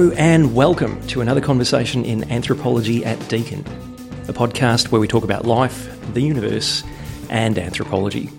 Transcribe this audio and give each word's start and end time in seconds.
Hello 0.00 0.14
and 0.16 0.54
welcome 0.54 1.06
to 1.08 1.20
another 1.20 1.42
conversation 1.42 2.06
in 2.06 2.24
anthropology 2.32 3.04
at 3.04 3.18
Deakin, 3.28 3.60
a 4.28 4.32
podcast 4.32 4.90
where 4.90 4.98
we 4.98 5.06
talk 5.06 5.24
about 5.24 5.44
life, 5.44 5.94
the 6.14 6.22
universe, 6.22 6.82
and 7.28 7.58
anthropology. 7.58 8.30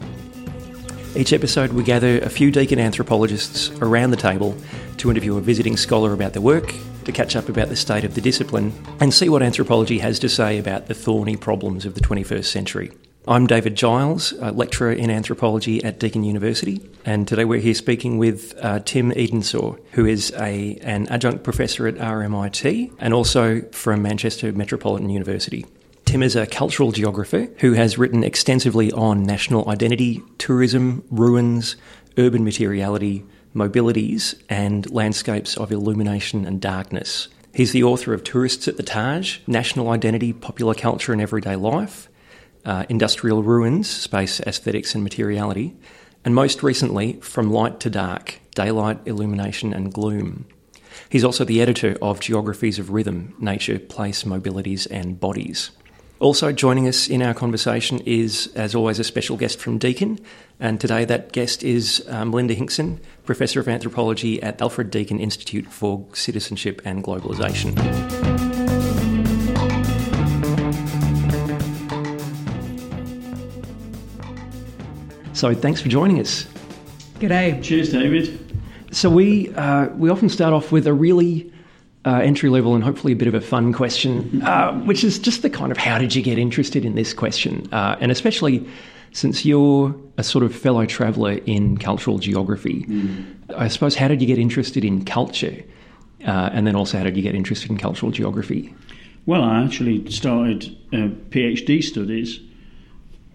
Each 1.15 1.33
episode, 1.33 1.73
we 1.73 1.83
gather 1.83 2.17
a 2.21 2.29
few 2.29 2.49
Deakin 2.49 2.79
anthropologists 2.79 3.69
around 3.79 4.09
the 4.09 4.17
table 4.17 4.57
to 4.97 5.11
interview 5.11 5.37
a 5.37 5.41
visiting 5.41 5.77
scholar 5.77 6.13
about 6.13 6.33
their 6.33 6.41
work, 6.41 6.73
to 7.05 7.11
catch 7.11 7.35
up 7.35 7.47
about 7.47 7.69
the 7.69 7.75
state 7.75 8.05
of 8.05 8.15
the 8.15 8.21
discipline, 8.21 8.73
and 8.99 9.13
see 9.13 9.29
what 9.29 9.43
anthropology 9.43 9.99
has 9.99 10.17
to 10.17 10.29
say 10.29 10.57
about 10.57 10.87
the 10.87 10.95
thorny 10.95 11.37
problems 11.37 11.85
of 11.85 11.93
the 11.93 12.01
21st 12.01 12.45
century. 12.45 12.91
I'm 13.27 13.45
David 13.45 13.75
Giles, 13.75 14.31
a 14.39 14.51
lecturer 14.51 14.91
in 14.91 15.11
anthropology 15.11 15.83
at 15.83 15.99
Deakin 15.99 16.23
University, 16.23 16.81
and 17.05 17.27
today 17.27 17.45
we're 17.45 17.59
here 17.59 17.75
speaking 17.75 18.17
with 18.17 18.55
uh, 18.59 18.79
Tim 18.79 19.11
Edensor, 19.11 19.79
who 19.91 20.07
is 20.07 20.33
a, 20.39 20.79
an 20.81 21.07
adjunct 21.07 21.43
professor 21.43 21.85
at 21.85 21.97
RMIT 21.97 22.91
and 22.97 23.13
also 23.13 23.61
from 23.73 24.01
Manchester 24.01 24.51
Metropolitan 24.51 25.11
University. 25.11 25.67
Tim 26.05 26.23
is 26.23 26.35
a 26.35 26.47
cultural 26.47 26.91
geographer 26.91 27.47
who 27.59 27.73
has 27.73 27.99
written 27.99 28.23
extensively 28.23 28.91
on 28.91 29.21
national 29.21 29.69
identity, 29.69 30.23
tourism, 30.39 31.03
ruins, 31.11 31.75
urban 32.17 32.43
materiality, 32.43 33.23
mobilities, 33.55 34.33
and 34.49 34.89
landscapes 34.89 35.57
of 35.57 35.71
illumination 35.71 36.43
and 36.43 36.59
darkness. 36.59 37.27
He's 37.53 37.71
the 37.71 37.83
author 37.83 38.15
of 38.15 38.23
Tourists 38.23 38.67
at 38.67 38.77
the 38.77 38.83
Taj, 38.83 39.37
National 39.45 39.89
Identity, 39.89 40.33
Popular 40.33 40.73
Culture 40.73 41.13
and 41.13 41.21
Everyday 41.21 41.55
Life, 41.55 42.09
uh, 42.65 42.85
Industrial 42.89 43.43
Ruins, 43.43 43.89
Space, 43.89 44.39
Aesthetics 44.41 44.93
and 44.95 45.03
Materiality, 45.03 45.75
and 46.23 46.35
most 46.35 46.63
recently, 46.63 47.13
From 47.21 47.51
Light 47.51 47.79
to 47.81 47.89
Dark, 47.89 48.39
Daylight, 48.55 48.99
Illumination 49.05 49.73
and 49.73 49.93
Gloom. 49.93 50.45
He's 51.09 51.23
also 51.23 51.43
the 51.43 51.61
editor 51.61 51.97
of 52.01 52.19
Geographies 52.19 52.79
of 52.79 52.91
Rhythm, 52.91 53.33
Nature, 53.39 53.79
Place, 53.79 54.23
Mobilities 54.23 54.87
and 54.89 55.19
Bodies. 55.19 55.71
Also 56.19 56.51
joining 56.51 56.87
us 56.87 57.07
in 57.07 57.23
our 57.23 57.33
conversation 57.33 57.99
is, 58.05 58.51
as 58.55 58.75
always, 58.75 58.99
a 58.99 59.03
special 59.03 59.37
guest 59.37 59.59
from 59.59 59.79
Deakin, 59.79 60.19
and 60.59 60.79
today 60.79 61.03
that 61.05 61.31
guest 61.31 61.63
is 61.63 62.05
um, 62.07 62.29
Melinda 62.29 62.53
Hinkson, 62.53 62.99
Professor 63.25 63.59
of 63.59 63.67
Anthropology 63.67 64.41
at 64.43 64.61
Alfred 64.61 64.91
Deakin 64.91 65.19
Institute 65.19 65.65
for 65.65 66.05
Citizenship 66.13 66.79
and 66.85 67.03
Globalisation. 67.03 68.50
So 75.41 75.55
thanks 75.55 75.81
for 75.81 75.89
joining 75.89 76.19
us. 76.19 76.45
G'day. 77.17 77.63
Cheers, 77.63 77.91
David. 77.91 78.61
So 78.91 79.09
we 79.09 79.51
uh, 79.55 79.87
we 79.95 80.07
often 80.07 80.29
start 80.29 80.53
off 80.53 80.71
with 80.71 80.85
a 80.85 80.93
really 80.93 81.51
uh, 82.05 82.17
entry 82.17 82.47
level 82.47 82.75
and 82.75 82.83
hopefully 82.83 83.13
a 83.13 83.15
bit 83.15 83.27
of 83.27 83.33
a 83.33 83.41
fun 83.41 83.73
question, 83.73 84.43
uh, 84.43 84.71
which 84.81 85.03
is 85.03 85.17
just 85.17 85.41
the 85.41 85.49
kind 85.49 85.71
of 85.71 85.79
how 85.79 85.97
did 85.97 86.13
you 86.13 86.21
get 86.21 86.37
interested 86.37 86.85
in 86.85 86.93
this 86.93 87.11
question, 87.11 87.67
uh, 87.73 87.95
and 87.99 88.11
especially 88.11 88.63
since 89.13 89.43
you're 89.43 89.95
a 90.19 90.23
sort 90.23 90.43
of 90.43 90.55
fellow 90.55 90.85
traveller 90.85 91.39
in 91.47 91.75
cultural 91.75 92.19
geography, 92.19 92.85
mm. 92.85 93.25
I 93.57 93.67
suppose 93.67 93.95
how 93.95 94.07
did 94.07 94.21
you 94.21 94.27
get 94.27 94.37
interested 94.37 94.85
in 94.85 95.05
culture, 95.05 95.63
uh, 96.23 96.51
and 96.53 96.67
then 96.67 96.75
also 96.75 96.99
how 96.99 97.03
did 97.03 97.17
you 97.17 97.23
get 97.23 97.33
interested 97.33 97.71
in 97.71 97.79
cultural 97.79 98.11
geography? 98.11 98.75
Well, 99.25 99.41
I 99.41 99.63
actually 99.63 100.07
started 100.11 100.65
uh, 100.93 101.09
PhD 101.31 101.83
studies 101.83 102.41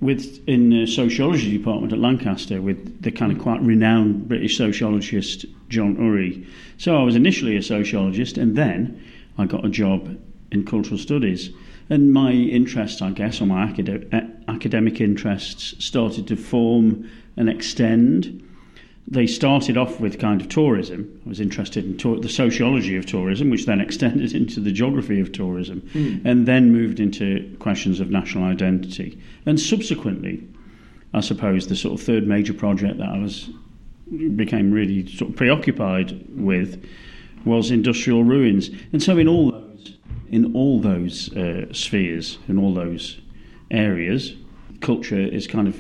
with 0.01 0.47
in 0.47 0.71
the 0.71 0.87
sociology 0.87 1.57
department 1.57 1.93
at 1.93 1.99
Lancaster 1.99 2.61
with 2.61 3.03
the 3.03 3.11
kind 3.11 3.33
of 3.33 3.39
quite 3.39 3.61
renowned 3.63 4.29
British 4.29 4.57
sociologist 4.57 5.47
John 5.69 5.97
Urry. 5.97 6.47
So 6.77 6.97
I 7.01 7.03
was 7.03 7.17
initially 7.17 7.57
a 7.57 7.63
sociologist, 7.63 8.37
and 8.37 8.57
then 8.57 9.03
I 9.39 9.47
got 9.47 9.65
a 9.65 9.71
job 9.71 10.19
in 10.53 10.65
cultural 10.65 10.99
studies. 10.99 11.51
And 11.89 12.13
my 12.13 12.33
interests, 12.33 13.01
I 13.01 13.11
guess, 13.11 13.41
or 13.41 13.47
my 13.47 13.71
acad- 13.71 14.13
academic 14.49 15.01
interests, 15.01 15.83
started 15.85 16.27
to 16.29 16.37
form 16.37 17.09
and 17.37 17.49
extend 17.49 18.46
they 19.09 19.27
started 19.27 19.77
off 19.77 20.01
with 20.01 20.19
kind 20.19 20.41
of 20.41 20.49
tourism. 20.49 21.21
I 21.25 21.29
was 21.29 21.41
interested 21.41 21.85
in 21.85 21.97
tour- 21.97 22.19
the 22.19 22.29
sociology 22.29 22.97
of 22.97 23.07
tourism, 23.07 23.51
which 23.51 23.67
then 23.67 23.81
extended 23.87 24.35
into 24.35 24.61
the 24.61 24.73
geography 24.73 25.21
of 25.21 25.33
tourism, 25.33 25.83
mm. 25.95 26.25
and 26.25 26.47
then 26.47 26.73
moved 26.73 26.99
into 26.99 27.57
questions 27.61 28.01
of 28.01 28.11
national 28.11 28.45
identity. 28.45 29.21
And 29.45 29.61
subsequently, 29.61 30.47
I 31.15 31.21
suppose 31.21 31.69
the 31.69 31.77
sort 31.77 31.99
of 31.99 32.05
third 32.05 32.27
major 32.27 32.53
project 32.53 32.99
that 32.99 33.09
I 33.09 33.19
was 33.19 33.49
became 34.37 34.71
really 34.71 35.07
sort 35.09 35.31
of 35.31 35.37
preoccupied 35.37 36.25
with 36.37 36.85
was 37.45 37.71
industrial 37.71 38.25
ruins. 38.25 38.71
And 38.93 39.03
so, 39.03 39.19
in 39.19 39.29
all 39.29 39.53
those, 39.53 39.97
in 40.31 40.55
all 40.55 40.81
those 40.81 41.35
uh, 41.37 41.73
spheres, 41.73 42.39
in 42.49 42.59
all 42.59 42.75
those 42.75 43.21
areas, 43.71 44.35
culture 44.81 45.19
is 45.19 45.47
kind 45.47 45.69
of 45.69 45.77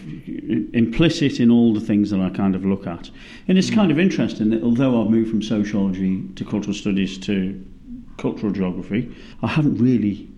implicit 0.74 1.40
in 1.40 1.50
all 1.50 1.74
the 1.74 1.80
things 1.80 2.10
that 2.10 2.20
I 2.20 2.30
kind 2.30 2.54
of 2.54 2.64
look 2.64 2.86
at. 2.86 3.10
And 3.48 3.58
it's 3.58 3.70
kind 3.70 3.90
of 3.90 3.98
interesting 3.98 4.50
that 4.50 4.62
although 4.62 5.02
I've 5.02 5.10
moved 5.10 5.30
from 5.30 5.42
sociology 5.42 6.22
to 6.36 6.44
cultural 6.44 6.74
studies 6.74 7.18
to 7.18 7.64
cultural 8.16 8.52
geography, 8.52 9.14
I 9.42 9.48
haven't 9.48 9.78
really 9.78 10.28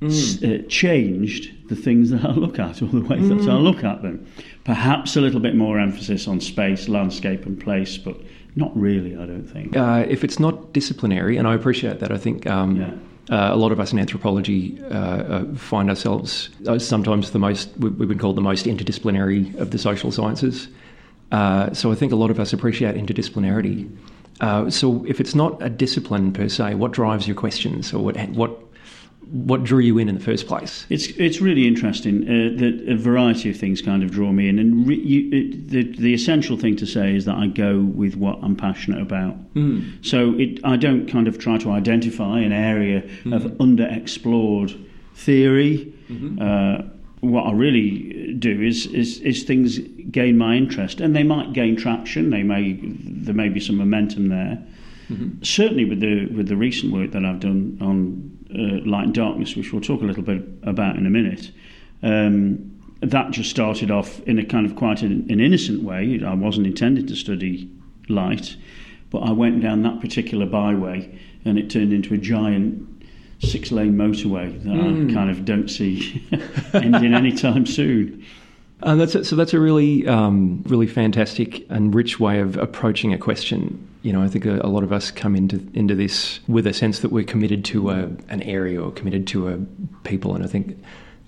mm. 0.00 0.64
uh, 0.64 0.66
changed 0.68 1.68
the 1.68 1.76
things 1.76 2.10
that 2.10 2.24
I 2.24 2.32
look 2.32 2.58
at 2.58 2.82
or 2.82 2.86
the 2.86 3.00
way 3.00 3.18
mm. 3.18 3.28
that 3.28 3.48
I 3.48 3.54
mm. 3.54 3.62
look 3.62 3.84
at 3.84 4.02
them. 4.02 4.26
Perhaps 4.64 5.16
a 5.16 5.20
little 5.20 5.40
bit 5.40 5.54
more 5.54 5.78
emphasis 5.78 6.26
on 6.28 6.40
space, 6.40 6.88
landscape, 6.88 7.46
and 7.46 7.60
place, 7.60 7.98
but 7.98 8.16
not 8.56 8.76
really, 8.76 9.14
I 9.14 9.26
don't 9.26 9.46
think. 9.46 9.76
Uh, 9.76 10.04
if 10.08 10.24
it's 10.24 10.40
not 10.40 10.72
disciplinary, 10.72 11.36
and 11.36 11.46
I 11.46 11.54
appreciate 11.54 12.00
that, 12.00 12.10
I 12.10 12.18
think. 12.18 12.46
Um, 12.46 12.76
yeah 12.76 12.92
uh, 13.30 13.50
a 13.52 13.56
lot 13.56 13.70
of 13.70 13.78
us 13.78 13.92
in 13.92 13.98
anthropology 13.98 14.78
uh, 14.90 14.94
uh, 14.94 15.54
find 15.54 15.88
ourselves 15.88 16.50
uh, 16.66 16.78
sometimes 16.78 17.30
the 17.30 17.38
most, 17.38 17.70
we've 17.78 18.08
been 18.08 18.18
called 18.18 18.36
the 18.36 18.42
most 18.42 18.66
interdisciplinary 18.66 19.54
of 19.56 19.70
the 19.70 19.78
social 19.78 20.10
sciences. 20.10 20.68
Uh, 21.30 21.72
so 21.72 21.92
I 21.92 21.94
think 21.94 22.12
a 22.12 22.16
lot 22.16 22.30
of 22.30 22.40
us 22.40 22.52
appreciate 22.52 22.96
interdisciplinarity. 22.96 23.88
Uh, 24.40 24.68
so 24.68 25.04
if 25.06 25.20
it's 25.20 25.34
not 25.34 25.62
a 25.62 25.70
discipline 25.70 26.32
per 26.32 26.48
se, 26.48 26.74
what 26.74 26.90
drives 26.90 27.28
your 27.28 27.36
questions 27.36 27.92
or 27.92 28.02
what, 28.02 28.16
what 28.30 28.58
what 29.30 29.62
drew 29.62 29.78
you 29.78 29.98
in 29.98 30.08
in 30.08 30.16
the 30.16 30.24
first 30.24 30.46
place? 30.46 30.86
It's 30.88 31.06
it's 31.08 31.40
really 31.40 31.66
interesting 31.66 32.24
uh, 32.24 32.58
that 32.58 32.84
a 32.88 32.96
variety 32.96 33.50
of 33.50 33.56
things 33.56 33.80
kind 33.80 34.02
of 34.02 34.10
draw 34.10 34.32
me 34.32 34.48
in, 34.48 34.58
and 34.58 34.86
re, 34.86 34.96
you, 34.96 35.30
it, 35.32 35.68
the 35.68 35.82
the 35.84 36.14
essential 36.14 36.56
thing 36.56 36.76
to 36.76 36.86
say 36.86 37.14
is 37.14 37.24
that 37.26 37.36
I 37.36 37.46
go 37.46 37.80
with 37.80 38.16
what 38.16 38.38
I'm 38.42 38.56
passionate 38.56 39.00
about. 39.00 39.36
Mm. 39.54 40.04
So 40.04 40.34
it, 40.38 40.60
I 40.64 40.76
don't 40.76 41.06
kind 41.06 41.28
of 41.28 41.38
try 41.38 41.58
to 41.58 41.70
identify 41.70 42.40
an 42.40 42.52
area 42.52 43.02
mm. 43.24 43.34
of 43.34 43.42
underexplored 43.58 44.86
theory. 45.14 45.92
Mm-hmm. 46.10 46.40
Uh, 46.40 46.88
what 47.20 47.42
I 47.42 47.52
really 47.52 48.34
do 48.34 48.60
is, 48.62 48.86
is 48.86 49.20
is 49.20 49.44
things 49.44 49.78
gain 50.10 50.38
my 50.38 50.56
interest, 50.56 51.00
and 51.00 51.14
they 51.14 51.22
might 51.22 51.52
gain 51.52 51.76
traction. 51.76 52.30
They 52.30 52.42
may 52.42 52.78
there 52.82 53.34
may 53.34 53.48
be 53.48 53.60
some 53.60 53.76
momentum 53.76 54.28
there. 54.28 54.58
Mm-hmm. 55.10 55.42
Certainly, 55.42 55.84
with 55.84 56.00
the 56.00 56.26
with 56.34 56.48
the 56.48 56.56
recent 56.56 56.92
work 56.92 57.12
that 57.12 57.24
I've 57.24 57.40
done 57.40 57.78
on 57.80 58.39
uh, 58.54 58.88
Light 58.88 59.04
and 59.06 59.14
Darkness, 59.14 59.56
which 59.56 59.72
we'll 59.72 59.82
talk 59.82 60.02
a 60.02 60.04
little 60.04 60.22
bit 60.22 60.42
about 60.62 60.96
in 60.96 61.06
a 61.06 61.10
minute, 61.10 61.50
um, 62.02 62.78
that 63.00 63.30
just 63.30 63.50
started 63.50 63.90
off 63.90 64.20
in 64.20 64.38
a 64.38 64.44
kind 64.44 64.66
of 64.66 64.76
quite 64.76 65.02
an, 65.02 65.26
an 65.30 65.40
innocent 65.40 65.82
way. 65.82 66.20
I 66.24 66.34
wasn't 66.34 66.66
intended 66.66 67.08
to 67.08 67.16
study 67.16 67.70
light, 68.08 68.56
but 69.10 69.20
I 69.20 69.32
went 69.32 69.62
down 69.62 69.82
that 69.82 70.00
particular 70.00 70.46
byway, 70.46 71.18
and 71.44 71.58
it 71.58 71.70
turned 71.70 71.92
into 71.92 72.14
a 72.14 72.18
giant 72.18 72.86
six 73.40 73.72
lane 73.72 73.94
motorway 73.94 74.62
that 74.62 74.68
mm. 74.68 74.80
I 74.80 74.92
hmm. 74.92 75.14
kind 75.14 75.30
of 75.30 75.44
don't 75.44 75.68
see 75.68 76.22
ending 76.74 77.14
anytime 77.14 77.64
soon. 77.64 78.24
Uh, 78.82 78.94
that's 78.94 79.28
so 79.28 79.36
that's 79.36 79.52
a 79.52 79.60
really, 79.60 80.06
um, 80.06 80.62
really 80.66 80.86
fantastic 80.86 81.66
and 81.70 81.94
rich 81.94 82.18
way 82.18 82.40
of 82.40 82.56
approaching 82.56 83.12
a 83.12 83.18
question. 83.18 83.86
You 84.02 84.12
know, 84.12 84.22
I 84.22 84.28
think 84.28 84.46
a, 84.46 84.60
a, 84.60 84.68
lot 84.68 84.82
of 84.82 84.92
us 84.92 85.10
come 85.10 85.36
into 85.36 85.60
into 85.74 85.94
this 85.94 86.40
with 86.48 86.66
a 86.66 86.72
sense 86.72 87.00
that 87.00 87.12
we're 87.12 87.24
committed 87.24 87.64
to 87.66 87.90
a, 87.90 88.04
an 88.28 88.42
area 88.42 88.80
or 88.80 88.90
committed 88.90 89.26
to 89.28 89.48
a 89.48 89.58
people, 90.04 90.34
and 90.34 90.42
I 90.42 90.46
think 90.46 90.82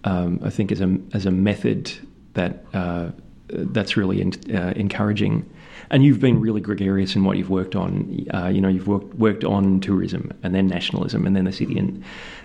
um, 0.05 0.41
I 0.43 0.49
think 0.49 0.73
as 0.73 0.81
a 0.81 0.99
as 1.13 1.27
a 1.27 1.31
method 1.31 1.93
that 2.33 2.65
uh, 2.73 3.11
that's 3.49 3.97
really 3.97 4.23
in, 4.23 4.33
uh, 4.55 4.73
encouraging. 4.75 5.49
And 5.91 6.03
you've 6.03 6.21
been 6.21 6.41
really 6.41 6.63
gregarious 6.63 7.15
in 7.17 7.25
what 7.25 7.37
you've 7.37 7.51
worked 7.51 7.77
on. 7.77 8.27
Uh, 8.33 8.49
you 8.49 8.63
know, 8.63 8.69
you've 8.69 8.89
worked 8.89 9.15
worked 9.17 9.45
on 9.45 9.81
tourism 9.81 10.33
and 10.43 10.55
then 10.55 10.69
nationalism 10.69 11.27
and 11.27 11.37
then 11.37 11.45
the 11.45 11.53
city, 11.53 11.79
and 11.79 12.03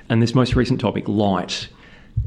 and 0.10 0.22
this 0.22 0.36
most 0.36 0.54
recent 0.54 0.82
topic, 0.82 1.08
light, 1.08 1.70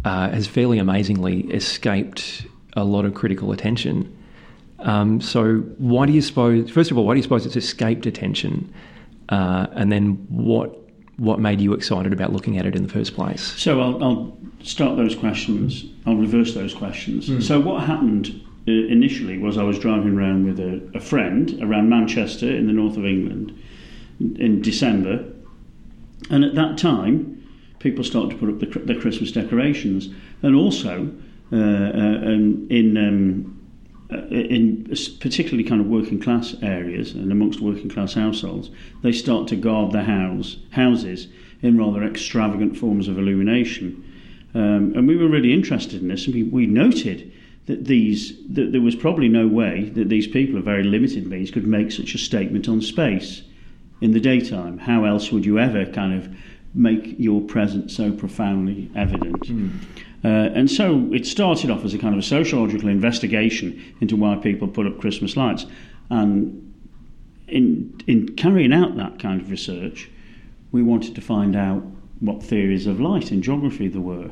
uh, 0.06 0.31
has 0.31 0.47
fairly 0.47 0.79
amazingly 0.79 1.43
escaped 1.53 2.47
a 2.75 2.84
lot 2.84 3.05
of 3.05 3.14
critical 3.14 3.52
attention. 3.52 4.17
Um, 4.81 5.20
so, 5.20 5.58
why 5.78 6.06
do 6.06 6.12
you 6.12 6.22
suppose? 6.22 6.70
First 6.70 6.90
of 6.90 6.99
all, 6.99 7.05
why 7.05 7.14
do 7.14 7.19
you 7.19 7.22
suppose 7.22 7.44
it's 7.44 7.56
escaped 7.56 8.06
attention? 8.06 8.72
Uh, 9.28 9.67
and 9.72 9.93
then, 9.93 10.26
what 10.28 10.76
what 11.19 11.38
made 11.38 11.61
you 11.61 11.75
excited 11.75 12.12
about 12.14 12.32
looking 12.32 12.56
at 12.56 12.64
it 12.64 12.75
in 12.75 12.82
the 12.82 12.88
first 12.88 13.14
place? 13.14 13.43
So, 13.43 13.81
I'll, 13.81 14.02
I'll 14.02 14.38
start 14.62 14.96
those 14.96 15.14
questions. 15.14 15.84
I'll 16.06 16.17
reverse 16.17 16.55
those 16.55 16.72
questions. 16.72 17.28
Mm. 17.28 17.43
So, 17.43 17.61
what 17.61 17.84
happened 17.84 18.28
uh, 18.67 18.70
initially 18.70 19.37
was 19.37 19.58
I 19.58 19.64
was 19.64 19.78
driving 19.78 20.16
around 20.16 20.46
with 20.46 20.58
a, 20.58 20.96
a 20.96 21.00
friend 21.00 21.58
around 21.62 21.90
Manchester 21.90 22.50
in 22.50 22.66
the 22.66 22.73
north 22.73 22.96
of 22.96 23.05
England 23.05 23.58
in 24.20 24.61
December 24.61 25.25
And 26.31 26.44
at 26.44 26.55
that 26.55 26.78
time, 26.78 27.43
people 27.78 28.05
started 28.05 28.31
to 28.31 28.37
put 28.37 28.49
up 28.49 28.61
the, 28.61 28.93
the 28.94 29.00
Christmas 29.00 29.32
decorations, 29.32 30.11
and 30.43 30.55
also 30.55 31.11
uh, 31.52 31.56
uh, 31.56 32.37
in 32.70 32.97
um, 32.97 33.56
uh, 34.12 34.26
in 34.26 34.85
particularly 35.20 35.62
kind 35.62 35.81
of 35.81 35.87
working 35.87 36.20
class 36.20 36.56
areas 36.62 37.12
and 37.12 37.31
amongst 37.31 37.61
working 37.61 37.88
class 37.88 38.14
households, 38.14 38.70
they 39.02 39.12
start 39.12 39.47
to 39.49 39.56
guard 39.56 39.93
their 39.93 40.05
house 40.05 40.56
houses 40.70 41.29
in 41.62 41.79
rather 41.79 42.02
extravagant 42.02 42.76
forms 42.76 43.06
of 43.06 43.19
illumination. 43.19 44.05
Um, 44.55 44.94
and 44.97 45.06
we 45.06 45.17
were 45.17 45.29
really 45.29 45.52
interested 45.52 46.02
in 46.02 46.08
this, 46.08 46.26
and 46.26 46.35
we, 46.35 46.43
we 46.43 46.67
noted 46.67 47.32
that 47.67 47.85
these 47.85 48.37
that 48.49 48.73
there 48.73 48.81
was 48.81 48.97
probably 48.97 49.29
no 49.29 49.47
way 49.47 49.91
that 49.94 50.08
these 50.08 50.26
people 50.26 50.58
of 50.58 50.64
very 50.64 50.82
limited 50.82 51.26
means 51.26 51.50
could 51.52 51.67
make 51.67 51.93
such 51.93 52.14
a 52.14 52.19
statement 52.19 52.69
on 52.69 52.81
space 52.81 53.43
in 54.00 54.12
the 54.12 54.20
daytime. 54.20 54.79
How 54.79 55.05
else 55.05 55.31
would 55.31 55.44
you 55.44 55.58
ever 55.58 55.87
kind 55.87 56.14
of 56.14 56.35
make 56.75 57.14
your 57.19 57.41
presence 57.43 57.94
so 57.97 58.12
profoundly 58.12 58.91
evident? 58.97 59.41
Mm. 59.43 59.70
Uh, 60.22 60.28
and 60.28 60.70
so 60.70 61.08
it 61.12 61.26
started 61.26 61.70
off 61.70 61.84
as 61.84 61.94
a 61.94 61.99
kind 61.99 62.14
of 62.14 62.20
a 62.20 62.22
sociological 62.22 62.88
investigation 62.88 63.94
into 64.00 64.17
why 64.17 64.37
people 64.37 64.69
put 64.69 64.87
up 64.87 65.00
Christmas 65.00 65.37
lights. 65.37 65.64
And 66.11 66.75
in, 67.49 68.00
in 68.06 68.37
carrying 68.37 68.72
out 68.72 68.96
that 68.96 69.19
kind 69.19 69.40
of 69.40 69.50
research, 69.50 70.11
we 70.72 70.82
wanted 70.82 71.14
to 71.14 71.20
find 71.20 71.56
out 71.56 71.82
what 72.20 72.43
theories 72.43 72.87
of 72.87 73.00
light 73.00 73.32
in 73.32 73.40
geography 73.40 73.88
there 73.88 74.00
were. 74.00 74.31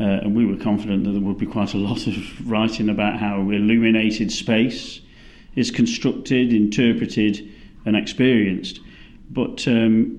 Uh, 0.00 0.04
and 0.04 0.34
we 0.34 0.44
were 0.44 0.56
confident 0.56 1.04
that 1.04 1.12
there 1.12 1.20
would 1.20 1.38
be 1.38 1.46
quite 1.46 1.74
a 1.74 1.78
lot 1.78 2.06
of 2.06 2.16
writing 2.50 2.88
about 2.88 3.18
how 3.18 3.40
illuminated 3.40 4.32
space 4.32 5.00
is 5.54 5.70
constructed, 5.70 6.52
interpreted, 6.52 7.48
and 7.84 7.94
experienced. 7.94 8.80
But 9.30 9.68
um, 9.68 10.18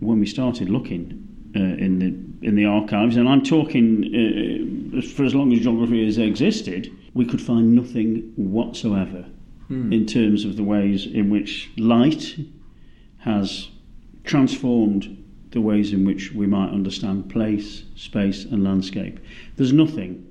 when 0.00 0.18
we 0.18 0.26
started 0.26 0.68
looking 0.68 1.52
uh, 1.54 1.60
in 1.60 1.98
the 1.98 2.25
in 2.42 2.54
the 2.54 2.64
archives, 2.64 3.16
and 3.16 3.28
I'm 3.28 3.42
talking 3.42 4.92
uh, 4.96 5.02
for 5.02 5.24
as 5.24 5.34
long 5.34 5.52
as 5.52 5.60
geography 5.60 6.04
has 6.04 6.18
existed, 6.18 6.90
we 7.14 7.24
could 7.24 7.40
find 7.40 7.74
nothing 7.74 8.32
whatsoever 8.36 9.24
hmm. 9.68 9.92
in 9.92 10.06
terms 10.06 10.44
of 10.44 10.56
the 10.56 10.62
ways 10.62 11.06
in 11.06 11.30
which 11.30 11.70
light 11.76 12.36
has 13.18 13.68
transformed 14.24 15.22
the 15.52 15.60
ways 15.60 15.92
in 15.92 16.04
which 16.04 16.32
we 16.32 16.46
might 16.46 16.70
understand 16.70 17.30
place, 17.30 17.84
space, 17.94 18.44
and 18.44 18.62
landscape. 18.62 19.18
There's 19.56 19.72
nothing. 19.72 20.22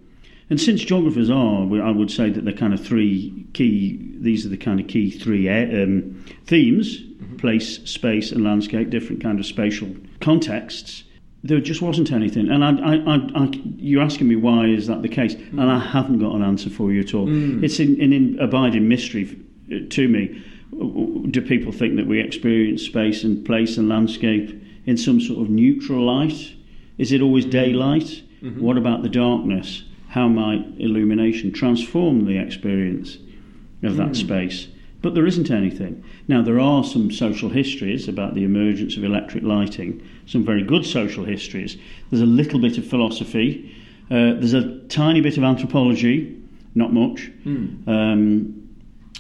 And 0.50 0.62
since 0.62 0.84
geographers 0.84 1.30
are, 1.30 1.64
I 1.82 1.90
would 1.90 2.12
say 2.12 2.30
that 2.30 2.46
the 2.46 2.54
kind 2.54 2.74
of 2.74 2.86
three 2.86 3.48
key, 3.54 4.00
these 4.20 4.46
are 4.46 4.50
the 4.50 4.58
kind 4.58 4.80
of 4.80 4.88
key 4.88 5.10
three 5.10 5.50
uh, 5.50 5.84
um, 5.84 6.24
themes 6.46 7.00
mm-hmm. 7.00 7.38
place, 7.38 7.84
space, 7.90 8.32
and 8.32 8.44
landscape, 8.44 8.92
different 8.92 9.24
kind 9.24 9.40
of 9.40 9.46
spatial 9.46 9.96
contexts. 10.22 11.04
There 11.48 11.60
just 11.60 11.82
wasn't 11.82 12.12
anything, 12.12 12.50
and 12.50 12.64
I, 12.66 12.72
I, 12.72 13.44
I, 13.44 13.50
you're 13.78 14.02
asking 14.02 14.28
me 14.28 14.36
why 14.36 14.66
is 14.66 14.88
that 14.88 15.04
the 15.04 15.10
case, 15.10 15.36
mm. 15.36 15.62
and 15.62 15.72
I 15.72 15.78
haven't 15.78 16.18
got 16.18 16.34
an 16.34 16.42
answer 16.42 16.72
for 16.72 16.92
you 16.92 17.02
at 17.02 17.14
all. 17.14 17.28
Mm. 17.28 17.64
It's 17.64 17.80
in, 17.80 18.02
in, 18.02 18.12
in 18.14 18.40
abiding 18.40 18.88
mystery 18.88 19.38
to 19.90 20.08
me. 20.08 20.44
Do 21.30 21.42
people 21.42 21.72
think 21.72 21.98
that 21.98 22.08
we 22.08 22.20
experience 22.20 22.82
space 22.82 23.24
and 23.24 23.46
place 23.46 23.78
and 23.78 23.88
landscape 23.88 24.60
in 24.88 24.98
some 24.98 25.22
sort 25.22 25.40
of 25.42 25.50
neutral 25.50 26.04
light? 26.06 26.54
Is 26.98 27.12
it 27.12 27.22
always 27.22 27.46
daylight? 27.46 28.24
Mm-hmm. 28.42 28.62
What 28.62 28.78
about 28.78 29.04
the 29.04 29.10
darkness? 29.10 29.84
How 30.10 30.28
might 30.28 30.66
illumination 30.80 31.52
transform 31.52 32.26
the 32.26 32.38
experience 32.40 33.18
of 33.84 33.98
that 33.98 34.10
mm. 34.10 34.16
space? 34.16 34.68
But 35.06 35.14
there 35.14 35.28
isn't 35.28 35.52
anything. 35.52 36.04
Now, 36.28 36.42
there 36.42 36.60
are 36.60 36.84
some 36.84 37.12
social 37.12 37.50
histories 37.50 38.08
about 38.08 38.34
the 38.34 38.44
emergence 38.44 38.98
of 38.98 39.04
electric 39.04 39.44
lighting, 39.44 40.02
some 40.26 40.44
very 40.44 40.64
good 40.64 40.84
social 40.84 41.24
histories. 41.24 41.78
There's 42.10 42.24
a 42.24 42.26
little 42.26 42.60
bit 42.60 42.80
of 42.80 42.88
philosophy, 42.88 43.72
uh, 44.10 44.34
there's 44.34 44.56
a 44.56 44.80
tiny 44.88 45.22
bit 45.22 45.38
of 45.38 45.44
anthropology, 45.44 46.36
not 46.74 46.92
much. 46.92 47.32
Mm. 47.46 47.88
Um, 47.88 48.68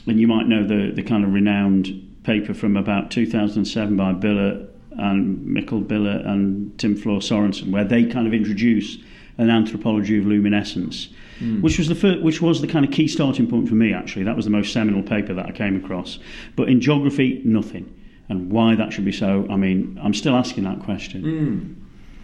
and 0.08 0.20
you 0.20 0.28
might 0.28 0.48
know 0.48 0.66
the, 0.66 0.92
the 0.92 1.04
kind 1.04 1.24
of 1.24 1.32
renowned 1.32 2.18
paper 2.24 2.56
from 2.56 2.78
about 2.78 3.12
2007 3.12 3.96
by 3.96 4.12
Bille 4.14 4.68
and 4.98 5.38
Mikkel 5.46 5.88
Bille 5.88 6.08
and 6.08 6.76
Tim 6.80 6.98
Flohr 6.98 7.20
Sorensen, 7.20 7.70
where 7.70 7.86
they 7.86 8.06
kind 8.06 8.26
of 8.26 8.34
introduce 8.34 8.98
an 9.38 9.50
anthropology 9.50 10.18
of 10.18 10.26
luminescence, 10.26 11.10
mm. 11.40 11.62
which 11.62 11.78
was 11.78 11.88
the 11.88 11.96
first, 11.96 12.22
which 12.22 12.42
was 12.42 12.62
the 12.62 12.68
kind 12.68 12.86
of 12.86 12.92
key 12.92 13.08
starting 13.08 13.48
point 13.48 13.68
for 13.68 13.76
me. 13.76 13.94
Actually, 13.94 14.24
that 14.24 14.36
was 14.36 14.46
the 14.46 14.52
most 14.52 14.72
seminal 14.72 15.04
paper 15.04 15.34
that 15.34 15.46
I 15.46 15.52
came 15.52 15.76
across. 15.76 16.20
But 16.56 16.70
in 16.70 16.82
geography, 16.82 17.42
nothing. 17.44 17.94
And 18.28 18.52
why 18.52 18.76
that 18.76 18.92
should 18.92 19.06
be 19.06 19.12
so, 19.12 19.46
I 19.50 19.56
mean, 19.56 20.00
I'm 20.02 20.14
still 20.14 20.36
asking 20.36 20.64
that 20.64 20.80
question. 20.80 21.24
Mm. 21.24 21.76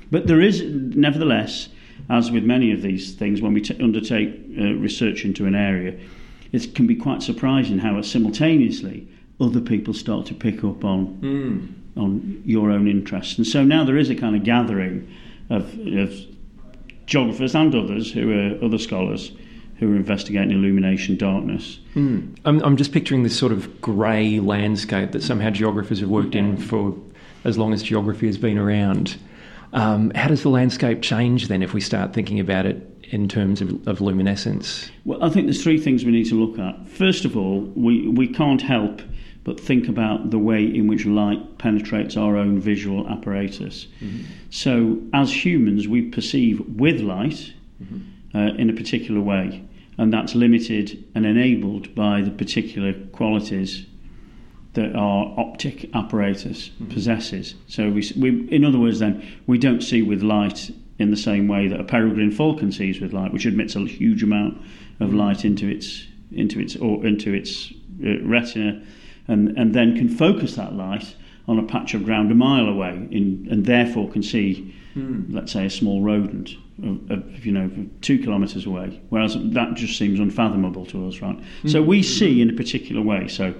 But 0.10 0.28
there 0.28 0.42
is, 0.42 0.64
nevertheless, 0.64 1.70
as 2.10 2.32
with 2.32 2.44
many 2.44 2.72
of 2.72 2.82
these 2.82 3.14
things, 3.14 3.42
when 3.42 3.54
we 3.54 3.62
t- 3.62 3.82
undertake 3.82 4.30
uh, 4.60 4.74
research 4.74 5.24
into 5.26 5.46
an 5.46 5.54
area, 5.54 5.98
it 6.52 6.74
can 6.74 6.88
be 6.88 6.96
quite 6.96 7.22
surprising 7.22 7.80
how 7.80 8.02
simultaneously 8.02 9.08
other 9.40 9.62
people 9.62 9.94
start 9.94 10.26
to 10.28 10.34
pick 10.34 10.64
up 10.64 10.84
on 10.84 11.18
mm 11.22 11.82
on 11.98 12.42
your 12.46 12.72
own 12.72 12.88
interests. 12.88 13.38
And 13.38 13.46
so 13.46 13.64
now 13.64 13.84
there 13.84 13.98
is 13.98 14.10
a 14.10 14.16
kind 14.16 14.36
of 14.36 14.44
gathering 14.44 15.14
of, 15.50 15.64
of 15.80 16.16
geographers 17.06 17.56
and 17.56 17.74
others 17.76 18.12
who 18.12 18.32
are 18.32 18.64
other 18.64 18.78
scholars 18.78 19.32
who 19.82 19.92
are 19.92 19.96
investigating 19.96 20.52
illumination 20.52 21.18
darkness. 21.18 21.80
Mm. 21.96 22.38
I'm, 22.46 22.62
I'm 22.64 22.78
just 22.78 22.92
picturing 22.92 23.24
this 23.24 23.38
sort 23.38 23.52
of 23.52 23.82
grey 23.82 24.40
landscape 24.40 25.12
that 25.12 25.24
somehow 25.24 25.50
geographers 25.50 26.00
have 26.02 26.10
worked 26.10 26.36
in 26.36 26.56
for 26.56 26.96
as 27.46 27.58
long 27.58 27.74
as 27.74 27.82
geography 27.82 28.28
has 28.28 28.38
been 28.38 28.60
around. 28.60 29.18
Um, 29.74 30.12
how 30.14 30.28
does 30.28 30.44
the 30.44 30.50
landscape 30.50 31.02
change 31.02 31.48
then 31.48 31.64
if 31.64 31.74
we 31.74 31.82
start 31.82 32.14
thinking 32.14 32.40
about 32.40 32.68
it 32.68 32.88
in 33.06 33.28
terms 33.28 33.60
of, 33.60 33.88
of, 33.88 34.02
luminescence? 34.02 34.92
Well, 35.04 35.24
I 35.24 35.30
think 35.30 35.48
there's 35.48 35.64
three 35.64 35.80
things 35.80 36.06
we 36.06 36.12
need 36.12 36.26
to 36.26 36.36
look 36.36 36.60
at. 36.60 36.88
First 36.88 37.26
of 37.26 37.36
all, 37.36 37.62
we, 37.76 38.08
we 38.08 38.28
can't 38.28 38.62
help 38.62 39.02
but 39.44 39.60
think 39.60 39.88
about 39.88 40.30
the 40.30 40.38
way 40.38 40.64
in 40.64 40.88
which 40.88 41.06
light 41.06 41.58
penetrates 41.58 42.16
our 42.16 42.38
own 42.38 42.60
visual 42.60 43.08
apparatus. 43.08 43.88
Mm-hmm. 44.00 44.24
So, 44.50 45.02
as 45.14 45.46
humans, 45.46 45.88
we 45.88 46.04
perceive 46.04 46.60
with 46.68 47.02
light 47.02 47.54
mm-hmm. 47.82 48.38
uh, 48.38 48.54
in 48.54 48.70
a 48.70 48.74
particular 48.74 49.22
way, 49.22 49.64
and 49.98 50.14
that's 50.14 50.36
limited 50.36 51.04
and 51.16 51.26
enabled 51.26 51.96
by 51.96 52.22
the 52.22 52.32
particular 52.32 52.94
qualities 53.12 53.86
that 54.74 54.96
our 54.96 55.34
optic 55.38 55.90
apparatus 55.96 56.70
mm-hmm. 56.70 56.94
possesses. 56.94 57.56
So, 57.68 57.90
we, 57.90 58.12
we, 58.16 58.48
in 58.50 58.64
other 58.64 58.80
words, 58.80 59.00
then, 59.00 59.26
we 59.48 59.58
don't 59.58 59.82
see 59.82 60.04
with 60.04 60.22
light 60.22 60.70
in 61.00 61.10
the 61.10 61.18
same 61.18 61.48
way 61.48 61.68
that 61.68 61.80
a 61.80 61.84
peregrine 61.84 62.32
falcon 62.32 62.72
sees 62.72 63.02
with 63.02 63.12
light, 63.12 63.34
which 63.34 63.46
admits 63.46 63.76
a 63.76 63.80
huge 63.86 64.22
amount 64.22 64.58
of 65.00 65.10
mm-hmm. 65.10 65.18
light 65.18 65.46
into 65.46 65.68
its 65.68 66.06
into 66.32 66.60
its 66.60 66.76
or 66.78 67.06
into 67.06 67.34
its 67.34 67.74
uh, 68.06 68.22
retina 68.24 68.82
and, 69.28 69.58
and 69.58 69.74
then 69.74 69.96
can 69.96 70.10
focus 70.10 70.56
that 70.56 70.74
light 70.74 71.16
on 71.48 71.60
a 71.60 71.64
patch 71.64 71.94
of 71.94 72.04
ground 72.06 72.32
a 72.32 72.36
mile 72.36 72.68
away 72.68 73.08
in, 73.12 73.48
and 73.50 73.66
therefore 73.66 74.10
can 74.10 74.24
see, 74.24 74.74
mm. 74.96 75.26
let's 75.34 75.52
say, 75.52 75.66
a 75.66 75.70
small 75.70 76.02
rodent, 76.02 76.52
of, 76.84 77.12
of, 77.12 77.46
you 77.46 77.52
know, 77.52 77.70
two 78.02 78.20
kilometres 78.20 78.66
away. 78.66 79.02
Whereas 79.10 79.36
that 79.38 79.74
just 79.76 79.98
seems 79.98 80.20
unfathomable 80.20 80.86
to 80.88 81.08
us, 81.08 81.22
right? 81.22 81.38
Mm. 81.64 81.72
So 81.72 81.82
we 81.82 82.04
see 82.04 82.42
in 82.42 82.50
a 82.50 82.54
particular 82.54 83.02
way. 83.02 83.28
So 83.28 83.54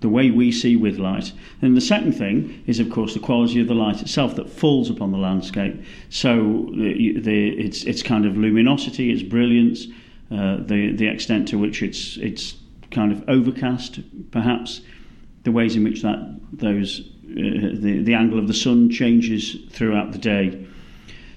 the 0.00 0.08
way 0.08 0.30
we 0.30 0.50
see 0.50 0.76
with 0.76 0.98
light. 0.98 1.32
And 1.62 1.76
the 1.76 1.80
second 1.80 2.12
thing 2.12 2.62
is, 2.66 2.80
of 2.80 2.90
course, 2.90 3.14
the 3.14 3.20
quality 3.20 3.60
of 3.60 3.68
the 3.68 3.74
light 3.74 4.00
itself 4.00 4.34
that 4.36 4.48
falls 4.48 4.88
upon 4.90 5.12
the 5.12 5.18
landscape. 5.18 5.82
So 6.08 6.70
the, 6.72 7.18
the, 7.20 7.48
it's, 7.50 7.84
it's 7.84 8.02
kind 8.02 8.24
of 8.24 8.36
luminosity, 8.36 9.10
its 9.10 9.22
brilliance, 9.22 9.86
uh, 10.30 10.56
the, 10.60 10.92
the 10.92 11.06
extent 11.06 11.48
to 11.48 11.58
which 11.58 11.82
it's, 11.82 12.16
it's 12.16 12.56
kind 12.90 13.12
of 13.12 13.28
overcast, 13.28 14.00
perhaps 14.30 14.80
the 15.42 15.52
ways 15.52 15.76
in 15.76 15.84
which 15.84 16.02
that 16.02 16.18
those 16.52 17.00
uh, 17.00 17.74
the 17.74 18.02
the 18.02 18.14
angle 18.14 18.38
of 18.38 18.46
the 18.46 18.54
sun 18.54 18.90
changes 18.90 19.56
throughout 19.70 20.12
the 20.12 20.18
day. 20.18 20.66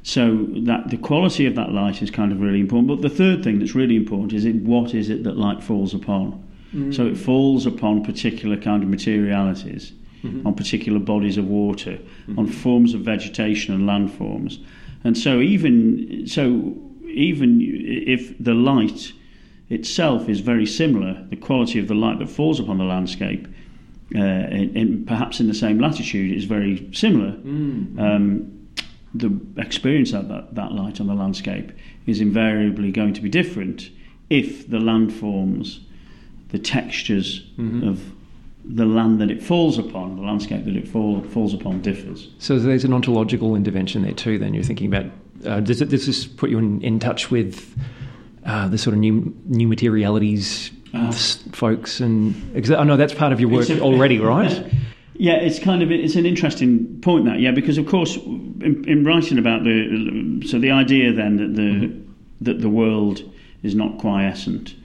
So 0.05 0.47
that 0.65 0.89
the 0.89 0.97
quality 0.97 1.45
of 1.45 1.55
that 1.55 1.71
light 1.71 2.01
is 2.01 2.11
kind 2.11 2.33
of 2.33 2.41
really 2.41 2.59
important. 2.59 2.87
But 2.89 3.01
the 3.01 3.15
third 3.15 3.41
thing 3.43 3.59
that's 3.59 3.73
really 3.73 3.95
important 3.95 4.33
is 4.33 4.43
it, 4.43 4.55
what 4.55 4.93
is 4.93 5.09
it 5.09 5.23
that 5.23 5.37
light 5.37 5.63
falls 5.63 5.93
upon. 5.93 6.43
Mm. 6.75 6.93
So 6.93 7.07
it 7.07 7.17
falls 7.17 7.65
upon 7.65 8.03
particular 8.03 8.57
kind 8.57 8.83
of 8.83 8.89
materialities, 8.89 9.93
mm-hmm. 10.21 10.45
on 10.45 10.55
particular 10.55 10.99
bodies 10.99 11.37
of 11.37 11.47
water, 11.47 11.91
mm-hmm. 11.91 12.37
on 12.37 12.47
forms 12.47 12.93
of 12.93 13.01
vegetation 13.01 13.73
and 13.73 13.83
landforms. 13.87 14.61
And 15.05 15.17
so 15.17 15.39
even 15.39 16.27
so 16.27 16.75
even 17.07 17.59
if 17.61 18.37
the 18.43 18.53
light 18.53 19.13
itself 19.69 20.27
is 20.27 20.39
very 20.39 20.65
similar, 20.65 21.25
the 21.29 21.35
quality 21.37 21.79
of 21.79 21.87
the 21.87 21.95
light 21.95 22.19
that 22.19 22.29
falls 22.29 22.59
upon 22.59 22.77
the 22.77 22.83
landscape 22.83 23.47
uh, 24.15 24.19
in, 24.19 24.75
in, 24.75 25.05
perhaps 25.05 25.39
in 25.39 25.47
the 25.47 25.53
same 25.53 25.79
latitude 25.79 26.35
is 26.35 26.45
very 26.45 26.89
similar. 26.93 27.31
Mm. 27.31 27.99
Um, 27.99 28.69
the 29.13 29.39
experience 29.57 30.13
of 30.13 30.27
that, 30.29 30.55
that 30.55 30.71
light 30.71 30.99
on 30.99 31.07
the 31.07 31.13
landscape 31.13 31.71
is 32.07 32.19
invariably 32.19 32.91
going 32.91 33.13
to 33.13 33.21
be 33.21 33.29
different 33.29 33.89
if 34.29 34.69
the 34.69 34.77
landforms, 34.77 35.79
the 36.49 36.59
textures 36.59 37.41
mm-hmm. 37.57 37.87
of 37.87 38.11
the 38.65 38.85
land 38.85 39.19
that 39.21 39.29
it 39.29 39.43
falls 39.43 39.77
upon, 39.77 40.15
the 40.15 40.21
landscape 40.21 40.65
that 40.65 40.75
it 40.75 40.87
fall, 40.87 41.21
falls 41.21 41.53
upon, 41.53 41.81
differs. 41.81 42.29
So 42.39 42.57
there's 42.57 42.85
an 42.85 42.93
ontological 42.93 43.55
intervention 43.55 44.03
there 44.03 44.13
too. 44.13 44.39
Then 44.39 44.53
you're 44.53 44.63
thinking 44.63 44.87
about 44.87 45.11
uh, 45.45 45.59
does, 45.59 45.81
it, 45.81 45.89
does 45.89 46.05
this 46.05 46.25
put 46.25 46.49
you 46.49 46.57
in, 46.57 46.81
in 46.81 46.99
touch 46.99 47.29
with 47.29 47.77
uh, 48.45 48.67
the 48.69 48.77
sort 48.77 48.93
of 48.93 48.99
new 48.99 49.35
new 49.45 49.67
materialities 49.67 50.71
uh, 50.93 51.11
folks? 51.11 51.99
And 51.99 52.35
I 52.71 52.83
know 52.83 52.97
that's 52.97 53.13
part 53.13 53.33
of 53.33 53.39
your 53.39 53.49
work 53.49 53.69
a, 53.69 53.79
already, 53.79 54.19
right? 54.19 54.65
Yeah, 55.15 55.35
it's 55.35 55.59
kind 55.59 55.83
of 55.83 55.91
it's 55.91 56.15
an 56.15 56.25
interesting 56.25 56.99
point 57.01 57.25
that 57.25 57.39
yeah 57.39 57.51
because 57.51 57.77
of 57.77 57.87
course 57.87 58.15
in, 58.15 58.83
in 58.87 59.05
writing 59.05 59.37
about 59.37 59.63
the 59.63 60.43
so 60.47 60.57
the 60.57 60.71
idea 60.71 61.13
then 61.13 61.37
that 61.37 61.55
the 61.55 61.61
mm-hmm. 61.61 62.11
that 62.41 62.61
the 62.61 62.69
world 62.69 63.23
is 63.61 63.75
not 63.75 63.99
quiescent 63.99 64.75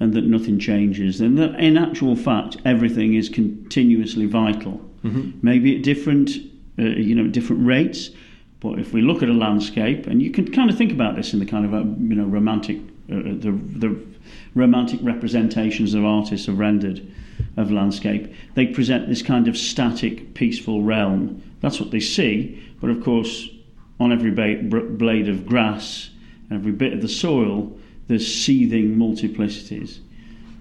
and 0.00 0.12
that 0.14 0.24
nothing 0.24 0.58
changes, 0.58 1.20
and 1.20 1.38
that 1.38 1.54
in 1.60 1.76
actual 1.76 2.16
fact 2.16 2.56
everything 2.64 3.14
is 3.14 3.28
continuously 3.28 4.26
vital. 4.26 4.80
Mm-hmm. 5.04 5.38
Maybe 5.42 5.76
at 5.76 5.82
different, 5.82 6.30
uh, 6.78 6.82
you 6.82 7.14
know, 7.14 7.28
different 7.28 7.66
rates. 7.66 8.10
But 8.60 8.78
if 8.78 8.92
we 8.92 9.02
look 9.02 9.22
at 9.22 9.28
a 9.28 9.34
landscape, 9.34 10.06
and 10.06 10.22
you 10.22 10.30
can 10.30 10.50
kind 10.50 10.70
of 10.70 10.78
think 10.78 10.90
about 10.90 11.16
this 11.16 11.34
in 11.34 11.38
the 11.38 11.46
kind 11.46 11.66
of 11.66 11.74
uh, 11.74 11.78
you 11.78 12.14
know 12.14 12.24
romantic, 12.24 12.78
uh, 13.12 13.36
the 13.38 13.58
the 13.76 13.96
romantic 14.54 15.00
representations 15.02 15.94
of 15.94 16.04
artists 16.04 16.46
have 16.46 16.58
rendered 16.58 17.06
of 17.56 17.70
landscape, 17.70 18.32
they 18.54 18.66
present 18.66 19.08
this 19.08 19.22
kind 19.22 19.48
of 19.48 19.56
static, 19.56 20.34
peaceful 20.34 20.82
realm. 20.82 21.42
That's 21.60 21.80
what 21.80 21.90
they 21.90 22.00
see. 22.00 22.62
But 22.80 22.90
of 22.90 23.02
course, 23.02 23.48
on 24.00 24.12
every 24.12 24.30
blade 24.30 25.28
of 25.28 25.46
grass, 25.46 26.10
every 26.50 26.72
bit 26.72 26.92
of 26.92 27.02
the 27.02 27.08
soil, 27.08 27.76
there's 28.08 28.26
seething 28.26 28.96
multiplicities 28.96 30.00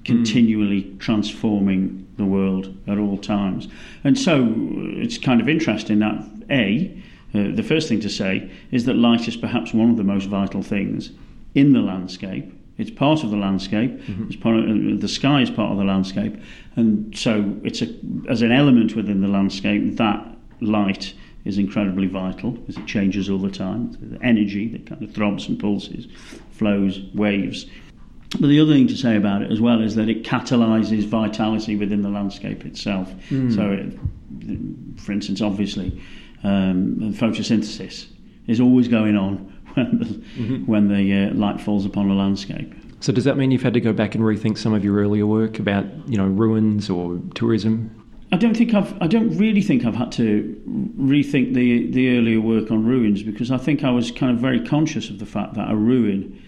continually 0.04 0.84
mm. 0.84 1.00
transforming 1.00 2.08
the 2.18 2.26
world 2.26 2.76
at 2.88 2.98
all 2.98 3.18
times. 3.18 3.68
And 4.04 4.18
so 4.18 4.54
it's 4.98 5.18
kind 5.18 5.42
of 5.42 5.50
interesting 5.50 6.00
that, 6.00 6.24
A, 6.50 7.02
uh, 7.34 7.56
the 7.56 7.64
first 7.64 7.88
thing 7.90 8.00
to 8.02 8.10
say 8.10 8.52
is 8.72 8.86
that 8.86 8.96
light 8.96 9.28
is 9.28 9.36
perhaps 9.36 9.74
one 9.74 9.90
of 9.90 9.98
the 9.98 10.04
most 10.04 10.26
vital 10.26 10.62
things 10.62 11.12
in 11.56 11.74
the 11.74 11.80
landscape. 11.80 12.54
It's 12.78 12.92
part 12.92 13.24
of 13.24 13.30
the 13.30 13.38
landscape. 13.38 13.92
Mm-hmm. 13.92 14.28
It's 14.28 14.36
part 14.36 14.58
of, 14.58 14.66
uh, 14.66 15.00
the 15.00 15.08
sky 15.08 15.42
is 15.42 15.50
part 15.50 15.72
of 15.72 15.78
the 15.78 15.84
landscape, 15.84 16.36
and 16.76 17.16
so 17.16 17.56
it's 17.64 17.82
a, 17.82 17.88
as 18.30 18.42
an 18.42 18.52
element 18.52 18.96
within 18.96 19.22
the 19.22 19.28
landscape 19.28 19.96
that 19.98 20.28
light 20.60 21.14
is 21.46 21.58
incredibly 21.58 22.08
vital 22.08 22.52
because 22.52 22.78
it 22.78 22.86
changes 22.86 23.30
all 23.30 23.38
the 23.38 23.52
time. 23.52 23.92
The 24.02 24.24
energy 24.24 24.70
that 24.70 24.86
kind 24.88 25.04
of 25.04 25.14
throbs 25.14 25.48
and 25.48 25.60
pulses, 25.60 26.08
flows, 26.52 27.02
waves. 27.14 27.66
But 28.40 28.48
the 28.48 28.60
other 28.60 28.74
thing 28.74 28.88
to 28.88 28.98
say 28.98 29.16
about 29.18 29.44
it 29.44 29.52
as 29.52 29.62
well 29.62 29.82
is 29.82 29.94
that 29.96 30.10
it 30.10 30.24
catalyses 30.24 31.06
vitality 31.06 31.76
within 31.76 32.02
the 32.02 32.10
landscape 32.10 32.66
itself. 32.66 33.14
Mm. 33.30 33.54
So, 33.54 33.72
it, 33.72 35.00
for 35.00 35.12
instance, 35.12 35.42
obviously, 35.42 36.02
um, 36.44 37.14
photosynthesis 37.14 38.08
is 38.48 38.60
always 38.60 38.88
going 38.88 39.16
on 39.16 39.53
when 39.74 40.00
the, 40.00 40.06
mm-hmm. 40.06 40.66
when 40.66 40.88
the 40.88 41.14
uh, 41.14 41.34
light 41.34 41.62
falls 41.62 41.86
upon 41.86 42.10
a 42.10 42.16
landscape. 42.16 42.74
So 43.00 43.12
does 43.12 43.26
that 43.26 43.38
mean 43.38 43.52
you've 43.52 43.64
had 43.64 43.74
to 43.74 43.82
go 43.82 43.92
back 43.92 44.16
and 44.16 44.24
rethink 44.24 44.58
some 44.58 44.74
of 44.74 44.84
your 44.84 44.96
earlier 44.98 45.28
work 45.28 45.60
about 45.60 45.86
you 46.08 46.18
know 46.18 46.26
ruins 46.26 46.90
or 46.90 47.20
tourism? 47.36 48.00
I 48.32 48.38
don't 48.38 48.56
think 48.58 48.74
I've. 48.74 49.00
I 49.02 49.08
don't 49.08 49.38
really 49.38 49.62
think 49.62 49.86
I've 49.86 49.96
had 49.96 50.12
to 50.14 50.62
rethink 50.98 51.54
the 51.54 51.92
the 51.92 52.18
earlier 52.18 52.42
work 52.42 52.72
on 52.72 52.86
ruins 52.86 53.22
because 53.22 53.52
I 53.52 53.58
think 53.58 53.84
I 53.84 53.92
was 53.92 54.10
kind 54.10 54.32
of 54.32 54.40
very 54.40 54.66
conscious 54.66 55.10
of 55.10 55.20
the 55.20 55.26
fact 55.26 55.54
that 55.54 55.70
a 55.70 55.76
ruin 55.76 56.42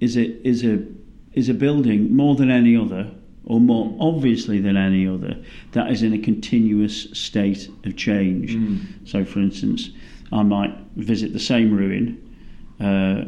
is 0.00 0.16
a 0.16 0.46
is 0.46 0.64
a 0.64 0.84
is 1.32 1.48
a 1.48 1.54
building 1.54 2.14
more 2.14 2.34
than 2.34 2.50
any 2.50 2.76
other, 2.76 3.10
or 3.44 3.60
more 3.60 3.96
obviously 3.98 4.60
than 4.60 4.76
any 4.76 5.06
other, 5.06 5.36
that 5.72 5.90
is 5.90 6.02
in 6.02 6.12
a 6.12 6.18
continuous 6.18 7.10
state 7.12 7.68
of 7.84 7.96
change. 7.96 8.54
Mm. 8.54 9.08
So, 9.08 9.24
for 9.24 9.40
instance, 9.40 9.90
I 10.30 10.42
might 10.42 10.76
visit 10.96 11.32
the 11.32 11.40
same 11.40 11.74
ruin, 11.74 12.31
uh, 12.80 13.22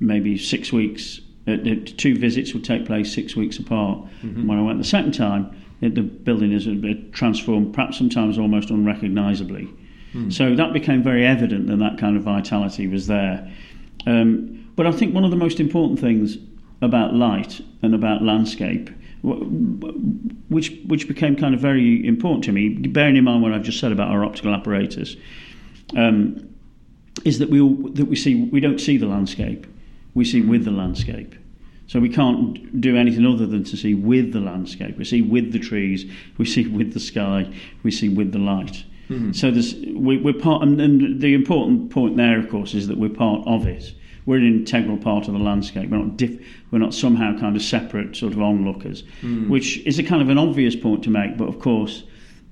maybe 0.00 0.38
six 0.38 0.72
weeks. 0.72 1.20
Uh, 1.46 1.56
two 1.96 2.14
visits 2.14 2.52
would 2.52 2.64
take 2.64 2.84
place 2.84 3.14
six 3.14 3.34
weeks 3.34 3.58
apart. 3.58 3.98
Mm-hmm. 4.22 4.46
When 4.46 4.58
I 4.58 4.62
went 4.62 4.78
the 4.78 4.84
second 4.84 5.12
time 5.12 5.56
it, 5.80 5.94
the 5.94 6.02
building 6.02 6.52
is 6.52 6.66
transformed, 7.12 7.72
perhaps 7.72 7.98
sometimes 7.98 8.38
almost 8.38 8.70
unrecognisably. 8.70 9.68
Mm. 10.14 10.32
So 10.32 10.54
that 10.56 10.72
became 10.72 11.02
very 11.02 11.24
evident 11.24 11.68
that 11.68 11.78
that 11.78 11.98
kind 11.98 12.16
of 12.16 12.22
vitality 12.22 12.86
was 12.86 13.06
there. 13.06 13.50
Um, 14.06 14.70
but 14.74 14.86
I 14.86 14.92
think 14.92 15.14
one 15.14 15.24
of 15.24 15.30
the 15.30 15.36
most 15.36 15.60
important 15.60 16.00
things 16.00 16.38
about 16.82 17.14
light 17.14 17.60
and 17.82 17.94
about 17.94 18.22
landscape, 18.22 18.90
which 19.22 20.72
which 20.86 21.08
became 21.08 21.36
kind 21.36 21.54
of 21.54 21.60
very 21.60 22.06
important 22.06 22.44
to 22.44 22.52
me, 22.52 22.68
bearing 22.68 23.16
in 23.16 23.24
mind 23.24 23.42
what 23.42 23.52
I've 23.52 23.62
just 23.62 23.80
said 23.80 23.92
about 23.92 24.10
our 24.10 24.24
optical 24.24 24.54
apparatus, 24.54 25.16
um, 25.96 26.48
is 27.24 27.38
that 27.38 27.50
we 27.50 27.60
all, 27.60 27.74
that 27.92 28.06
we 28.06 28.16
see 28.16 28.44
we 28.44 28.60
don't 28.60 28.80
see 28.80 28.96
the 28.96 29.06
landscape, 29.06 29.66
we 30.14 30.24
see 30.24 30.40
with 30.40 30.64
the 30.64 30.70
landscape. 30.70 31.34
So 31.88 32.00
we 32.00 32.10
can't 32.10 32.80
do 32.80 32.96
anything 32.96 33.24
other 33.24 33.46
than 33.46 33.64
to 33.64 33.76
see 33.76 33.94
with 33.94 34.34
the 34.34 34.40
landscape. 34.40 34.98
We 34.98 35.04
see 35.04 35.22
with 35.22 35.52
the 35.52 35.58
trees, 35.58 36.04
we 36.36 36.44
see 36.44 36.66
with 36.76 36.92
the 36.92 37.00
sky, 37.00 37.50
we 37.82 37.90
see 37.90 38.10
with 38.10 38.32
the 38.32 38.38
light. 38.38 38.84
Mm-hmm. 39.08 39.32
So 39.32 39.50
there's, 39.50 39.74
we, 39.74 40.22
are 40.28 40.34
part, 40.34 40.62
and, 40.62 40.78
and, 40.80 41.20
the 41.22 41.32
important 41.32 41.90
point 41.90 42.18
there, 42.18 42.38
of 42.38 42.50
course, 42.50 42.74
is 42.74 42.88
that 42.88 42.98
we're 42.98 43.08
part 43.08 43.46
of 43.46 43.66
it. 43.66 43.94
We're 44.26 44.36
an 44.36 44.46
integral 44.46 44.98
part 44.98 45.28
of 45.28 45.32
the 45.32 45.40
landscape. 45.40 45.88
We're 45.88 45.96
not, 45.96 46.18
diff, 46.18 46.38
we're 46.70 46.78
not 46.78 46.92
somehow 46.92 47.38
kind 47.38 47.56
of 47.56 47.62
separate 47.62 48.14
sort 48.14 48.34
of 48.34 48.42
onlookers, 48.42 49.02
mm. 49.22 49.48
which 49.48 49.78
is 49.86 49.98
a 49.98 50.02
kind 50.02 50.20
of 50.20 50.28
an 50.28 50.36
obvious 50.36 50.76
point 50.76 51.02
to 51.04 51.10
make. 51.10 51.38
But 51.38 51.48
of 51.48 51.58
course, 51.58 52.02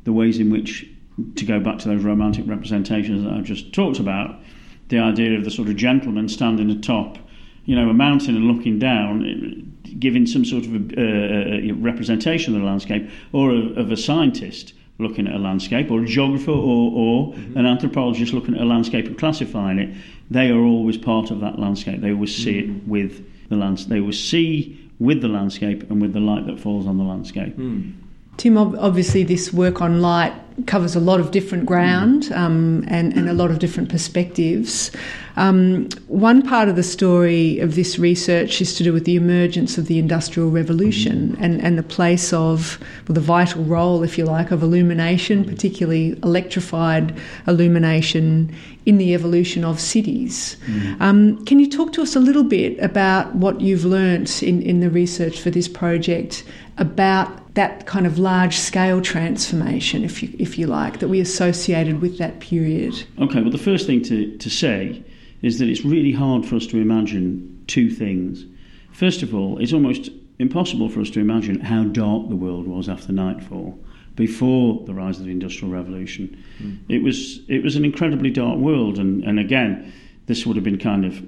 the 0.04 0.14
ways 0.14 0.38
in 0.38 0.50
which, 0.50 0.88
to 1.34 1.44
go 1.44 1.60
back 1.60 1.78
to 1.80 1.88
those 1.88 2.02
romantic 2.02 2.46
representations 2.46 3.24
that 3.24 3.34
I've 3.34 3.44
just 3.44 3.74
talked 3.74 3.98
about, 3.98 4.40
the 4.88 4.98
idea 4.98 5.36
of 5.36 5.44
the 5.44 5.50
sort 5.50 5.68
of 5.68 5.76
gentleman 5.76 6.28
standing 6.28 6.70
atop 6.70 7.18
you 7.66 7.74
know, 7.74 7.90
a 7.90 7.94
mountain 7.94 8.36
and 8.36 8.46
looking 8.46 8.78
down, 8.78 9.76
giving 9.98 10.24
some 10.24 10.44
sort 10.44 10.64
of 10.64 10.74
a, 10.96 11.70
uh, 11.70 11.74
representation 11.74 12.54
of 12.54 12.60
the 12.60 12.66
landscape, 12.66 13.10
or 13.32 13.50
of, 13.50 13.76
of, 13.76 13.90
a 13.90 13.96
scientist 13.96 14.72
looking 14.98 15.26
at 15.26 15.34
a 15.34 15.38
landscape, 15.38 15.90
or 15.90 16.00
a 16.00 16.06
geographer, 16.06 16.52
or, 16.52 16.92
or 16.92 17.34
mm-hmm. 17.34 17.58
an 17.58 17.66
anthropologist 17.66 18.32
looking 18.32 18.54
at 18.54 18.62
a 18.62 18.64
landscape 18.64 19.06
and 19.06 19.18
classifying 19.18 19.78
it, 19.78 19.94
they 20.30 20.48
are 20.48 20.60
always 20.60 20.96
part 20.96 21.30
of 21.30 21.40
that 21.40 21.58
landscape. 21.58 22.00
They 22.00 22.12
always 22.12 22.34
see 22.34 22.62
mm-hmm. 22.62 22.76
it 22.76 22.88
with 22.88 23.48
the 23.48 23.56
landscape. 23.56 23.90
They 23.90 24.00
always 24.00 24.22
see 24.22 24.90
with 24.98 25.20
the 25.20 25.28
landscape 25.28 25.90
and 25.90 26.00
with 26.00 26.12
the 26.12 26.20
light 26.20 26.46
that 26.46 26.58
falls 26.60 26.86
on 26.86 26.96
the 26.96 27.04
landscape. 27.04 27.56
Mm. 27.56 27.94
Tim, 28.36 28.58
obviously, 28.58 29.24
this 29.24 29.52
work 29.52 29.80
on 29.80 30.00
light 30.02 30.32
covers 30.66 30.96
a 30.96 31.00
lot 31.00 31.20
of 31.20 31.30
different 31.30 31.66
ground 31.66 32.24
mm. 32.24 32.36
um, 32.36 32.84
and, 32.88 33.12
and 33.12 33.28
a 33.28 33.34
lot 33.34 33.50
of 33.50 33.58
different 33.58 33.90
perspectives. 33.90 34.90
Um, 35.36 35.90
one 36.08 36.40
part 36.40 36.70
of 36.70 36.76
the 36.76 36.82
story 36.82 37.58
of 37.58 37.74
this 37.74 37.98
research 37.98 38.62
is 38.62 38.74
to 38.76 38.84
do 38.84 38.90
with 38.90 39.04
the 39.04 39.16
emergence 39.16 39.76
of 39.76 39.86
the 39.86 39.98
Industrial 39.98 40.48
Revolution 40.48 41.36
mm. 41.36 41.42
and, 41.42 41.60
and 41.60 41.76
the 41.76 41.82
place 41.82 42.32
of, 42.32 42.78
well, 43.06 43.14
the 43.14 43.20
vital 43.20 43.64
role, 43.64 44.02
if 44.02 44.16
you 44.16 44.24
like, 44.24 44.50
of 44.50 44.62
illumination, 44.62 45.44
particularly 45.44 46.12
electrified 46.22 47.14
illumination 47.46 48.54
in 48.86 48.96
the 48.96 49.12
evolution 49.12 49.62
of 49.62 49.78
cities. 49.78 50.56
Mm. 50.66 51.00
Um, 51.00 51.44
can 51.44 51.58
you 51.58 51.68
talk 51.68 51.92
to 51.94 52.02
us 52.02 52.16
a 52.16 52.20
little 52.20 52.44
bit 52.44 52.78
about 52.78 53.34
what 53.34 53.60
you've 53.60 53.84
learnt 53.84 54.42
in, 54.42 54.62
in 54.62 54.80
the 54.80 54.88
research 54.88 55.38
for 55.40 55.50
this 55.50 55.68
project 55.68 56.44
about 56.78 57.54
that 57.54 57.86
kind 57.86 58.06
of 58.06 58.18
large 58.18 58.56
scale 58.56 59.00
transformation, 59.00 60.04
if 60.04 60.22
you, 60.22 60.34
if 60.38 60.58
you 60.58 60.66
like, 60.66 60.98
that 60.98 61.08
we 61.08 61.20
associated 61.20 62.00
with 62.00 62.18
that 62.18 62.40
period? 62.40 62.94
Okay, 63.18 63.40
well, 63.40 63.50
the 63.50 63.58
first 63.58 63.86
thing 63.86 64.02
to, 64.02 64.36
to 64.36 64.50
say 64.50 65.02
is 65.42 65.58
that 65.58 65.68
it's 65.68 65.84
really 65.84 66.12
hard 66.12 66.44
for 66.44 66.56
us 66.56 66.66
to 66.66 66.78
imagine 66.78 67.64
two 67.66 67.90
things. 67.90 68.44
First 68.92 69.22
of 69.22 69.34
all, 69.34 69.58
it's 69.58 69.72
almost 69.72 70.10
impossible 70.38 70.88
for 70.88 71.00
us 71.00 71.10
to 71.10 71.20
imagine 71.20 71.60
how 71.60 71.84
dark 71.84 72.28
the 72.28 72.36
world 72.36 72.66
was 72.66 72.88
after 72.88 73.12
nightfall 73.12 73.78
before 74.14 74.82
the 74.86 74.94
rise 74.94 75.18
of 75.18 75.26
the 75.26 75.30
industrial 75.30 75.72
revolution 75.72 76.42
mm. 76.58 76.78
it 76.88 77.02
was 77.02 77.40
it 77.48 77.62
was 77.62 77.76
an 77.76 77.84
incredibly 77.84 78.30
dark 78.30 78.58
world 78.58 78.98
and 78.98 79.24
and 79.24 79.38
again 79.38 79.92
this 80.26 80.44
would 80.44 80.56
have 80.56 80.64
been 80.64 80.78
kind 80.78 81.04
of 81.04 81.24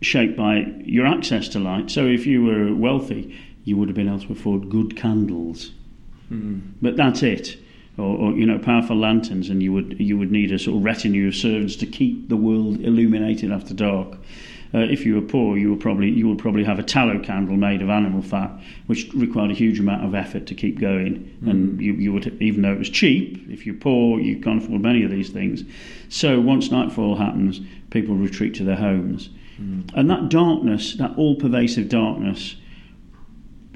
shaped 0.00 0.36
by 0.36 0.58
your 0.84 1.06
access 1.06 1.48
to 1.48 1.58
light 1.58 1.90
so 1.90 2.06
if 2.06 2.26
you 2.26 2.44
were 2.44 2.74
wealthy 2.74 3.36
you 3.64 3.76
would 3.76 3.88
have 3.88 3.96
been 3.96 4.08
able 4.08 4.20
to 4.20 4.32
afford 4.32 4.68
good 4.68 4.96
candles. 4.96 5.70
Mm. 6.30 6.72
But 6.80 6.96
that's 6.96 7.22
it. 7.22 7.58
Or, 7.98 8.16
or, 8.16 8.32
you 8.32 8.46
know, 8.46 8.58
powerful 8.58 8.96
lanterns, 8.96 9.50
and 9.50 9.62
you 9.62 9.70
would 9.74 10.00
you 10.00 10.16
would 10.16 10.32
need 10.32 10.50
a 10.50 10.58
sort 10.58 10.78
of 10.78 10.84
retinue 10.84 11.28
of 11.28 11.34
servants 11.34 11.76
to 11.76 11.86
keep 11.86 12.30
the 12.30 12.36
world 12.36 12.80
illuminated 12.80 13.52
after 13.52 13.74
dark. 13.74 14.16
Uh, 14.74 14.78
if 14.78 15.04
you 15.04 15.14
were 15.14 15.20
poor, 15.20 15.58
you 15.58 15.68
would 15.68 15.80
probably 15.80 16.08
you 16.08 16.26
would 16.26 16.38
probably 16.38 16.64
have 16.64 16.78
a 16.78 16.82
tallow 16.82 17.18
candle 17.18 17.58
made 17.58 17.82
of 17.82 17.90
animal 17.90 18.22
fat, 18.22 18.50
which 18.86 19.12
required 19.12 19.50
a 19.50 19.54
huge 19.54 19.78
amount 19.78 20.06
of 20.06 20.14
effort 20.14 20.46
to 20.46 20.54
keep 20.54 20.80
going. 20.80 21.36
Mm. 21.42 21.50
And 21.50 21.82
you, 21.82 21.92
you 21.92 22.12
would, 22.14 22.26
even 22.40 22.62
though 22.62 22.72
it 22.72 22.78
was 22.78 22.88
cheap, 22.88 23.46
if 23.50 23.66
you're 23.66 23.74
poor, 23.74 24.18
you 24.18 24.40
can't 24.40 24.64
afford 24.64 24.80
many 24.80 25.04
of 25.04 25.10
these 25.10 25.28
things. 25.28 25.62
So 26.08 26.40
once 26.40 26.70
nightfall 26.70 27.16
happens, 27.16 27.60
people 27.90 28.14
retreat 28.14 28.54
to 28.54 28.64
their 28.64 28.76
homes, 28.76 29.28
mm. 29.60 29.90
and 29.94 30.10
that 30.10 30.30
darkness, 30.30 30.94
that 30.94 31.14
all-pervasive 31.18 31.90
darkness, 31.90 32.56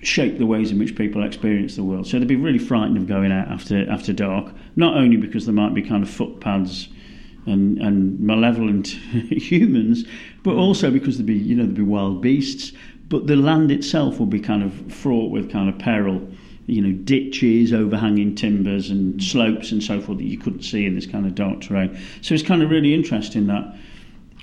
shape 0.06 0.38
the 0.38 0.46
ways 0.46 0.70
in 0.70 0.78
which 0.78 0.94
people 0.94 1.24
experience 1.24 1.76
the 1.76 1.82
world. 1.82 2.06
So 2.06 2.18
they'd 2.18 2.28
be 2.28 2.36
really 2.36 2.58
frightened 2.58 2.96
of 2.96 3.06
going 3.06 3.32
out 3.32 3.48
after 3.48 3.90
after 3.90 4.12
dark, 4.12 4.52
not 4.76 4.96
only 4.96 5.16
because 5.16 5.46
there 5.46 5.54
might 5.54 5.74
be 5.74 5.82
kind 5.82 6.02
of 6.02 6.08
footpads 6.08 6.88
and, 7.46 7.78
and 7.78 8.18
malevolent 8.20 8.86
humans, 9.30 10.04
but 10.42 10.54
mm. 10.54 10.58
also 10.58 10.90
because 10.90 11.16
there'd 11.16 11.26
be 11.26 11.34
you 11.34 11.56
know 11.56 11.64
there'd 11.64 11.74
be 11.74 11.82
wild 11.82 12.22
beasts. 12.22 12.72
But 13.08 13.26
the 13.26 13.36
land 13.36 13.70
itself 13.70 14.18
would 14.18 14.30
be 14.30 14.40
kind 14.40 14.62
of 14.62 14.92
fraught 14.92 15.30
with 15.30 15.50
kind 15.50 15.68
of 15.68 15.78
peril, 15.78 16.28
you 16.66 16.82
know, 16.82 16.90
ditches, 16.90 17.72
overhanging 17.72 18.34
timbers, 18.34 18.90
and 18.90 19.14
mm. 19.14 19.22
slopes 19.22 19.72
and 19.72 19.82
so 19.82 20.00
forth 20.00 20.18
that 20.18 20.24
you 20.24 20.38
couldn't 20.38 20.62
see 20.62 20.86
in 20.86 20.94
this 20.94 21.06
kind 21.06 21.26
of 21.26 21.34
dark 21.34 21.60
terrain. 21.60 21.98
So 22.20 22.34
it's 22.34 22.42
kind 22.42 22.62
of 22.62 22.70
really 22.70 22.94
interesting 22.94 23.46
that 23.48 23.76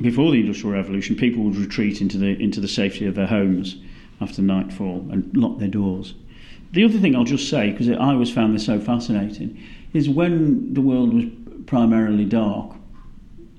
before 0.01 0.31
the 0.31 0.39
Industrial 0.39 0.75
Revolution, 0.75 1.15
people 1.15 1.43
would 1.43 1.55
retreat 1.55 2.01
into 2.01 2.17
the 2.17 2.41
into 2.41 2.59
the 2.59 2.67
safety 2.67 3.05
of 3.05 3.15
their 3.15 3.27
homes 3.27 3.77
after 4.23 4.41
nightfall 4.41 5.07
and 5.11 5.35
lock 5.35 5.59
their 5.59 5.67
doors. 5.67 6.15
The 6.71 6.83
other 6.83 6.97
thing 6.97 7.15
I'll 7.15 7.23
just 7.23 7.49
say, 7.49 7.71
because 7.71 7.89
I 7.89 7.95
always 7.95 8.31
found 8.31 8.55
this 8.55 8.65
so 8.65 8.79
fascinating, 8.79 9.61
is 9.93 10.09
when 10.09 10.73
the 10.73 10.81
world 10.81 11.13
was 11.13 11.25
primarily 11.67 12.25
dark, 12.25 12.75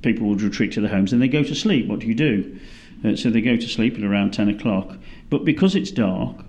people 0.02 0.28
would 0.28 0.42
retreat 0.42 0.72
to 0.72 0.80
their 0.80 0.90
homes 0.90 1.12
and 1.12 1.22
they 1.22 1.28
go 1.28 1.42
to 1.44 1.54
sleep. 1.54 1.86
What 1.86 2.00
do 2.00 2.06
you 2.06 2.14
do? 2.14 2.58
Uh, 3.04 3.14
so 3.14 3.30
they 3.30 3.40
go 3.40 3.56
to 3.56 3.68
sleep 3.68 3.94
at 3.96 4.02
around 4.02 4.32
10 4.32 4.48
o'clock. 4.48 4.96
But 5.30 5.44
because 5.44 5.76
it's 5.76 5.90
dark, 5.90 6.44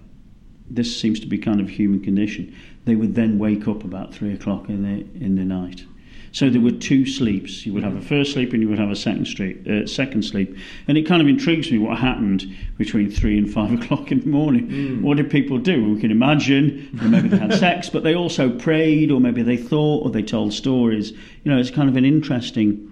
this 0.70 1.00
seems 1.00 1.20
to 1.20 1.28
be 1.28 1.38
kind 1.38 1.60
of 1.60 1.68
a 1.68 1.72
human 1.72 2.02
condition, 2.02 2.56
they 2.86 2.96
would 2.96 3.16
then 3.16 3.38
wake 3.38 3.68
up 3.68 3.84
about 3.84 4.14
3 4.14 4.34
o'clock 4.34 4.70
in 4.70 4.84
the, 4.84 5.24
in 5.24 5.36
the 5.36 5.46
night. 5.46 5.86
So 6.36 6.50
there 6.50 6.60
were 6.60 6.72
two 6.72 7.06
sleeps. 7.06 7.66
You 7.66 7.72
would 7.72 7.84
have 7.84 7.96
a 7.96 8.02
first 8.02 8.34
sleep 8.34 8.52
and 8.52 8.62
you 8.62 8.68
would 8.68 8.78
have 8.78 8.92
a 8.92 8.96
second 8.98 9.26
sleep. 9.26 9.66
Uh, 9.66 9.88
second 9.88 10.24
sleep, 10.24 10.54
and 10.86 10.98
it 10.98 11.04
kind 11.04 11.22
of 11.22 11.30
intrigues 11.30 11.72
me 11.72 11.78
what 11.78 11.98
happened 11.98 12.54
between 12.78 13.10
three 13.10 13.38
and 13.38 13.50
five 13.50 13.72
o'clock 13.82 14.12
in 14.12 14.20
the 14.20 14.28
morning. 14.28 14.68
Mm. 14.68 15.02
What 15.02 15.16
did 15.16 15.30
people 15.30 15.60
do? 15.60 15.94
We 15.94 16.02
can 16.02 16.12
imagine. 16.12 16.90
Maybe 17.02 17.30
they 17.30 17.38
had 17.38 17.54
sex, 17.54 17.90
but 17.90 18.04
they 18.04 18.16
also 18.16 18.50
prayed, 18.50 19.12
or 19.12 19.22
maybe 19.22 19.44
they 19.44 19.56
thought, 19.56 20.04
or 20.04 20.10
they 20.10 20.24
told 20.24 20.52
stories. 20.52 21.12
You 21.12 21.54
know, 21.54 21.58
it's 21.58 21.72
kind 21.72 21.88
of 21.88 21.96
an 21.96 22.04
interesting 22.04 22.92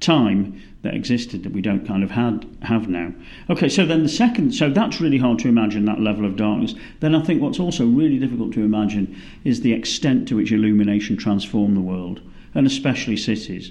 time 0.00 0.60
that 0.82 0.92
existed 0.92 1.44
that 1.44 1.52
we 1.52 1.62
don't 1.62 1.86
kind 1.86 2.04
of 2.04 2.10
had 2.10 2.46
have 2.60 2.90
now. 2.90 3.10
Okay, 3.48 3.70
so 3.70 3.86
then 3.86 4.02
the 4.02 4.08
second, 4.10 4.52
so 4.52 4.68
that's 4.68 5.00
really 5.00 5.16
hard 5.16 5.38
to 5.38 5.48
imagine 5.48 5.86
that 5.86 6.00
level 6.02 6.26
of 6.26 6.36
darkness. 6.36 6.74
Then 7.00 7.14
I 7.14 7.22
think 7.22 7.40
what's 7.40 7.58
also 7.58 7.86
really 7.86 8.18
difficult 8.18 8.52
to 8.52 8.60
imagine 8.60 9.18
is 9.44 9.62
the 9.62 9.72
extent 9.72 10.28
to 10.28 10.36
which 10.36 10.52
illumination 10.52 11.16
transformed 11.16 11.74
the 11.74 11.80
world 11.80 12.20
and 12.56 12.66
especially 12.66 13.18
cities. 13.18 13.70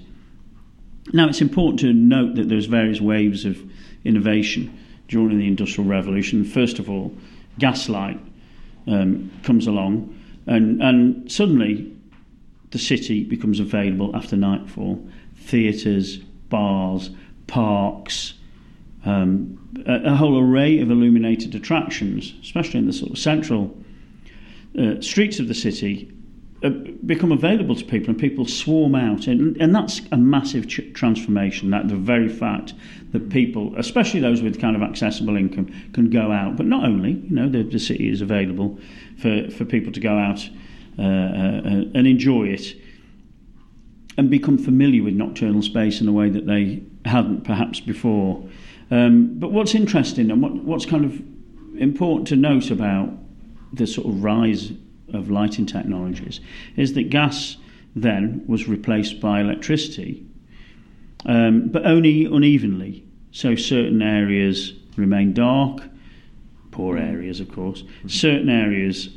Now, 1.12 1.28
it's 1.28 1.42
important 1.42 1.80
to 1.80 1.92
note 1.92 2.36
that 2.36 2.50
there's 2.50 2.68
various 2.68 3.02
waves 3.02 3.44
of 3.44 3.58
innovation 4.04 4.78
during 5.08 5.40
the 5.40 5.48
Industrial 5.48 5.90
Revolution. 5.90 6.46
First 6.46 6.78
of 6.78 6.88
all, 6.88 7.12
gaslight 7.58 8.20
um, 8.86 9.32
comes 9.44 9.66
along, 9.66 10.16
and, 10.46 10.82
and 10.84 11.32
suddenly 11.32 11.92
the 12.70 12.78
city 12.78 13.24
becomes 13.24 13.60
available 13.60 14.16
after 14.16 14.38
nightfall. 14.38 15.04
Theatres, 15.36 16.18
bars, 16.50 17.10
parks, 17.48 18.36
um, 19.04 19.84
a, 19.88 20.12
a, 20.12 20.16
whole 20.16 20.40
array 20.40 20.80
of 20.80 20.92
illuminated 20.92 21.56
attractions, 21.56 22.34
especially 22.42 22.80
in 22.80 22.88
the 22.88 22.94
sort 22.94 23.12
of 23.12 23.18
central 23.18 23.76
uh, 24.80 25.02
streets 25.02 25.40
of 25.40 25.48
the 25.48 25.54
city, 25.54 26.12
become 26.70 27.32
available 27.32 27.76
to 27.76 27.86
people 27.86 28.10
and 28.10 28.20
people 28.20 28.46
swarm 28.46 28.96
out. 28.96 29.28
And, 29.28 29.58
and 29.58 29.76
that's 29.76 30.02
a 30.12 30.18
massive 30.18 30.68
ch- 30.68 30.94
transformation 30.94 31.70
that 31.72 31.88
the 31.88 31.96
very 31.96 32.30
fact 32.30 32.74
that 33.12 33.30
people 33.30 33.74
especially 33.78 34.20
those 34.20 34.42
with 34.42 34.60
kind 34.60 34.76
of 34.76 34.82
accessible 34.82 35.38
income 35.38 35.68
can 35.94 36.10
go 36.10 36.32
out. 36.32 36.58
But 36.58 36.66
not 36.66 36.86
only 36.86 37.12
you 37.12 37.36
know 37.36 37.50
the, 37.50 37.64
the 37.64 37.80
city 37.80 38.10
is 38.10 38.22
available 38.22 38.80
for, 39.18 39.50
for 39.52 39.66
people 39.66 39.92
to 39.94 40.00
go 40.00 40.18
out 40.18 40.50
uh, 40.98 41.02
uh, 41.02 41.92
and 41.94 42.08
enjoy 42.08 42.48
it 42.48 42.76
and 44.18 44.30
become 44.30 44.58
familiar 44.58 45.04
with 45.04 45.14
nocturnal 45.14 45.62
space 45.62 46.00
in 46.00 46.08
a 46.08 46.12
way 46.12 46.30
that 46.30 46.46
they 46.46 46.82
hadn't 47.04 47.44
perhaps 47.44 47.80
before. 47.80 48.48
Um, 48.92 49.38
but 49.40 49.52
what's 49.52 49.76
interesting 49.76 50.32
and 50.32 50.42
what, 50.42 50.54
what's 50.54 50.86
kind 50.86 51.06
of 51.06 51.22
important 51.80 52.28
to 52.30 52.36
note 52.36 52.72
about 52.72 53.10
the 53.74 53.86
sort 53.86 54.08
of 54.08 54.24
rise 54.24 54.72
of 55.14 55.30
lighting 55.30 55.66
technologies 55.66 56.40
is 56.76 56.94
that 56.94 57.10
gas 57.10 57.58
then 57.96 58.44
was 58.48 58.68
replaced 58.68 59.22
by 59.22 59.40
electricity, 59.40 60.26
um, 61.26 61.70
but 61.70 61.86
only 61.86 62.26
unevenly. 62.26 63.04
So 63.32 63.56
certain 63.56 64.02
areas 64.02 64.74
remained 64.98 65.36
dark, 65.36 65.82
poor 66.72 66.98
areas, 66.98 67.40
of 67.40 67.52
course. 67.52 67.84
Certain 68.08 68.50
areas 68.50 69.10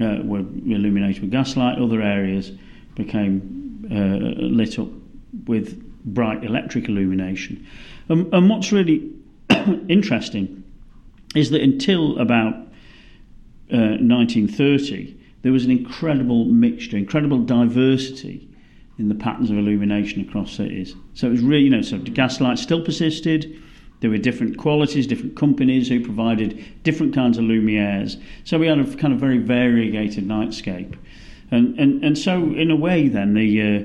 uh, 0.00 0.18
were 0.22 0.40
illuminated 0.40 1.22
with 1.22 1.30
gaslight, 1.30 1.78
other 1.78 2.00
areas 2.00 2.52
became 2.94 3.86
uh, 3.90 4.40
lit 4.42 4.78
up 4.78 4.88
with 5.46 5.82
bright 6.04 6.44
electric 6.44 6.88
illumination. 6.88 7.66
Um, 8.08 8.28
and 8.32 8.48
what's 8.48 8.72
really 8.72 9.12
interesting 9.88 10.64
is 11.34 11.50
that 11.50 11.60
until 11.60 12.18
about 12.18 12.54
uh, 13.72 13.98
1930, 14.00 15.19
there 15.42 15.52
was 15.52 15.64
an 15.64 15.70
incredible 15.70 16.44
mixture, 16.44 16.96
incredible 16.96 17.38
diversity 17.38 18.48
in 18.98 19.08
the 19.08 19.14
patterns 19.14 19.50
of 19.50 19.56
illumination 19.56 20.20
across 20.20 20.52
cities. 20.52 20.94
So 21.14 21.26
it 21.26 21.30
was 21.30 21.40
really, 21.40 21.64
you 21.64 21.70
know, 21.70 21.82
so 21.82 21.96
the 21.96 22.10
gaslight 22.10 22.58
still 22.58 22.84
persisted. 22.84 23.60
There 24.00 24.10
were 24.10 24.18
different 24.18 24.58
qualities, 24.58 25.06
different 25.06 25.36
companies 25.36 25.88
who 25.88 26.04
provided 26.04 26.62
different 26.82 27.14
kinds 27.14 27.38
of 27.38 27.44
lumières. 27.44 28.20
So 28.44 28.58
we 28.58 28.66
had 28.66 28.78
a 28.78 28.96
kind 28.96 29.14
of 29.14 29.20
very 29.20 29.38
variegated 29.38 30.26
nightscape. 30.26 30.96
And, 31.50 31.78
and, 31.78 32.04
and 32.04 32.16
so, 32.16 32.54
in 32.54 32.70
a 32.70 32.76
way, 32.76 33.08
then, 33.08 33.34
the, 33.34 33.62
uh, 33.62 33.84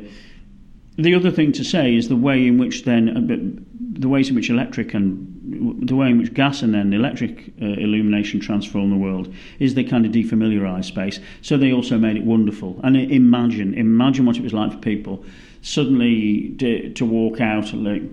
the 0.97 1.15
other 1.15 1.31
thing 1.31 1.51
to 1.53 1.63
say 1.63 1.95
is 1.95 2.09
the 2.09 2.15
way 2.15 2.45
in 2.45 2.57
which 2.57 2.83
then, 2.83 3.09
uh, 3.09 3.99
the 3.99 4.07
ways 4.09 4.29
in 4.29 4.35
which 4.35 4.49
electric 4.49 4.93
and 4.93 5.34
the 5.47 5.95
way 5.95 6.09
in 6.09 6.17
which 6.17 6.33
gas 6.33 6.61
and 6.61 6.73
then 6.73 6.93
electric 6.93 7.53
uh, 7.61 7.65
illumination 7.65 8.39
transform 8.39 8.89
the 8.89 8.97
world 8.97 9.33
is 9.59 9.75
they 9.75 9.83
kind 9.83 10.05
of 10.05 10.11
defamiliarise 10.11 10.85
space. 10.85 11.19
So 11.41 11.57
they 11.57 11.71
also 11.71 11.97
made 11.97 12.17
it 12.17 12.23
wonderful. 12.23 12.79
And 12.83 12.97
imagine, 12.97 13.73
imagine 13.73 14.25
what 14.25 14.37
it 14.37 14.43
was 14.43 14.53
like 14.53 14.71
for 14.71 14.79
people 14.79 15.23
suddenly 15.61 16.55
to, 16.59 16.93
to 16.93 17.05
walk 17.05 17.41
out, 17.41 17.73
like, 17.73 18.03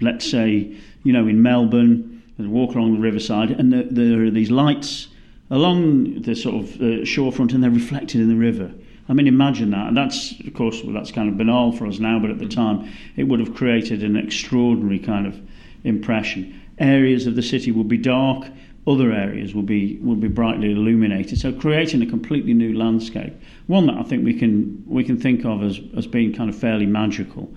let's 0.00 0.28
say, 0.28 0.76
you 1.04 1.12
know, 1.12 1.26
in 1.26 1.42
Melbourne, 1.42 2.22
and 2.38 2.52
walk 2.52 2.74
along 2.74 2.94
the 2.94 3.00
riverside, 3.00 3.50
and 3.50 3.72
there, 3.72 3.84
there 3.84 4.24
are 4.24 4.30
these 4.30 4.50
lights 4.50 5.08
along 5.50 6.22
the 6.22 6.34
sort 6.34 6.56
of 6.56 6.74
uh, 6.76 7.04
shorefront, 7.04 7.52
and 7.52 7.62
they're 7.62 7.70
reflected 7.70 8.20
in 8.20 8.28
the 8.28 8.36
river. 8.36 8.72
I 9.08 9.12
mean, 9.12 9.26
imagine 9.26 9.70
that. 9.70 9.88
And 9.88 9.96
that's, 9.96 10.32
of 10.40 10.54
course, 10.54 10.82
well, 10.82 10.94
that's 10.94 11.12
kind 11.12 11.28
of 11.28 11.36
banal 11.36 11.72
for 11.72 11.86
us 11.86 11.98
now, 11.98 12.18
but 12.18 12.30
at 12.30 12.38
the 12.38 12.48
time, 12.48 12.90
it 13.16 13.24
would 13.24 13.40
have 13.40 13.54
created 13.54 14.02
an 14.02 14.16
extraordinary 14.16 14.98
kind 14.98 15.26
of 15.26 15.38
impression. 15.84 16.60
Areas 16.78 17.26
of 17.26 17.36
the 17.36 17.42
city 17.42 17.70
will 17.70 17.84
be 17.84 17.98
dark, 17.98 18.46
other 18.86 19.12
areas 19.12 19.54
will 19.54 19.62
be 19.62 19.98
will 20.02 20.16
be 20.16 20.28
brightly 20.28 20.72
illuminated. 20.72 21.38
So 21.38 21.52
creating 21.52 22.02
a 22.02 22.06
completely 22.06 22.52
new 22.52 22.76
landscape, 22.76 23.32
one 23.66 23.86
that 23.86 23.96
I 23.96 24.02
think 24.02 24.24
we 24.24 24.34
can 24.34 24.82
we 24.86 25.04
can 25.04 25.18
think 25.18 25.44
of 25.44 25.62
as 25.62 25.80
as 25.96 26.06
being 26.06 26.34
kind 26.34 26.50
of 26.50 26.56
fairly 26.56 26.86
magical. 26.86 27.52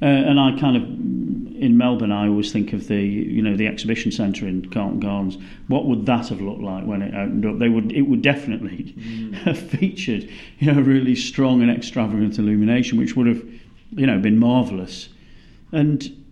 Uh, 0.00 0.04
and 0.04 0.38
I 0.38 0.58
kind 0.60 0.76
of 0.76 0.82
in 1.60 1.76
Melbourne, 1.76 2.12
I 2.12 2.28
always 2.28 2.52
think 2.52 2.72
of 2.72 2.86
the 2.86 3.02
you 3.02 3.42
know 3.42 3.56
the 3.56 3.66
exhibition 3.66 4.12
centre 4.12 4.46
in 4.46 4.70
Carlton 4.70 5.00
Gardens. 5.00 5.38
What 5.68 5.86
would 5.86 6.06
that 6.06 6.28
have 6.28 6.40
looked 6.40 6.60
like 6.60 6.84
when 6.84 7.02
it 7.02 7.14
opened 7.14 7.46
up? 7.46 7.58
They 7.58 7.68
would 7.68 7.90
it 7.92 8.02
would 8.02 8.22
definitely 8.22 8.94
mm. 8.98 9.34
have 9.38 9.58
featured 9.58 10.28
you 10.58 10.72
know 10.72 10.80
really 10.80 11.16
strong 11.16 11.62
and 11.62 11.70
extravagant 11.70 12.38
illumination, 12.38 12.98
which 12.98 13.16
would 13.16 13.26
have 13.26 13.42
you 13.90 14.06
know 14.06 14.18
been 14.20 14.38
marvellous. 14.38 15.08
And 15.72 16.25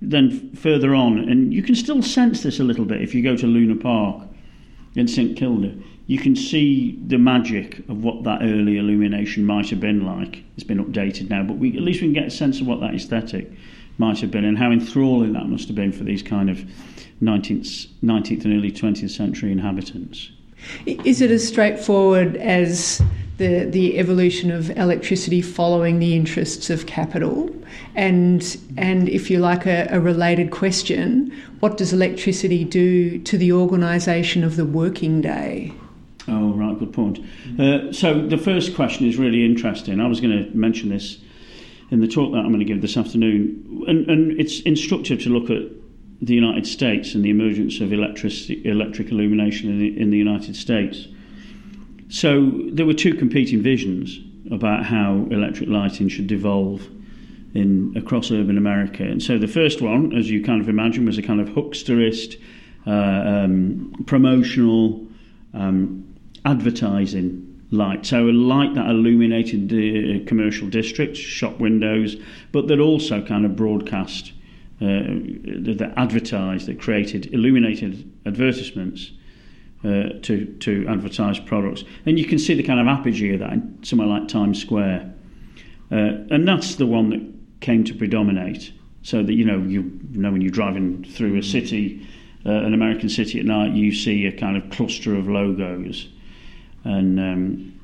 then 0.00 0.54
further 0.54 0.94
on, 0.94 1.18
and 1.18 1.52
you 1.52 1.62
can 1.62 1.74
still 1.74 2.02
sense 2.02 2.42
this 2.42 2.60
a 2.60 2.64
little 2.64 2.84
bit 2.84 3.02
if 3.02 3.14
you 3.14 3.22
go 3.22 3.36
to 3.36 3.46
Luna 3.46 3.76
Park 3.76 4.26
in 4.94 5.08
St 5.08 5.36
Kilda. 5.36 5.74
You 6.06 6.18
can 6.18 6.34
see 6.34 6.98
the 7.06 7.18
magic 7.18 7.80
of 7.88 8.02
what 8.02 8.24
that 8.24 8.42
early 8.42 8.78
illumination 8.78 9.44
might 9.44 9.68
have 9.70 9.80
been 9.80 10.06
like. 10.06 10.42
It's 10.56 10.64
been 10.64 10.82
updated 10.82 11.28
now, 11.28 11.42
but 11.42 11.58
we 11.58 11.76
at 11.76 11.82
least 11.82 12.00
we 12.00 12.06
can 12.06 12.14
get 12.14 12.26
a 12.26 12.30
sense 12.30 12.60
of 12.60 12.66
what 12.66 12.80
that 12.80 12.94
aesthetic 12.94 13.50
might 13.98 14.20
have 14.20 14.30
been 14.30 14.44
and 14.44 14.56
how 14.56 14.70
enthralling 14.70 15.32
that 15.32 15.48
must 15.48 15.66
have 15.66 15.76
been 15.76 15.92
for 15.92 16.04
these 16.04 16.22
kind 16.22 16.48
of 16.48 16.58
19th, 17.20 17.88
19th 18.02 18.44
and 18.44 18.54
early 18.54 18.72
20th 18.72 19.10
century 19.10 19.52
inhabitants. 19.52 20.30
Is 20.86 21.20
it 21.20 21.30
as 21.30 21.46
straightforward 21.46 22.36
as 22.36 23.02
the, 23.38 23.64
the 23.64 23.98
evolution 23.98 24.50
of 24.50 24.70
electricity 24.76 25.40
following 25.40 25.98
the 25.98 26.14
interests 26.14 26.70
of 26.70 26.86
capital? 26.86 27.54
And, 27.94 28.56
and 28.76 29.08
if 29.08 29.30
you 29.30 29.38
like, 29.38 29.66
a, 29.66 29.88
a 29.90 30.00
related 30.00 30.50
question, 30.50 31.34
what 31.60 31.76
does 31.76 31.92
electricity 31.92 32.64
do 32.64 33.18
to 33.20 33.38
the 33.38 33.52
organisation 33.52 34.44
of 34.44 34.56
the 34.56 34.64
working 34.64 35.20
day? 35.20 35.72
Oh, 36.26 36.52
right, 36.52 36.78
good 36.78 36.92
point. 36.92 37.20
Uh, 37.58 37.92
so 37.92 38.20
the 38.26 38.36
first 38.36 38.74
question 38.74 39.06
is 39.06 39.16
really 39.16 39.44
interesting. 39.44 40.00
I 40.00 40.06
was 40.06 40.20
going 40.20 40.44
to 40.44 40.56
mention 40.56 40.90
this 40.90 41.18
in 41.90 42.00
the 42.00 42.08
talk 42.08 42.32
that 42.32 42.38
I'm 42.38 42.48
going 42.48 42.58
to 42.58 42.66
give 42.66 42.82
this 42.82 42.96
afternoon, 42.96 43.84
and, 43.88 44.08
and 44.10 44.38
it's 44.38 44.60
instructive 44.60 45.22
to 45.22 45.30
look 45.30 45.48
at 45.48 45.72
the 46.20 46.34
United 46.34 46.66
States 46.66 47.14
and 47.14 47.24
the 47.24 47.30
emergence 47.30 47.80
of 47.80 47.92
electric, 47.92 48.50
electric 48.66 49.10
illumination 49.10 49.70
in 49.70 49.78
the, 49.78 50.00
in 50.00 50.10
the 50.10 50.18
United 50.18 50.56
States. 50.56 51.06
So 52.08 52.50
there 52.70 52.86
were 52.86 52.94
two 52.94 53.14
competing 53.14 53.62
visions 53.62 54.18
about 54.50 54.84
how 54.84 55.26
electric 55.30 55.68
lighting 55.68 56.08
should 56.08 56.32
evolve 56.32 56.88
in 57.54 57.92
across 57.96 58.30
urban 58.30 58.56
America. 58.56 59.02
And 59.02 59.22
so 59.22 59.38
the 59.38 59.48
first 59.48 59.82
one, 59.82 60.14
as 60.16 60.30
you 60.30 60.42
kind 60.42 60.60
of 60.60 60.68
imagine, 60.68 61.04
was 61.04 61.18
a 61.18 61.22
kind 61.22 61.40
of 61.40 61.48
hucksterist, 61.50 62.40
uh, 62.86 62.90
um, 62.90 64.04
promotional, 64.06 65.06
um, 65.54 66.14
advertising 66.44 67.44
light. 67.70 68.06
So 68.06 68.28
a 68.28 68.32
light 68.32 68.74
that 68.74 68.88
illuminated 68.88 69.68
the 69.68 70.24
commercial 70.24 70.68
districts, 70.68 71.18
shop 71.18 71.58
windows, 71.58 72.16
but 72.52 72.68
that 72.68 72.80
also 72.80 73.22
kind 73.22 73.44
of 73.44 73.56
broadcast, 73.56 74.32
uh, 74.80 74.86
that 74.86 75.92
advertised, 75.96 76.66
that 76.66 76.80
created 76.80 77.32
illuminated 77.34 78.10
advertisements 78.24 79.10
uh, 79.84 80.10
to 80.22 80.46
to 80.60 80.86
advertise 80.88 81.38
products. 81.38 81.84
And 82.06 82.18
you 82.18 82.24
can 82.24 82.38
see 82.38 82.54
the 82.54 82.62
kind 82.62 82.80
of 82.80 82.86
apogee 82.86 83.34
of 83.34 83.40
that 83.40 83.52
in 83.52 83.78
somewhere 83.82 84.08
like 84.08 84.28
Times 84.28 84.60
Square. 84.60 85.12
Uh, 85.90 86.26
and 86.30 86.46
that's 86.46 86.74
the 86.74 86.86
one 86.86 87.10
that 87.10 87.60
came 87.60 87.84
to 87.84 87.94
predominate. 87.94 88.72
So 89.02 89.22
that 89.22 89.32
you 89.32 89.44
know, 89.44 89.58
you 89.58 89.82
know, 90.10 90.32
when 90.32 90.40
you're 90.40 90.50
driving 90.50 91.04
through 91.04 91.38
a 91.38 91.42
city, 91.42 92.06
uh, 92.44 92.50
an 92.50 92.74
American 92.74 93.08
city 93.08 93.38
at 93.38 93.46
night, 93.46 93.72
you 93.72 93.94
see 93.94 94.26
a 94.26 94.32
kind 94.32 94.56
of 94.56 94.68
cluster 94.70 95.14
of 95.14 95.28
logos 95.28 96.08
and 96.84 97.18
um, 97.18 97.80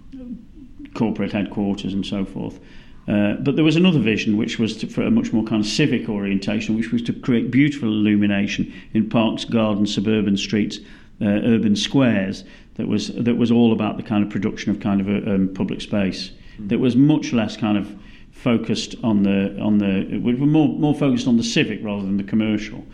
corporate 0.95 1.33
headquarters 1.33 1.93
and 1.93 2.05
so 2.05 2.25
forth. 2.25 2.59
Uh, 3.07 3.35
but 3.35 3.55
there 3.55 3.65
was 3.65 3.77
another 3.77 3.99
vision, 3.99 4.37
which 4.37 4.59
was 4.59 4.77
to, 4.79 4.87
for 4.87 5.03
a 5.03 5.11
much 5.11 5.33
more 5.33 5.45
kind 5.45 5.63
of 5.63 5.71
civic 5.71 6.09
orientation, 6.09 6.75
which 6.75 6.91
was 6.91 7.03
to 7.03 7.13
create 7.13 7.51
beautiful 7.51 7.89
illumination 7.89 8.73
in 8.95 9.09
parks, 9.09 9.45
gardens, 9.45 9.95
suburban 9.95 10.37
streets, 10.37 10.79
uh, 11.21 11.27
urban 11.27 11.77
squares. 11.77 12.45
That 12.75 12.89
was 12.89 13.09
that 13.09 13.37
was 13.37 13.51
all 13.51 13.73
about 13.73 13.97
the 13.97 14.03
kind 14.03 14.25
of 14.25 14.31
production 14.31 14.71
of 14.71 14.81
kind 14.81 15.01
of 15.01 15.09
a 15.09 15.35
um, 15.35 15.55
public 15.55 15.81
space. 15.81 16.31
Mm. 16.59 16.69
That 16.71 16.81
was 16.81 16.97
much 16.97 17.33
less 17.33 17.57
kind 17.57 17.79
of 17.79 17.95
focused 18.33 18.97
on 19.05 19.23
the 19.23 19.59
on 19.61 19.79
the 19.79 20.19
we 20.19 20.35
were 20.35 20.47
more 20.47 20.69
more 20.69 20.95
focused 20.95 21.29
on 21.29 21.37
the 21.37 21.45
civic 21.45 21.83
rather 21.83 22.03
than 22.03 22.17
the 22.17 22.25
commercial. 22.25 22.85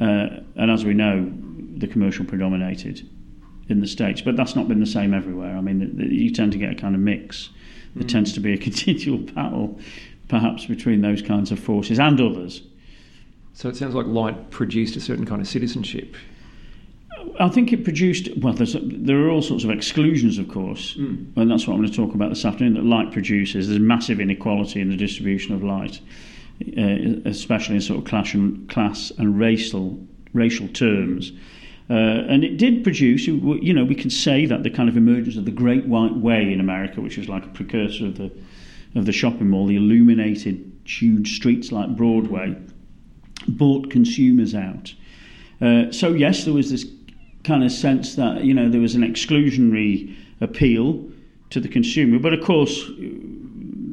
Uh, 0.00 0.40
and 0.56 0.70
as 0.70 0.84
we 0.84 0.94
know, 0.94 1.30
the 1.76 1.86
commercial 1.86 2.24
predominated 2.24 3.08
in 3.68 3.80
the 3.80 3.86
states, 3.86 4.20
but 4.20 4.36
that's 4.36 4.56
not 4.56 4.66
been 4.66 4.80
the 4.80 4.86
same 4.86 5.14
everywhere. 5.14 5.56
I 5.56 5.60
mean, 5.60 5.78
the, 5.78 5.86
the, 5.86 6.14
you 6.14 6.30
tend 6.30 6.52
to 6.52 6.58
get 6.58 6.72
a 6.72 6.74
kind 6.74 6.94
of 6.94 7.00
mix. 7.00 7.50
There 7.94 8.04
mm. 8.04 8.08
tends 8.10 8.32
to 8.32 8.40
be 8.40 8.54
a 8.54 8.58
continual 8.68 9.18
battle, 9.18 9.78
perhaps 10.28 10.66
between 10.66 11.02
those 11.02 11.22
kinds 11.22 11.52
of 11.52 11.60
forces 11.60 12.00
and 12.00 12.20
others. 12.20 12.62
So 13.54 13.68
it 13.68 13.76
sounds 13.76 13.94
like 13.94 14.06
light 14.06 14.50
produced 14.50 14.96
a 14.96 15.00
certain 15.00 15.26
kind 15.26 15.40
of 15.40 15.46
citizenship 15.46 16.16
I 17.40 17.48
think 17.48 17.72
it 17.72 17.84
produced. 17.84 18.28
Well, 18.36 18.54
there 18.54 19.18
are 19.18 19.30
all 19.30 19.42
sorts 19.42 19.64
of 19.64 19.70
exclusions, 19.70 20.38
of 20.38 20.48
course, 20.48 20.94
mm. 20.94 21.36
and 21.36 21.50
that's 21.50 21.66
what 21.66 21.74
I'm 21.74 21.80
going 21.80 21.90
to 21.90 21.96
talk 21.96 22.14
about 22.14 22.30
this 22.30 22.44
afternoon. 22.44 22.74
That 22.74 22.84
light 22.84 23.12
produces. 23.12 23.68
There's 23.68 23.80
massive 23.80 24.20
inequality 24.20 24.80
in 24.80 24.90
the 24.90 24.96
distribution 24.96 25.54
of 25.54 25.62
light, 25.62 26.00
uh, 26.78 27.28
especially 27.28 27.76
in 27.76 27.80
sort 27.80 28.00
of 28.00 28.04
class 28.04 28.34
and 28.34 28.68
class 28.68 29.12
and 29.18 29.38
racial 29.38 29.98
racial 30.32 30.68
terms. 30.68 31.32
Uh, 31.90 32.24
and 32.28 32.44
it 32.44 32.56
did 32.56 32.84
produce, 32.84 33.26
you 33.26 33.74
know, 33.74 33.84
we 33.84 33.94
can 33.94 34.08
say 34.08 34.46
that 34.46 34.62
the 34.62 34.70
kind 34.70 34.88
of 34.88 34.96
emergence 34.96 35.36
of 35.36 35.44
the 35.44 35.50
Great 35.50 35.84
White 35.86 36.16
Way 36.16 36.52
in 36.52 36.60
America, 36.60 37.00
which 37.00 37.18
was 37.18 37.28
like 37.28 37.44
a 37.44 37.48
precursor 37.48 38.06
of 38.06 38.18
the 38.18 38.30
of 38.94 39.06
the 39.06 39.12
shopping 39.12 39.48
mall, 39.48 39.66
the 39.66 39.76
illuminated 39.76 40.70
huge 40.84 41.36
streets 41.36 41.72
like 41.72 41.96
Broadway, 41.96 42.56
bought 43.48 43.90
consumers 43.90 44.54
out. 44.54 44.94
Uh, 45.60 45.90
so 45.90 46.12
yes, 46.12 46.44
there 46.44 46.52
was 46.52 46.70
this 46.70 46.84
kind 47.44 47.64
of 47.64 47.72
sense 47.72 48.14
that 48.16 48.44
you 48.44 48.54
know 48.54 48.68
there 48.68 48.80
was 48.80 48.94
an 48.94 49.02
exclusionary 49.02 50.14
appeal 50.40 51.10
to 51.50 51.60
the 51.60 51.68
consumer, 51.68 52.18
but 52.18 52.32
of 52.32 52.42
course 52.44 52.90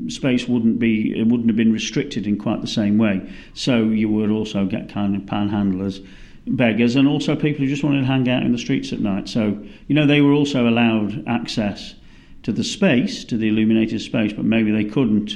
space 0.08 0.48
wouldn't 0.48 0.80
be 0.80 1.18
it 1.18 1.28
wouldn't 1.28 1.48
have 1.48 1.56
been 1.56 1.74
restricted 1.74 2.26
in 2.26 2.38
quite 2.38 2.62
the 2.62 2.68
same 2.68 2.98
way. 2.98 3.32
So 3.54 3.84
you 3.84 4.10
would 4.10 4.32
also 4.32 4.66
get 4.66 4.90
kind 4.90 5.16
of 5.16 5.24
panhandlers, 5.24 6.06
beggars, 6.48 6.96
and 6.96 7.08
also 7.08 7.36
people 7.36 7.64
who 7.64 7.68
just 7.68 7.84
wanted 7.84 8.02
to 8.02 8.08
hang 8.08 8.30
out 8.30 8.44
in 8.44 8.52
the 8.52 8.58
streets 8.58 8.92
at 8.94 9.00
night. 9.00 9.30
So 9.30 9.64
you 9.88 9.96
know 9.96 10.06
they 10.06 10.22
were 10.22 10.34
also 10.34 10.68
allowed 10.68 11.28
access 11.28 11.96
to 12.44 12.52
the 12.52 12.64
space, 12.64 13.24
to 13.26 13.38
the 13.38 13.50
illuminated 13.50 14.02
space, 14.02 14.34
but 14.34 14.46
maybe 14.46 14.72
they 14.72 14.86
couldn't 14.86 15.36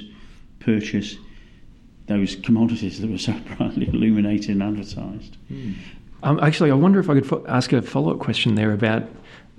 purchase 0.59 1.17
those 2.07 2.35
commodities 2.37 2.99
that 3.01 3.09
were 3.09 3.17
so 3.17 3.33
brightly 3.57 3.87
illuminated 3.87 4.51
and 4.51 4.63
advertised. 4.63 5.37
Mm. 5.51 5.75
Um, 6.23 6.39
actually, 6.41 6.71
I 6.71 6.75
wonder 6.75 6.99
if 6.99 7.09
I 7.09 7.15
could 7.15 7.27
fo- 7.27 7.45
ask 7.47 7.73
a 7.73 7.81
follow 7.81 8.13
up 8.13 8.19
question 8.19 8.55
there 8.55 8.71
about, 8.71 9.03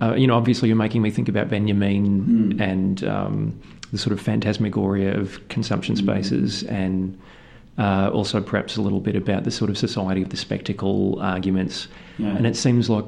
uh, 0.01 0.15
you 0.15 0.27
know, 0.27 0.35
obviously 0.35 0.67
you're 0.67 0.75
making 0.75 1.01
me 1.01 1.11
think 1.11 1.29
about 1.29 1.47
Benjamin 1.47 2.53
mm. 2.53 2.61
and 2.61 3.03
um, 3.03 3.61
the 3.91 3.97
sort 3.97 4.13
of 4.13 4.19
phantasmagoria 4.19 5.17
of 5.17 5.47
consumption 5.47 5.95
hmm. 5.95 6.03
spaces 6.03 6.63
mm. 6.63 6.71
and 6.71 7.21
uh, 7.77 8.09
also 8.11 8.41
perhaps 8.41 8.77
a 8.77 8.81
little 8.81 8.99
bit 8.99 9.15
about 9.15 9.43
the 9.43 9.51
sort 9.51 9.69
of 9.69 9.77
society 9.77 10.21
of 10.21 10.29
the 10.29 10.37
spectacle 10.37 11.19
arguments. 11.21 11.87
Yeah. 12.17 12.29
And 12.29 12.47
it 12.47 12.55
seems 12.55 12.89
like 12.89 13.05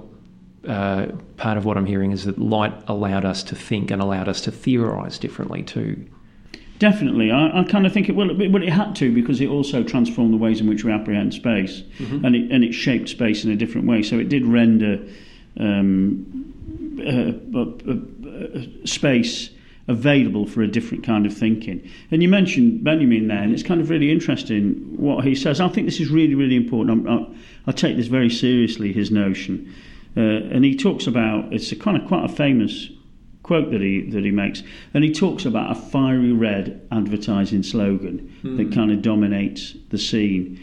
uh, 0.67 1.08
part 1.38 1.58
of 1.58 1.65
what 1.65 1.78
I'm 1.78 1.86
hearing 1.86 2.12
is 2.12 2.26
that 2.26 2.38
light 2.38 2.74
allowed 2.88 3.26
us 3.26 3.43
to 3.43 3.56
think 3.56 3.89
and 3.89 4.02
allowed 4.02 4.28
us 4.28 4.41
to 4.41 4.52
theorise 4.52 5.17
differently 5.17 5.63
too. 5.63 6.06
Definitely, 6.80 7.32
I, 7.32 7.62
I 7.62 7.63
kind 7.63 7.88
of 7.88 7.94
think 7.94 8.08
it 8.08 8.16
well, 8.16 8.30
it, 8.30 8.52
well, 8.52 8.62
it 8.62 8.70
had 8.70 8.96
to 8.98 9.12
because 9.12 9.42
it 9.42 9.48
also 9.48 9.84
transformed 9.84 10.34
the 10.34 10.38
ways 10.38 10.62
in 10.62 10.68
which 10.68 10.84
we 10.84 10.92
apprehend 10.92 11.34
space, 11.34 11.82
mm-hmm. 11.98 12.24
and 12.24 12.36
it 12.36 12.52
and 12.52 12.63
it 12.63 12.74
shaped 12.74 13.10
space 13.10 13.44
in 13.44 13.52
a 13.52 13.56
different 13.56 13.88
way. 13.88 14.04
So 14.04 14.20
it 14.20 14.30
did 14.30 14.46
render 14.46 15.04
um, 15.60 16.54
uh, 17.00 17.34
uh, 17.58 17.94
uh, 17.94 18.86
space 18.86 19.50
available 19.88 20.46
for 20.46 20.62
a 20.62 20.68
different 20.68 21.04
kind 21.04 21.26
of 21.26 21.36
thinking. 21.36 21.90
And 22.12 22.22
you 22.22 22.30
mentioned 22.30 22.84
Benjamin 22.84 23.28
there, 23.28 23.42
and 23.42 23.54
it's 23.54 23.63
kind 23.63 23.82
of 23.82 23.90
really 23.90 24.12
interesting 24.12 24.74
what 24.98 25.24
he 25.24 25.34
says. 25.34 25.60
I 25.60 25.70
think 25.70 25.88
this 25.88 26.00
is 26.00 26.10
really, 26.10 26.36
really 26.36 26.58
important. 26.58 27.08
I, 27.08 27.26
I 27.66 27.72
take 27.72 27.98
this 27.98 28.08
very 28.08 28.30
seriously. 28.30 28.94
His 28.94 29.10
notion, 29.10 29.74
uh, 30.16 30.20
and 30.22 30.63
he 30.63 30.76
talks 30.76 31.08
about 31.08 31.52
it's 31.52 31.72
a 31.72 31.76
kind 31.76 32.00
of 32.00 32.08
quite 32.08 32.26
a 32.26 32.30
famous 32.30 32.90
quote 33.48 33.72
that 33.72 33.82
he 33.82 34.02
that 34.12 34.24
he 34.26 34.32
makes, 34.32 34.62
and 34.94 35.04
he 35.04 35.12
talks 35.12 35.46
about 35.46 35.72
a 35.72 35.76
fiery 35.76 36.34
red 36.34 36.86
advertising 36.92 37.64
slogan 37.64 38.38
mm. 38.44 38.58
that 38.58 38.66
hmm. 38.66 38.74
kind 38.74 38.92
of 38.92 39.02
dominates 39.02 39.74
the 39.90 39.98
scene, 39.98 40.62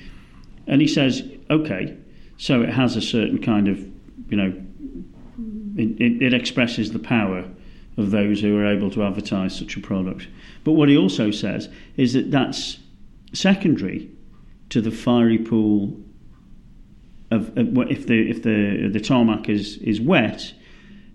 and 0.66 0.80
he 0.82 0.86
says, 0.86 1.22
okay, 1.50 1.96
so 2.36 2.60
it 2.62 2.68
has 2.68 2.94
a 2.94 3.00
certain 3.00 3.40
kind 3.40 3.68
of, 3.68 3.78
you 4.28 4.36
know, 4.36 4.52
it, 5.76 6.00
it, 6.00 6.22
it 6.22 6.34
expresses 6.34 6.92
the 6.92 6.98
power 6.98 7.48
of 7.96 8.10
those 8.10 8.40
who 8.40 8.56
are 8.58 8.66
able 8.66 8.90
to 8.90 9.02
advertise 9.02 9.56
such 9.56 9.76
a 9.76 9.80
product. 9.80 10.28
But 10.62 10.72
what 10.72 10.88
he 10.88 10.96
also 10.96 11.30
says 11.30 11.68
is 11.96 12.12
that 12.12 12.30
that's 12.30 12.78
secondary 13.32 14.10
to 14.68 14.80
the 14.80 14.90
fiery 14.90 15.38
pool 15.38 15.98
of, 17.30 17.56
if 17.56 18.06
the 18.06 18.30
if 18.30 18.42
the 18.42 18.88
the 18.92 19.00
tarmac 19.00 19.48
is 19.48 19.78
is 19.78 20.00
wet 20.00 20.52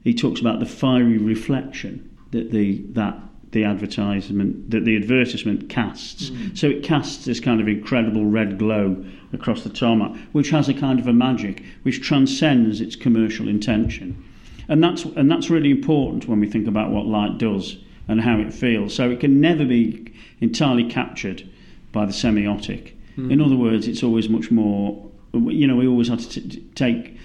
he 0.03 0.13
talks 0.13 0.39
about 0.39 0.59
the 0.59 0.65
fiery 0.65 1.17
reflection 1.17 2.09
that 2.31 2.51
the 2.51 2.77
that 2.93 3.19
the 3.51 3.63
advertisement 3.63 4.69
that 4.69 4.85
the 4.85 4.95
advertisement 4.95 5.69
casts. 5.69 6.29
Mm. 6.29 6.57
So 6.57 6.67
it 6.67 6.83
casts 6.83 7.25
this 7.25 7.39
kind 7.39 7.59
of 7.59 7.67
incredible 7.67 8.25
red 8.25 8.59
glow 8.59 9.03
across 9.33 9.63
the 9.63 9.69
tarmac, 9.69 10.15
which 10.31 10.49
has 10.51 10.69
a 10.69 10.73
kind 10.73 10.99
of 10.99 11.07
a 11.07 11.13
magic 11.13 11.63
which 11.83 12.01
transcends 12.01 12.81
its 12.81 12.95
commercial 12.95 13.47
intention. 13.47 14.23
And 14.67 14.83
that's 14.83 15.03
and 15.03 15.31
that's 15.31 15.49
really 15.49 15.71
important 15.71 16.27
when 16.27 16.39
we 16.39 16.47
think 16.47 16.67
about 16.67 16.91
what 16.91 17.05
light 17.05 17.37
does 17.37 17.77
and 18.07 18.21
how 18.21 18.39
it 18.39 18.53
feels. 18.53 18.93
So 18.93 19.09
it 19.09 19.19
can 19.19 19.41
never 19.41 19.65
be 19.65 20.13
entirely 20.41 20.87
captured 20.89 21.49
by 21.91 22.05
the 22.05 22.11
semiotic. 22.11 22.93
Mm. 23.17 23.31
In 23.31 23.41
other 23.41 23.55
words, 23.55 23.87
it's 23.87 24.03
always 24.03 24.29
much 24.29 24.51
more. 24.51 25.09
You 25.33 25.67
know, 25.67 25.75
we 25.75 25.87
always 25.87 26.07
have 26.07 26.21
to 26.27 26.49
t- 26.49 26.63
take 26.75 27.17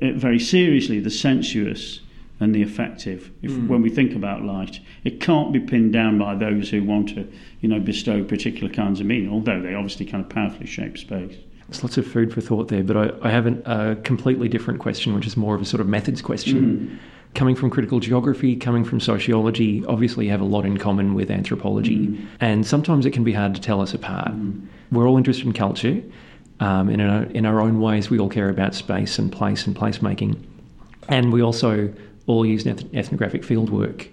very 0.00 0.38
seriously 0.38 1.00
the 1.00 1.10
sensuous 1.10 2.00
and 2.40 2.54
the 2.54 2.62
affective. 2.62 3.30
If, 3.42 3.52
mm. 3.52 3.68
When 3.68 3.82
we 3.82 3.90
think 3.90 4.14
about 4.14 4.42
light, 4.42 4.80
it 5.04 5.20
can't 5.20 5.52
be 5.52 5.60
pinned 5.60 5.92
down 5.92 6.18
by 6.18 6.34
those 6.34 6.70
who 6.70 6.82
want 6.82 7.10
to, 7.10 7.30
you 7.60 7.68
know, 7.68 7.78
bestow 7.78 8.24
particular 8.24 8.72
kinds 8.72 8.98
of 9.00 9.06
meaning, 9.06 9.30
although 9.30 9.60
they 9.60 9.74
obviously 9.74 10.06
kind 10.06 10.24
of 10.24 10.30
powerfully 10.30 10.66
shape 10.66 10.96
space. 10.96 11.36
There's 11.68 11.84
lots 11.84 11.98
of 11.98 12.06
food 12.06 12.32
for 12.32 12.40
thought 12.40 12.68
there, 12.68 12.82
but 12.82 12.96
I, 12.96 13.28
I 13.28 13.30
have 13.30 13.46
an, 13.46 13.62
a 13.66 13.94
completely 13.96 14.48
different 14.48 14.80
question, 14.80 15.14
which 15.14 15.26
is 15.26 15.36
more 15.36 15.54
of 15.54 15.60
a 15.60 15.64
sort 15.64 15.80
of 15.80 15.86
methods 15.86 16.22
question. 16.22 16.98
Mm. 16.98 16.98
Coming 17.34 17.54
from 17.54 17.70
critical 17.70 18.00
geography, 18.00 18.56
coming 18.56 18.84
from 18.84 18.98
sociology, 18.98 19.84
obviously 19.84 20.26
have 20.26 20.40
a 20.40 20.44
lot 20.44 20.66
in 20.66 20.78
common 20.78 21.14
with 21.14 21.30
anthropology, 21.30 22.08
mm. 22.08 22.26
and 22.40 22.66
sometimes 22.66 23.06
it 23.06 23.12
can 23.12 23.22
be 23.22 23.32
hard 23.32 23.54
to 23.54 23.60
tell 23.60 23.80
us 23.80 23.94
apart. 23.94 24.32
Mm. 24.32 24.66
We're 24.90 25.06
all 25.06 25.16
interested 25.16 25.46
in 25.46 25.52
culture, 25.52 26.02
um, 26.60 26.88
in, 26.88 27.00
our, 27.00 27.24
in 27.24 27.46
our 27.46 27.60
own 27.60 27.80
ways, 27.80 28.10
we 28.10 28.18
all 28.18 28.28
care 28.28 28.48
about 28.48 28.74
space 28.74 29.18
and 29.18 29.32
place 29.32 29.66
and 29.66 29.74
placemaking. 29.74 30.36
And 31.08 31.32
we 31.32 31.42
also 31.42 31.92
all 32.26 32.46
use 32.46 32.66
ethnographic 32.66 33.42
fieldwork. 33.42 34.08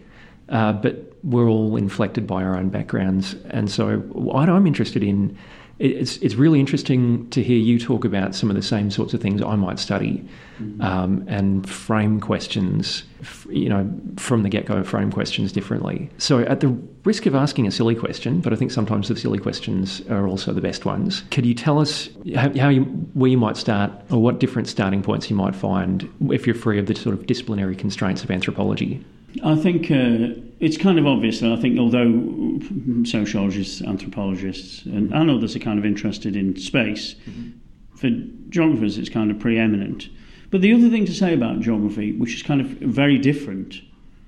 Uh, 0.50 0.74
but 0.74 1.14
we're 1.24 1.50
all 1.50 1.76
inflected 1.76 2.26
by 2.26 2.44
our 2.44 2.56
own 2.56 2.70
backgrounds. 2.70 3.36
And 3.50 3.70
so, 3.70 3.98
what 3.98 4.50
I'm 4.50 4.66
interested 4.66 5.04
in 5.04 5.38
it's 5.80 6.18
it's 6.18 6.36
really 6.36 6.60
interesting 6.60 7.30
to 7.30 7.44
hear 7.44 7.58
you 7.58 7.78
talk 7.80 8.04
about 8.04 8.34
some 8.34 8.50
of 8.50 8.56
the 8.56 8.64
same 8.64 8.90
sorts 8.90 9.14
of 9.14 9.22
things 9.22 9.42
I 9.42 9.56
might 9.56 9.78
study, 9.78 10.28
mm-hmm. 10.60 10.82
um, 10.82 11.24
and 11.28 11.70
frame 11.70 12.20
questions, 12.20 13.04
you 13.50 13.70
know, 13.70 13.88
from 14.18 14.42
the 14.42 14.50
get 14.50 14.66
go, 14.66 14.84
frame 14.84 15.12
questions 15.12 15.52
differently. 15.52 16.10
So, 16.18 16.40
at 16.40 16.62
the 16.62 16.70
risk 17.04 17.28
of 17.28 17.36
asking 17.36 17.68
a 17.68 17.72
silly 17.72 17.94
question, 17.94 18.42
but 18.42 18.54
I 18.54 18.56
think 18.56 18.72
sometimes 18.72 19.08
the 19.08 19.16
silly 19.16 19.38
questions 19.38 20.02
are 20.10 20.28
also 20.28 20.52
the 20.52 20.62
best 20.62 20.84
ones. 20.84 21.24
Could 21.30 21.46
you 21.46 21.54
tell 21.54 21.80
us 21.80 22.10
how, 22.36 22.52
how 22.58 22.70
you, 22.70 22.82
where 23.14 23.30
you 23.30 23.38
might 23.38 23.58
start, 23.58 23.92
or 24.10 24.22
what 24.22 24.40
different 24.40 24.68
starting 24.68 25.04
points 25.04 25.30
you 25.30 25.36
might 25.36 25.56
find 25.56 26.10
if 26.32 26.48
you're 26.48 26.56
free 26.56 26.80
of 26.80 26.88
the 26.88 26.96
sort 26.96 27.14
of 27.14 27.28
disciplinary 27.28 27.76
constraints 27.76 28.24
of 28.24 28.32
anthropology? 28.32 29.06
I 29.44 29.56
think 29.56 29.92
uh, 29.92 30.42
it's 30.60 30.78
kind 30.78 30.98
of 30.98 31.06
obvious 31.06 31.40
that 31.40 31.52
I 31.52 31.56
think 31.56 31.80
although 31.80 32.60
sociologists, 33.04 33.82
anthropologists, 33.82 34.86
and, 34.86 35.14
and 35.14 35.30
others 35.30 35.56
are 35.56 35.60
kind 35.60 35.78
of 35.78 35.86
interested 35.86 36.36
in 36.36 36.58
space, 36.58 37.16
mm-hmm. 37.30 37.52
for 37.96 38.10
geographers 38.50 38.98
it's 38.98 39.10
kind 39.10 39.30
of 39.32 39.40
preeminent. 39.40 40.10
But 40.50 40.62
the 40.62 40.74
other 40.74 40.90
thing 40.90 41.06
to 41.06 41.14
say 41.14 41.34
about 41.34 41.60
geography, 41.60 42.14
which 42.14 42.34
is 42.34 42.44
kind 42.44 42.62
of 42.62 42.68
very 42.68 43.18
different 43.18 43.82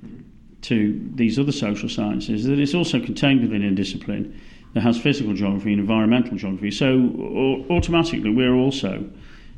mm-hmm. 0.06 0.22
to 0.64 1.10
these 1.16 1.40
other 1.40 1.52
social 1.52 1.90
sciences, 1.90 2.42
is 2.42 2.46
that 2.46 2.60
it's 2.60 2.76
also 2.76 3.00
contained 3.00 3.42
within 3.42 3.64
a 3.64 3.72
discipline 3.72 4.40
that 4.74 4.82
has 4.82 5.00
physical 5.00 5.34
geography 5.34 5.72
and 5.72 5.80
environmental 5.80 6.38
geography. 6.38 6.72
So 6.72 7.66
automatically 7.70 8.30
we're 8.30 8.54
also 8.54 9.10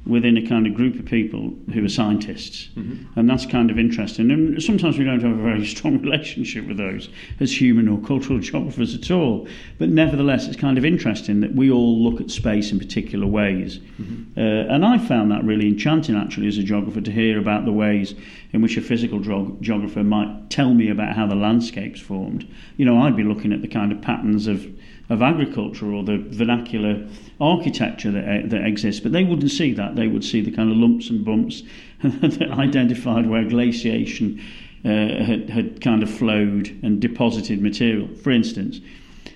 within 0.05 0.35
a 0.35 0.47
kind 0.47 0.65
of 0.65 0.73
group 0.73 0.95
of 0.95 1.05
people 1.05 1.53
who 1.73 1.85
are 1.85 1.89
scientists. 1.89 2.69
Mm-hmm. 2.75 3.19
And 3.19 3.29
that's 3.29 3.45
kind 3.45 3.69
of 3.69 3.77
interesting. 3.77 4.31
And 4.31 4.61
sometimes 4.61 4.97
we 4.97 5.05
don't 5.05 5.21
have 5.21 5.37
a 5.37 5.41
very 5.41 5.65
strong 5.75 6.01
relationship 6.01 6.65
with 6.65 6.77
those 6.77 7.09
as 7.39 7.59
human 7.59 7.87
or 7.87 7.99
cultural 7.99 8.39
geographers 8.39 8.95
at 8.95 9.11
all. 9.11 9.47
But 9.77 9.89
nevertheless, 9.89 10.47
it's 10.47 10.57
kind 10.57 10.77
of 10.77 10.85
interesting 10.85 11.41
that 11.41 11.53
we 11.53 11.69
all 11.69 12.01
look 12.03 12.19
at 12.19 12.31
space 12.31 12.71
in 12.71 12.79
particular 12.79 13.27
ways. 13.27 13.77
Mm-hmm. 13.77 14.39
Uh, 14.39 14.73
and 14.73 14.83
I 14.83 14.97
found 14.97 15.31
that 15.31 15.43
really 15.43 15.67
enchanting, 15.67 16.15
actually, 16.15 16.47
as 16.47 16.57
a 16.57 16.63
geographer, 16.63 17.01
to 17.01 17.11
hear 17.11 17.37
about 17.37 17.65
the 17.65 17.71
ways 17.71 18.15
in 18.53 18.61
which 18.61 18.77
a 18.77 18.81
physical 18.81 19.19
geographer 19.61 20.03
might 20.03 20.49
tell 20.49 20.73
me 20.73 20.89
about 20.89 21.15
how 21.15 21.27
the 21.27 21.35
landscape's 21.35 22.01
formed. 22.01 22.47
You 22.77 22.85
know, 22.85 23.01
I'd 23.03 23.15
be 23.15 23.23
looking 23.23 23.53
at 23.53 23.61
the 23.61 23.67
kind 23.67 23.91
of 23.91 24.01
patterns 24.01 24.47
of 24.47 24.65
of 25.09 25.21
agriculture 25.21 25.91
or 25.91 26.03
the 26.03 26.17
vernacular 26.17 27.07
architecture 27.39 28.11
that, 28.11 28.49
that 28.49 28.65
exists, 28.65 29.01
but 29.01 29.11
they 29.11 29.23
wouldn't 29.23 29.51
see 29.51 29.73
that. 29.73 29.95
They 29.95 30.07
would 30.07 30.23
see 30.23 30.41
the 30.41 30.51
kind 30.51 30.71
of 30.71 30.77
lumps 30.77 31.09
and 31.09 31.25
bumps 31.25 31.63
that 32.03 32.51
identified 32.51 33.27
where 33.29 33.43
glaciation 33.43 34.41
uh, 34.85 35.23
had, 35.23 35.49
had 35.49 35.81
kind 35.81 36.01
of 36.01 36.09
flowed 36.09 36.67
and 36.81 36.99
deposited 36.99 37.61
material, 37.61 38.07
for 38.15 38.31
instance. 38.31 38.79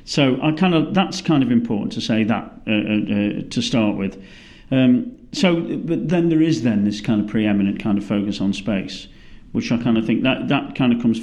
So 0.05 0.39
I 0.41 0.51
kind 0.51 0.75
of 0.75 0.93
that's 0.93 1.21
kind 1.21 1.43
of 1.43 1.51
important 1.51 1.91
to 1.93 2.01
say 2.01 2.23
that 2.23 2.43
uh, 2.67 2.71
uh, 2.71 3.49
to 3.49 3.61
start 3.61 3.97
with. 3.97 4.23
Um, 4.71 5.17
so, 5.31 5.61
but 5.61 6.09
then 6.09 6.29
there 6.29 6.41
is 6.41 6.63
then 6.63 6.85
this 6.85 7.01
kind 7.01 7.21
of 7.21 7.27
preeminent 7.27 7.79
kind 7.81 7.97
of 7.97 8.05
focus 8.05 8.39
on 8.39 8.53
space, 8.53 9.07
which 9.51 9.71
I 9.71 9.77
kind 9.77 9.97
of 9.97 10.05
think 10.05 10.23
that 10.23 10.47
that 10.47 10.75
kind 10.75 10.93
of 10.93 11.01
comes 11.01 11.19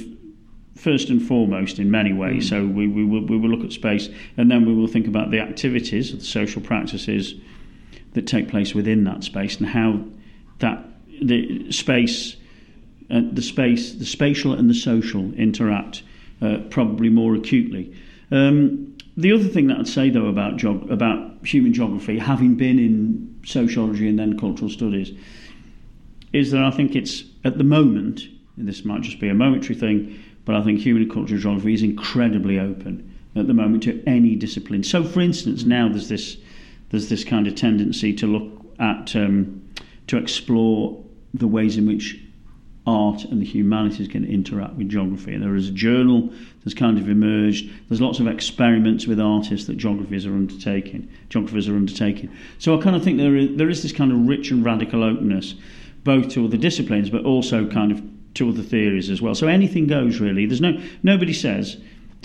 first 0.75 1.09
and 1.09 1.25
foremost 1.25 1.79
in 1.79 1.91
many 1.91 2.13
ways. 2.13 2.47
Mm. 2.47 2.49
So 2.49 2.65
we, 2.65 2.87
we, 2.87 3.05
will, 3.05 3.25
we 3.25 3.37
will 3.37 3.49
look 3.49 3.63
at 3.63 3.71
space 3.71 4.09
and 4.37 4.49
then 4.49 4.65
we 4.65 4.73
will 4.73 4.87
think 4.87 5.07
about 5.07 5.31
the 5.31 5.39
activities, 5.39 6.17
the 6.17 6.23
social 6.23 6.61
practices 6.61 7.35
that 8.13 8.27
take 8.27 8.49
place 8.49 8.73
within 8.73 9.03
that 9.05 9.23
space 9.23 9.57
and 9.57 9.67
how 9.67 10.03
that 10.59 10.85
the 11.21 11.71
space, 11.71 12.35
uh, 13.09 13.21
the 13.31 13.41
space, 13.41 13.93
the 13.93 14.05
spatial 14.05 14.53
and 14.53 14.69
the 14.69 14.73
social 14.73 15.33
interact 15.35 16.03
uh, 16.41 16.57
probably 16.69 17.09
more 17.09 17.35
acutely. 17.35 17.95
Um, 18.31 18.95
the 19.15 19.31
other 19.31 19.47
thing 19.47 19.67
that 19.67 19.77
I'd 19.77 19.87
say 19.87 20.09
though 20.09 20.27
about 20.27 20.57
geog- 20.57 20.89
about 20.89 21.45
human 21.45 21.73
geography, 21.73 22.17
having 22.17 22.55
been 22.55 22.79
in 22.79 23.39
sociology 23.45 24.07
and 24.07 24.17
then 24.17 24.39
cultural 24.39 24.69
studies, 24.69 25.11
is 26.31 26.51
that 26.51 26.63
I 26.63 26.71
think 26.71 26.95
it's 26.95 27.23
at 27.43 27.57
the 27.57 27.63
moment, 27.63 28.27
and 28.57 28.67
this 28.67 28.83
might 28.83 29.01
just 29.01 29.19
be 29.19 29.29
a 29.29 29.33
momentary 29.33 29.75
thing, 29.75 30.19
but 30.45 30.55
I 30.55 30.61
think 30.61 30.79
human 30.79 31.03
and 31.03 31.11
cultural 31.11 31.39
geography 31.39 31.73
is 31.73 31.83
incredibly 31.83 32.59
open 32.59 33.13
at 33.35 33.47
the 33.47 33.53
moment 33.53 33.83
to 33.83 34.03
any 34.05 34.35
discipline. 34.35 34.83
So, 34.83 35.03
for 35.03 35.21
instance, 35.21 35.63
now 35.63 35.89
there's 35.89 36.09
this 36.09 36.37
there's 36.89 37.09
this 37.09 37.23
kind 37.23 37.47
of 37.47 37.55
tendency 37.55 38.13
to 38.13 38.27
look 38.27 38.65
at 38.79 39.15
um, 39.15 39.67
to 40.07 40.17
explore 40.17 41.03
the 41.33 41.47
ways 41.47 41.77
in 41.77 41.87
which 41.87 42.19
art 42.85 43.23
and 43.23 43.41
the 43.41 43.45
humanities 43.45 44.07
can 44.07 44.25
interact 44.25 44.73
with 44.73 44.89
geography. 44.89 45.33
And 45.33 45.41
there 45.41 45.55
is 45.55 45.69
a 45.69 45.71
journal 45.71 46.29
that's 46.63 46.73
kind 46.73 46.97
of 46.97 47.09
emerged. 47.09 47.71
There's 47.87 48.01
lots 48.01 48.19
of 48.19 48.27
experiments 48.27 49.07
with 49.07 49.19
artists 49.19 49.67
that 49.67 49.77
geographers 49.77 50.25
are 50.25 50.33
undertaking. 50.33 51.09
Geographers 51.29 51.69
are 51.69 51.75
undertaking. 51.75 52.29
So 52.59 52.77
I 52.77 52.83
kind 52.83 52.95
of 52.95 53.03
think 53.03 53.17
there 53.17 53.35
is, 53.35 53.55
there 53.55 53.69
is 53.69 53.83
this 53.83 53.93
kind 53.93 54.11
of 54.11 54.27
rich 54.27 54.51
and 54.51 54.65
radical 54.65 55.03
openness, 55.03 55.55
both 56.03 56.29
to 56.29 56.45
other 56.45 56.57
disciplines, 56.57 57.09
but 57.09 57.23
also 57.23 57.67
kind 57.67 57.91
of 57.91 58.03
to 58.35 58.49
other 58.49 58.63
theories 58.63 59.09
as 59.09 59.21
well. 59.21 59.35
So 59.35 59.47
anything 59.47 59.87
goes 59.87 60.19
really. 60.19 60.45
There's 60.45 60.61
no 60.61 60.81
nobody 61.03 61.33
says. 61.33 61.77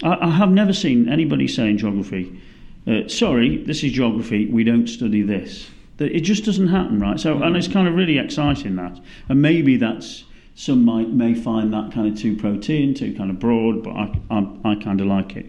I, 0.03 0.17
I 0.21 0.31
have 0.31 0.51
never 0.51 0.73
seen 0.73 1.09
anybody 1.09 1.49
say 1.49 1.69
in 1.69 1.79
geography, 1.79 2.41
uh, 2.87 3.09
"Sorry, 3.09 3.59
this 3.65 3.83
is 3.83 3.93
geography. 3.93 4.47
We 4.47 4.65
don't 4.65 4.87
study 4.87 5.23
this." 5.23 5.71
It 5.99 6.21
just 6.21 6.45
doesn't 6.45 6.69
happen, 6.69 7.01
right? 7.01 7.19
So, 7.19 7.43
and 7.43 7.57
it's 7.57 7.67
kind 7.67 7.89
of 7.89 7.95
really 7.95 8.19
exciting 8.19 8.77
that, 8.77 9.01
and 9.29 9.43
maybe 9.43 9.77
that's 9.77 10.25
some 10.55 10.85
might 10.85 11.11
may 11.11 11.35
find 11.35 11.73
that 11.73 11.93
kind 11.93 12.07
of 12.07 12.19
too 12.19 12.37
protean, 12.37 12.95
too 12.95 13.15
kind 13.15 13.31
of 13.31 13.39
broad, 13.39 13.83
but 13.83 13.91
I 13.91 14.21
I, 14.31 14.73
I 14.73 14.75
kind 14.77 15.01
of 15.01 15.07
like 15.07 15.37
it. 15.37 15.47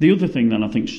The 0.00 0.12
other 0.12 0.28
thing 0.28 0.50
that 0.50 0.62
I 0.62 0.68
think 0.68 0.90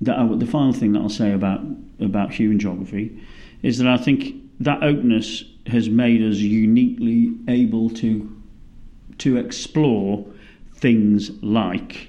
that 0.00 0.18
I, 0.18 0.26
the 0.26 0.46
final 0.46 0.72
thing 0.72 0.92
that 0.92 1.00
I'll 1.00 1.08
say 1.08 1.32
about 1.32 1.60
about 2.00 2.32
human 2.32 2.58
geography 2.58 3.16
is 3.62 3.78
that 3.78 3.86
I 3.86 3.96
think 3.96 4.34
that 4.60 4.82
openness 4.82 5.44
has 5.66 5.88
made 5.88 6.22
us 6.22 6.36
uniquely 6.36 7.34
able 7.48 7.90
to 7.90 8.28
to 9.18 9.36
explore 9.36 10.24
things 10.74 11.30
like 11.42 12.08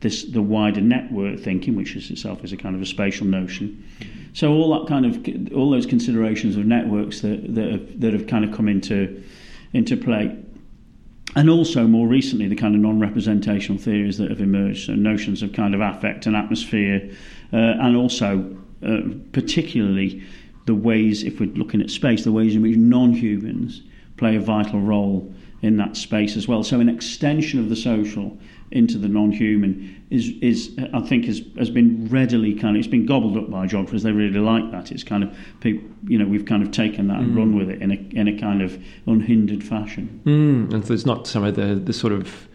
this 0.00 0.24
the 0.24 0.42
wider 0.42 0.80
network 0.80 1.38
thinking, 1.38 1.76
which 1.76 1.94
is 1.94 2.10
itself 2.10 2.42
is 2.42 2.52
a 2.52 2.56
kind 2.56 2.74
of 2.74 2.82
a 2.82 2.86
spatial 2.86 3.26
notion. 3.26 3.84
So 4.32 4.52
all 4.52 4.78
that 4.78 4.88
kind 4.88 5.06
of 5.06 5.52
all 5.52 5.70
those 5.70 5.86
considerations 5.86 6.56
of 6.56 6.64
networks 6.66 7.20
that 7.20 7.54
that 7.54 7.70
have, 7.70 8.00
that 8.00 8.12
have 8.12 8.26
kind 8.26 8.44
of 8.44 8.52
come 8.52 8.68
into 8.68 9.22
into 9.72 9.96
play, 9.96 10.36
and 11.36 11.50
also 11.50 11.86
more 11.86 12.08
recently 12.08 12.48
the 12.48 12.56
kind 12.56 12.74
of 12.74 12.80
non-representational 12.80 13.80
theories 13.80 14.18
that 14.18 14.30
have 14.30 14.40
emerged, 14.40 14.86
so 14.86 14.94
notions 14.94 15.42
of 15.42 15.52
kind 15.52 15.74
of 15.74 15.80
affect 15.80 16.26
and 16.26 16.34
atmosphere, 16.34 17.10
uh, 17.52 17.56
and 17.56 17.96
also 17.96 18.56
uh, 18.84 19.00
particularly 19.32 20.22
the 20.70 20.74
ways, 20.76 21.24
if 21.24 21.40
we're 21.40 21.50
looking 21.50 21.82
at 21.82 21.90
space, 21.90 22.22
the 22.22 22.30
ways 22.30 22.54
in 22.54 22.62
which 22.62 22.76
non 22.76 23.12
humans 23.12 23.82
play 24.16 24.36
a 24.36 24.40
vital 24.40 24.80
role 24.80 25.34
in 25.62 25.76
that 25.78 25.96
space 25.96 26.36
as 26.36 26.46
well. 26.46 26.62
So, 26.62 26.78
an 26.78 26.88
extension 26.88 27.58
of 27.58 27.68
the 27.68 27.74
social 27.74 28.38
into 28.70 28.98
the 28.98 29.08
non-human 29.08 30.06
is, 30.10 30.30
is 30.40 30.78
I 30.94 31.00
think, 31.00 31.24
has, 31.24 31.42
has 31.58 31.70
been 31.70 32.06
readily 32.08 32.54
kind 32.54 32.76
of 32.76 32.80
it's 32.80 32.88
been 32.88 33.04
gobbled 33.04 33.36
up 33.36 33.50
by 33.50 33.66
geographers. 33.66 34.04
They 34.04 34.12
really 34.12 34.38
like 34.38 34.70
that. 34.70 34.92
It's 34.92 35.02
kind 35.02 35.24
of 35.24 35.36
people, 35.58 35.90
you 36.06 36.16
know, 36.16 36.24
we've 36.24 36.46
kind 36.46 36.62
of 36.62 36.70
taken 36.70 37.08
that 37.08 37.18
and 37.18 37.34
mm. 37.34 37.36
run 37.36 37.56
with 37.56 37.68
it 37.68 37.82
in 37.82 37.90
a 37.90 37.96
in 38.16 38.28
a 38.28 38.38
kind 38.38 38.62
of 38.62 38.80
unhindered 39.06 39.64
fashion. 39.64 40.20
Mm. 40.24 40.72
And 40.72 40.84
so 40.84 40.88
there's 40.88 41.04
not 41.04 41.26
some 41.26 41.42
of 41.42 41.56
the 41.56 41.74
the 41.74 41.92
sort 41.92 42.12
of 42.12 42.48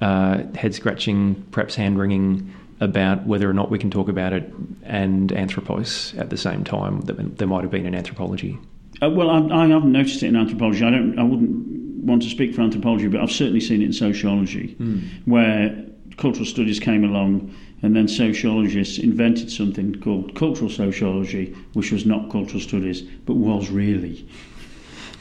uh, 0.00 0.44
head 0.54 0.74
scratching, 0.74 1.34
perhaps 1.50 1.74
hand 1.74 1.98
wringing 1.98 2.50
about 2.80 3.26
whether 3.26 3.48
or 3.48 3.52
not 3.52 3.70
we 3.70 3.78
can 3.78 3.90
talk 3.90 4.08
about 4.08 4.32
it 4.32 4.52
and 4.84 5.32
anthropos 5.32 6.14
at 6.16 6.30
the 6.30 6.36
same 6.36 6.64
time 6.64 7.00
that 7.02 7.38
there 7.38 7.48
might 7.48 7.62
have 7.62 7.70
been 7.70 7.86
in 7.86 7.94
anthropology? 7.94 8.58
Uh, 9.02 9.10
well, 9.10 9.30
I, 9.30 9.64
I, 9.64 9.66
haven't 9.68 9.92
noticed 9.92 10.22
it 10.22 10.26
in 10.26 10.36
anthropology. 10.36 10.84
I 10.84 10.90
don't. 10.90 11.18
I 11.18 11.22
wouldn't 11.22 12.04
want 12.04 12.22
to 12.22 12.28
speak 12.28 12.54
for 12.54 12.62
anthropology, 12.62 13.06
but 13.08 13.20
I've 13.20 13.30
certainly 13.30 13.60
seen 13.60 13.82
it 13.82 13.86
in 13.86 13.92
sociology, 13.92 14.76
mm. 14.80 15.08
where 15.26 15.84
cultural 16.16 16.46
studies 16.46 16.80
came 16.80 17.04
along, 17.04 17.54
and 17.82 17.94
then 17.94 18.08
sociologists 18.08 18.98
invented 18.98 19.50
something 19.50 20.00
called 20.00 20.34
cultural 20.34 20.70
sociology, 20.70 21.54
which 21.74 21.92
was 21.92 22.06
not 22.06 22.30
cultural 22.30 22.60
studies, 22.60 23.02
but 23.02 23.34
was 23.34 23.70
really. 23.70 24.28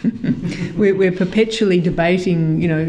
we're, 0.75 0.95
we're, 0.95 1.11
perpetually 1.11 1.79
debating, 1.79 2.61
you 2.61 2.67
know, 2.67 2.85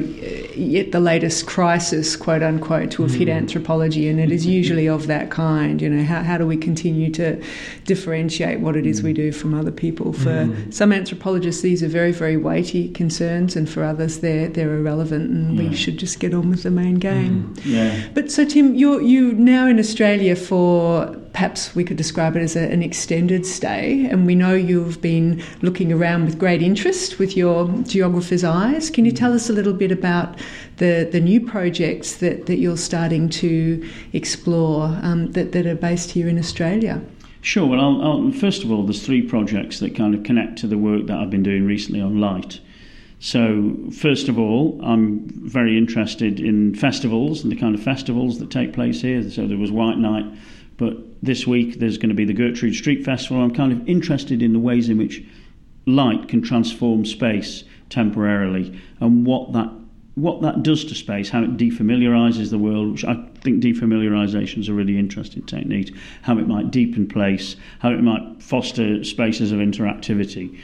yet 0.59 0.93
the 0.93 1.01
latest 1.01 1.47
crisis, 1.47 2.17
quote 2.17 2.43
unquote, 2.43 2.91
to 2.93 3.03
have 3.03 3.15
hit 3.15 3.29
mm. 3.29 3.35
anthropology, 3.35 4.09
and 4.09 4.21
it 4.21 4.31
is 4.31 4.47
usually 4.47 4.89
of 4.89 5.07
that 5.07 5.31
kind. 5.31 5.81
You 5.81 5.89
know, 5.89 6.05
how, 6.05 6.23
how 6.23 6.39
do 6.39 6.47
we 6.47 6.57
continue 6.57 7.11
to 7.13 7.43
differentiate 7.85 8.61
what 8.61 8.77
it 8.77 8.87
is 8.87 9.03
we 9.03 9.13
mm. 9.13 9.17
do 9.17 9.33
from 9.33 9.55
other 9.55 9.71
people? 9.71 10.13
For 10.13 10.31
mm. 10.31 10.73
some 10.73 10.93
anthropologists, 10.93 11.63
these 11.63 11.83
are 11.83 11.89
very, 11.89 12.13
very 12.13 12.37
weighty 12.37 12.91
concerns, 12.91 13.57
and 13.57 13.69
for 13.69 13.85
others, 13.85 14.21
they're 14.21 14.49
they're 14.49 14.77
irrelevant, 14.77 15.31
and 15.31 15.57
yeah. 15.57 15.69
we 15.69 15.77
should 15.77 15.99
just 15.99 16.21
get 16.21 16.35
on 16.35 16.51
with 16.51 16.63
the 16.63 16.71
main 16.71 16.97
game. 16.97 17.55
Mm. 17.55 17.61
Yeah. 17.65 18.09
But 18.15 18.31
so, 18.31 18.45
Tim, 18.45 18.75
you're 18.75 19.01
you 19.01 19.33
now 19.33 19.67
in 19.67 19.79
Australia 19.79 20.37
for 20.37 21.17
perhaps 21.39 21.73
we 21.77 21.85
could 21.85 21.97
describe 21.97 22.35
it 22.35 22.43
as 22.43 22.57
a, 22.57 22.69
an 22.73 22.83
extended 22.83 23.47
stay, 23.47 24.07
and 24.07 24.27
we 24.27 24.35
know 24.35 24.55
you've 24.55 25.01
been 25.01 25.41
looking 25.63 25.93
around 25.93 26.25
with 26.25 26.37
great 26.37 26.61
interest 26.61 27.21
with 27.21 27.37
your 27.37 27.69
geographer's 27.85 28.43
eyes. 28.43 28.91
Can 28.91 29.05
you 29.05 29.13
tell 29.13 29.33
us 29.33 29.49
a 29.49 29.53
little 29.53 29.73
bit 29.73 29.93
about 29.93 30.37
the, 30.79 31.09
the 31.13 31.21
new 31.21 31.41
projects 31.41 32.17
that, 32.17 32.47
that 32.47 32.59
you're 32.59 32.77
starting 32.77 33.29
to 33.29 33.89
explore 34.13 34.99
um, 35.01 35.31
that, 35.31 35.53
that 35.53 35.65
are 35.65 35.77
based 35.77 36.11
here 36.11 36.27
in 36.27 36.41
Australia? 36.41 37.01
Sure. 37.41 37.69
Well, 37.69 37.81
I'll, 37.81 38.03
I'll, 38.03 38.33
first 38.33 38.65
of 38.65 38.73
all, 38.73 38.83
there's 38.83 39.07
three 39.07 39.23
projects 39.23 39.79
that 39.79 39.95
kind 39.95 40.17
of 40.17 40.25
connect 40.25 40.59
to 40.59 40.67
the 40.67 40.77
work 40.77 41.07
that 41.07 41.19
I've 41.19 41.31
been 41.31 41.45
doing 41.45 41.65
recently 41.65 42.01
on 42.01 42.21
light. 42.21 42.59
So, 43.21 43.77
first 43.93 44.29
of 44.29 44.41
all, 44.41 44.81
I'm 44.83 45.29
very 45.29 45.79
interested 45.79 46.41
in 46.41 46.75
festivals 46.75 47.45
and 47.45 47.53
the 47.53 47.57
kind 47.57 47.77
of 47.77 47.83
festivals 47.83 48.41
that 48.41 48.51
take 48.51 48.73
place 48.73 49.03
here. 49.03 49.29
So, 49.31 49.47
there 49.47 49.57
was 49.57 49.71
White 49.71 49.99
Night, 49.99 50.27
but 50.79 50.97
this 51.23 51.47
week 51.47 51.79
there's 51.79 51.99
going 51.99 52.09
to 52.09 52.15
be 52.15 52.25
the 52.25 52.33
Gertrude 52.33 52.75
Street 52.75 53.05
Festival. 53.05 53.43
I'm 53.43 53.55
kind 53.55 53.73
of 53.73 53.87
interested 53.87 54.41
in 54.41 54.55
the 54.55 54.59
ways 54.59 54.89
in 54.89 54.97
which 54.97 55.23
light 55.87 56.29
can 56.29 56.41
transform 56.41 57.05
space 57.05 57.65
temporarily 57.91 58.81
and 59.01 59.27
what 59.27 59.53
that 59.53 59.71
what 60.15 60.43
that 60.43 60.65
does 60.65 60.85
to 60.85 60.97
space, 60.97 61.31
how 61.31 61.45
it 61.45 61.57
defamiliarizes 61.57 62.51
the 62.51 62.59
world, 62.59 62.91
which 62.91 63.05
I 63.05 63.15
think 63.41 63.63
defamiliarization 63.63 64.59
is 64.59 64.69
a 64.69 64.75
really 64.75 64.99
interesting 64.99 65.45
technique, 65.45 65.95
how 66.23 66.39
it 66.39 66.49
might 66.49 66.73
deepen 66.73 67.07
place, 67.07 67.55
how 67.79 67.91
it 67.91 68.03
might 68.03 68.43
foster 68.43 69.05
spaces 69.05 69.53
of 69.53 69.61
interactivity. 69.61 70.59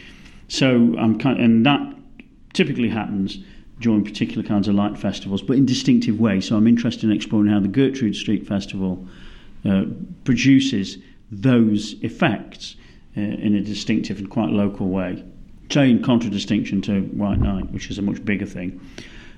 So 0.48 0.96
I'm 0.98 1.18
kind 1.20 1.38
of, 1.38 1.44
and 1.44 1.64
that 1.66 1.94
typically 2.52 2.88
happens 2.88 3.38
during 3.78 4.04
particular 4.04 4.42
kinds 4.42 4.66
of 4.66 4.74
light 4.74 4.98
festivals, 4.98 5.40
but 5.40 5.56
in 5.56 5.66
distinctive 5.66 6.18
ways. 6.18 6.48
So 6.48 6.56
I'm 6.56 6.66
interested 6.66 7.04
in 7.04 7.12
exploring 7.12 7.48
how 7.48 7.60
the 7.60 7.68
Gertrude 7.68 8.16
Street 8.16 8.48
Festival 8.48 9.06
uh, 9.64 9.84
produces 10.24 10.98
those 11.30 11.94
effects 12.02 12.76
uh, 13.16 13.20
in 13.20 13.54
a 13.54 13.60
distinctive 13.60 14.18
and 14.18 14.30
quite 14.30 14.50
local 14.50 14.88
way. 14.88 15.24
Say 15.70 15.90
in 15.90 16.02
contradistinction 16.02 16.82
to 16.82 17.00
White 17.02 17.40
Night, 17.40 17.70
which 17.70 17.90
is 17.90 17.98
a 17.98 18.02
much 18.02 18.24
bigger 18.24 18.46
thing. 18.46 18.80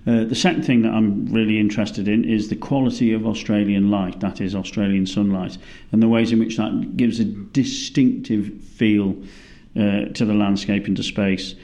Uh, 0.07 0.25
the 0.25 0.35
second 0.35 0.65
thing 0.65 0.83
that 0.83 0.93
I'm 0.93 1.27
really 1.27 1.59
interested 1.59 2.07
in 2.07 2.25
is 2.25 2.49
the 2.49 2.57
quality 2.57 3.13
of 3.13 3.27
Australian 3.27 3.91
light, 3.91 4.21
that 4.21 4.41
is, 4.41 4.55
Australian 4.55 5.07
sunlight, 5.07 5.59
and 5.91 6.01
the 6.01 6.09
ways 6.09 6.31
in 6.31 6.39
which 6.39 6.57
that 6.59 6.97
gives 6.97 7.19
a 7.19 7.25
distinctive 7.25 8.63
feel 8.63 9.17
uh, 9.77 10.07
to 10.15 10.25
the 10.25 10.35
landscape 10.35 10.87
and 10.87 10.97
to 10.97 11.03
space. 11.03 11.55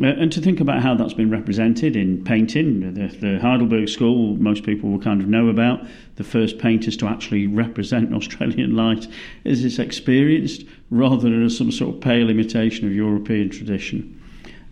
Uh, 0.00 0.06
and 0.06 0.30
to 0.30 0.40
think 0.40 0.60
about 0.60 0.80
how 0.80 0.94
that's 0.94 1.14
been 1.14 1.30
represented 1.30 1.96
in 1.96 2.22
painting, 2.22 2.94
the, 2.94 3.08
the, 3.08 3.40
Heidelberg 3.40 3.88
School, 3.88 4.36
most 4.36 4.62
people 4.62 4.90
will 4.90 5.00
kind 5.00 5.20
of 5.20 5.28
know 5.28 5.48
about. 5.48 5.84
The 6.16 6.24
first 6.24 6.58
painters 6.58 6.96
to 6.98 7.06
actually 7.06 7.46
represent 7.46 8.14
Australian 8.14 8.76
light 8.76 9.08
is 9.44 9.62
this 9.62 9.78
experienced 9.78 10.64
rather 10.90 11.16
than 11.16 11.44
as 11.44 11.56
some 11.56 11.72
sort 11.72 11.96
of 11.96 12.00
pale 12.00 12.30
imitation 12.30 12.86
of 12.86 12.92
European 12.92 13.50
tradition. 13.50 14.14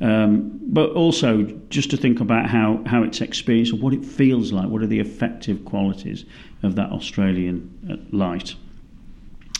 Um, 0.00 0.60
but 0.62 0.90
also 0.90 1.44
just 1.70 1.90
to 1.90 1.96
think 1.96 2.20
about 2.20 2.50
how, 2.50 2.82
how 2.86 3.02
it's 3.02 3.20
experienced, 3.20 3.72
what 3.72 3.94
it 3.94 4.04
feels 4.04 4.52
like, 4.52 4.68
what 4.68 4.82
are 4.82 4.86
the 4.86 5.00
affective 5.00 5.64
qualities 5.64 6.24
of 6.62 6.76
that 6.76 6.90
Australian 6.90 7.72
uh, 7.90 7.96
light. 8.14 8.54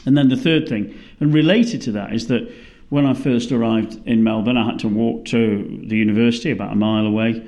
And 0.05 0.17
then 0.17 0.29
the 0.29 0.37
third 0.37 0.69
thing, 0.69 0.97
and 1.21 1.35
related 1.35 1.81
to 1.83 1.93
that, 1.93 2.13
is 2.13 2.29
that 2.29 2.53
when 2.89 3.07
I 3.07 3.15
first 3.15 3.51
arrived 3.53 4.07
in 4.07 4.23
Melbourne, 4.23 4.57
I 4.57 4.65
had 4.65 4.79
to 4.81 4.89
walk 4.89 5.25
to 5.27 5.83
the 5.87 5.97
university 5.97 6.51
about 6.51 6.73
a 6.73 6.77
mile 6.77 7.07
away, 7.07 7.45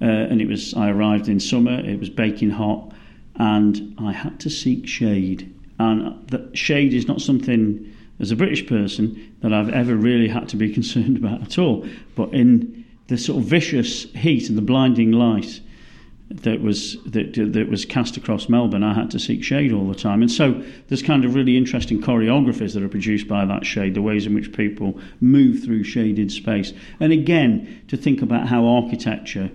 uh, 0.00 0.04
and 0.04 0.40
it 0.40 0.48
was 0.48 0.74
I 0.74 0.90
arrived 0.90 1.28
in 1.28 1.40
summer. 1.40 1.78
It 1.80 1.98
was 1.98 2.10
baking 2.10 2.50
hot, 2.50 2.92
and 3.36 3.94
I 3.98 4.12
had 4.12 4.38
to 4.40 4.50
seek 4.50 4.86
shade. 4.86 5.52
And 5.78 6.28
the 6.28 6.50
shade 6.54 6.92
is 6.92 7.08
not 7.08 7.20
something 7.20 7.92
as 8.20 8.30
a 8.30 8.36
British 8.36 8.66
person 8.66 9.34
that 9.40 9.52
I've 9.52 9.70
ever 9.70 9.96
really 9.96 10.28
had 10.28 10.48
to 10.50 10.56
be 10.56 10.72
concerned 10.74 11.16
about 11.16 11.42
at 11.42 11.58
all. 11.58 11.86
But 12.14 12.32
in 12.34 12.84
the 13.08 13.18
sort 13.18 13.42
of 13.42 13.48
vicious 13.48 14.04
heat 14.12 14.48
and 14.48 14.56
the 14.56 14.62
blinding 14.62 15.12
light 15.12 15.60
that 16.32 16.60
was 16.60 16.96
that 17.04 17.34
that 17.34 17.68
was 17.68 17.84
cast 17.84 18.16
across 18.16 18.48
Melbourne, 18.48 18.82
I 18.82 18.94
had 18.94 19.10
to 19.10 19.18
seek 19.18 19.44
shade 19.44 19.72
all 19.72 19.88
the 19.88 19.94
time. 19.94 20.22
And 20.22 20.30
so 20.30 20.62
there's 20.88 21.02
kind 21.02 21.24
of 21.24 21.34
really 21.34 21.56
interesting 21.56 22.00
choreographies 22.00 22.74
that 22.74 22.82
are 22.82 22.88
produced 22.88 23.28
by 23.28 23.44
that 23.44 23.66
shade, 23.66 23.94
the 23.94 24.02
ways 24.02 24.26
in 24.26 24.34
which 24.34 24.52
people 24.52 24.98
move 25.20 25.62
through 25.62 25.84
shaded 25.84 26.32
space. 26.32 26.72
And 27.00 27.12
again, 27.12 27.82
to 27.88 27.96
think 27.96 28.22
about 28.22 28.48
how 28.48 28.66
architecture 28.66 29.50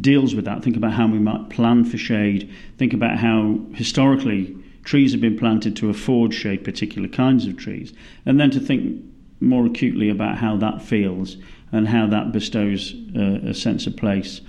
deals 0.00 0.34
with 0.34 0.44
that, 0.44 0.62
think 0.62 0.76
about 0.76 0.92
how 0.92 1.08
we 1.08 1.18
might 1.18 1.50
plan 1.50 1.84
for 1.84 1.98
shade, 1.98 2.52
think 2.78 2.92
about 2.92 3.18
how 3.18 3.58
historically 3.74 4.56
trees 4.84 5.12
have 5.12 5.20
been 5.20 5.38
planted 5.38 5.76
to 5.76 5.90
afford 5.90 6.32
shade, 6.32 6.64
particular 6.64 7.08
kinds 7.08 7.46
of 7.46 7.56
trees, 7.56 7.92
and 8.24 8.38
then 8.38 8.50
to 8.50 8.60
think 8.60 9.04
more 9.40 9.66
acutely 9.66 10.08
about 10.08 10.38
how 10.38 10.56
that 10.56 10.80
feels 10.80 11.36
and 11.72 11.88
how 11.88 12.06
that 12.06 12.32
bestows 12.32 12.94
uh, 13.16 13.48
a 13.48 13.54
sense 13.54 13.86
of 13.86 13.96
place 13.96 14.40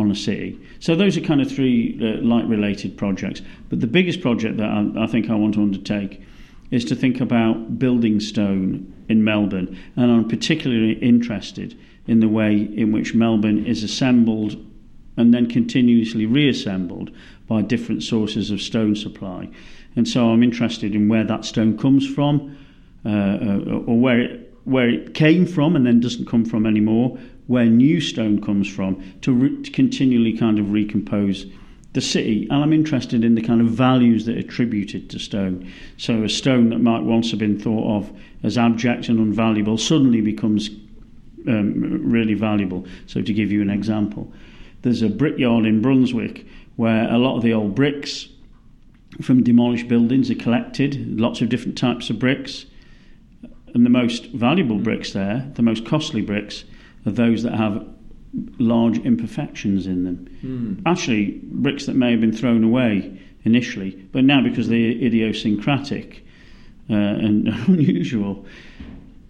on 0.00 0.10
a 0.10 0.14
city. 0.14 0.58
So 0.80 0.96
those 0.96 1.16
are 1.16 1.20
kind 1.20 1.40
of 1.40 1.50
three 1.50 1.98
uh, 2.00 2.22
light-related 2.22 2.96
projects. 2.96 3.42
But 3.68 3.80
the 3.80 3.86
biggest 3.86 4.20
project 4.20 4.56
that 4.56 4.68
I, 4.68 5.04
I 5.04 5.06
think 5.06 5.30
I 5.30 5.34
want 5.34 5.54
to 5.54 5.62
undertake 5.62 6.20
is 6.70 6.84
to 6.86 6.94
think 6.94 7.20
about 7.20 7.78
building 7.78 8.20
stone 8.20 8.92
in 9.08 9.24
Melbourne, 9.24 9.76
and 9.96 10.10
I'm 10.10 10.28
particularly 10.28 10.92
interested 10.92 11.78
in 12.06 12.20
the 12.20 12.28
way 12.28 12.56
in 12.56 12.92
which 12.92 13.14
Melbourne 13.14 13.66
is 13.66 13.82
assembled 13.82 14.56
and 15.16 15.34
then 15.34 15.46
continuously 15.48 16.26
reassembled 16.26 17.10
by 17.46 17.62
different 17.62 18.02
sources 18.02 18.50
of 18.50 18.60
stone 18.60 18.94
supply. 18.94 19.48
And 19.96 20.08
so 20.08 20.30
I'm 20.30 20.42
interested 20.42 20.94
in 20.94 21.08
where 21.08 21.24
that 21.24 21.44
stone 21.44 21.76
comes 21.76 22.06
from, 22.06 22.56
uh, 23.04 23.08
uh, 23.08 23.84
or 23.86 23.98
where 23.98 24.20
it, 24.20 24.49
where 24.64 24.88
it 24.88 25.14
came 25.14 25.46
from 25.46 25.76
and 25.76 25.86
then 25.86 26.00
doesn't 26.00 26.26
come 26.26 26.44
from 26.44 26.66
anymore, 26.66 27.18
where 27.46 27.66
new 27.66 28.00
stone 28.00 28.40
comes 28.42 28.68
from, 28.68 29.02
to, 29.22 29.32
re- 29.32 29.62
to 29.62 29.70
continually 29.70 30.36
kind 30.36 30.58
of 30.58 30.72
recompose 30.72 31.46
the 31.92 32.00
city. 32.00 32.46
And 32.50 32.62
I'm 32.62 32.72
interested 32.72 33.24
in 33.24 33.34
the 33.34 33.42
kind 33.42 33.60
of 33.60 33.68
values 33.68 34.26
that 34.26 34.36
are 34.36 34.40
attributed 34.40 35.10
to 35.10 35.18
stone. 35.18 35.70
So 35.96 36.22
a 36.22 36.28
stone 36.28 36.68
that 36.70 36.78
might 36.78 37.02
once 37.02 37.30
have 37.30 37.40
been 37.40 37.58
thought 37.58 37.96
of 37.96 38.20
as 38.42 38.56
abject 38.56 39.08
and 39.08 39.18
unvaluable 39.18 39.78
suddenly 39.78 40.20
becomes 40.20 40.70
um, 41.48 42.00
really 42.08 42.34
valuable. 42.34 42.86
So 43.06 43.22
to 43.22 43.32
give 43.32 43.50
you 43.50 43.62
an 43.62 43.70
example, 43.70 44.32
there's 44.82 45.02
a 45.02 45.08
brickyard 45.08 45.66
in 45.66 45.82
Brunswick 45.82 46.46
where 46.76 47.10
a 47.10 47.18
lot 47.18 47.36
of 47.36 47.42
the 47.42 47.52
old 47.52 47.74
bricks 47.74 48.28
from 49.20 49.42
demolished 49.42 49.88
buildings 49.88 50.30
are 50.30 50.36
collected, 50.36 51.18
lots 51.18 51.40
of 51.40 51.48
different 51.48 51.76
types 51.76 52.10
of 52.10 52.18
bricks. 52.18 52.66
And 53.74 53.84
the 53.84 53.90
most 53.90 54.26
valuable 54.26 54.78
bricks 54.78 55.12
there, 55.12 55.50
the 55.54 55.62
most 55.62 55.86
costly 55.86 56.22
bricks, 56.22 56.64
are 57.06 57.12
those 57.12 57.42
that 57.42 57.54
have 57.54 57.86
large 58.58 58.98
imperfections 58.98 59.86
in 59.86 60.04
them. 60.04 60.28
Mm. 60.42 60.82
Actually, 60.86 61.40
bricks 61.42 61.86
that 61.86 61.96
may 61.96 62.12
have 62.12 62.20
been 62.20 62.32
thrown 62.32 62.64
away 62.64 63.18
initially, 63.44 63.90
but 64.12 64.24
now 64.24 64.42
because 64.42 64.68
they're 64.68 64.90
idiosyncratic 64.90 66.24
uh, 66.88 66.94
and 66.94 67.48
unusual, 67.68 68.44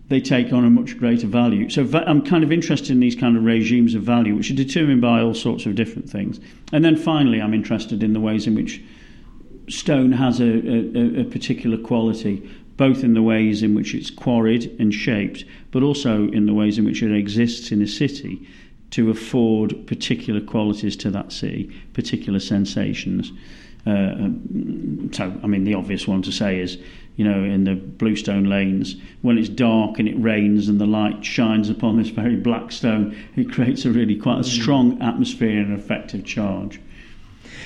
they 0.08 0.20
take 0.20 0.52
on 0.52 0.64
a 0.64 0.70
much 0.70 0.98
greater 0.98 1.28
value. 1.28 1.70
So 1.70 1.88
I'm 1.94 2.22
kind 2.24 2.42
of 2.42 2.50
interested 2.50 2.90
in 2.90 3.00
these 3.00 3.14
kind 3.14 3.36
of 3.36 3.44
regimes 3.44 3.94
of 3.94 4.02
value, 4.02 4.34
which 4.34 4.50
are 4.50 4.54
determined 4.54 5.00
by 5.00 5.20
all 5.20 5.34
sorts 5.34 5.66
of 5.66 5.76
different 5.76 6.10
things. 6.10 6.40
And 6.72 6.84
then 6.84 6.96
finally, 6.96 7.40
I'm 7.40 7.54
interested 7.54 8.02
in 8.02 8.12
the 8.12 8.20
ways 8.20 8.46
in 8.46 8.56
which 8.56 8.82
stone 9.68 10.10
has 10.10 10.40
a, 10.40 10.44
a, 10.44 11.20
a 11.20 11.24
particular 11.24 11.78
quality, 11.78 12.50
both 12.80 13.04
in 13.04 13.12
the 13.12 13.22
ways 13.22 13.62
in 13.62 13.74
which 13.74 13.94
it's 13.94 14.08
quarried 14.08 14.74
and 14.80 14.94
shaped, 14.94 15.44
but 15.70 15.82
also 15.82 16.28
in 16.28 16.46
the 16.46 16.54
ways 16.54 16.78
in 16.78 16.84
which 16.86 17.02
it 17.02 17.14
exists 17.14 17.70
in 17.70 17.82
a 17.82 17.86
city 17.86 18.48
to 18.90 19.10
afford 19.10 19.86
particular 19.86 20.40
qualities 20.40 20.96
to 20.96 21.10
that 21.10 21.30
city, 21.30 21.70
particular 21.92 22.40
sensations. 22.40 23.32
Uh, 23.86 23.90
um, 23.90 25.10
so, 25.12 25.24
I 25.42 25.46
mean, 25.46 25.64
the 25.64 25.74
obvious 25.74 26.08
one 26.08 26.22
to 26.22 26.32
say 26.32 26.58
is 26.58 26.78
you 27.16 27.24
know, 27.24 27.44
in 27.44 27.64
the 27.64 27.74
bluestone 27.74 28.44
lanes, 28.44 28.96
when 29.20 29.36
it's 29.36 29.50
dark 29.50 29.98
and 29.98 30.08
it 30.08 30.14
rains 30.14 30.66
and 30.66 30.80
the 30.80 30.86
light 30.86 31.22
shines 31.22 31.68
upon 31.68 31.98
this 31.98 32.08
very 32.08 32.36
black 32.36 32.72
stone, 32.72 33.14
it 33.36 33.52
creates 33.52 33.84
a 33.84 33.90
really 33.90 34.16
quite 34.16 34.38
a 34.38 34.48
mm. 34.48 34.62
strong 34.62 35.02
atmosphere 35.02 35.60
and 35.60 35.66
an 35.66 35.74
affective 35.74 36.24
charge. 36.24 36.80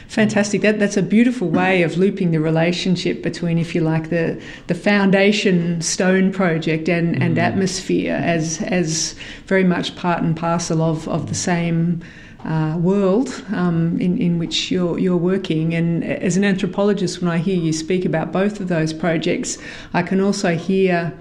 Fantastic. 0.09 0.61
That 0.63 0.79
that's 0.79 0.97
a 0.97 1.03
beautiful 1.03 1.49
way 1.49 1.83
of 1.83 1.97
looping 1.97 2.31
the 2.31 2.41
relationship 2.41 3.23
between, 3.23 3.59
if 3.59 3.75
you 3.75 3.81
like, 3.81 4.11
the 4.11 4.41
the 4.67 4.75
foundation 4.75 5.81
stone 5.81 6.33
project 6.33 6.89
and, 6.89 7.21
and 7.23 7.37
mm. 7.37 7.41
atmosphere 7.41 8.15
as 8.15 8.63
as 8.63 9.15
very 9.47 9.65
much 9.65 9.97
part 9.97 10.23
and 10.23 10.37
parcel 10.37 10.83
of, 10.83 11.09
of 11.09 11.29
the 11.29 11.35
same 11.35 12.03
uh, 12.45 12.77
world 12.79 13.45
um, 13.53 13.99
in, 14.01 14.19
in 14.19 14.39
which 14.39 14.71
you're, 14.71 14.99
you're 14.99 15.17
working. 15.17 15.75
And 15.75 16.05
as 16.05 16.37
an 16.37 16.45
anthropologist, 16.45 17.23
when 17.23 17.31
I 17.31 17.39
hear 17.39 17.57
you 17.57 17.73
speak 17.73 18.05
about 18.05 18.33
both 18.33 18.61
of 18.61 18.69
those 18.69 18.93
projects, 18.93 19.59
I 19.95 20.03
can 20.03 20.21
also 20.21 20.57
hear 20.57 21.13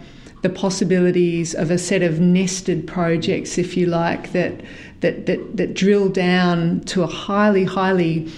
the 0.42 0.50
possibilities 0.50 1.56
of 1.56 1.72
a 1.72 1.78
set 1.78 2.02
of 2.02 2.20
nested 2.20 2.86
projects, 2.86 3.58
if 3.58 3.78
you 3.78 3.86
like, 3.86 4.34
that 4.34 4.62
that 5.00 5.26
that, 5.26 5.58
that 5.58 5.74
drill 5.74 6.10
down 6.10 6.82
to 6.82 7.04
a 7.04 7.08
highly, 7.08 7.64
highly 7.64 8.30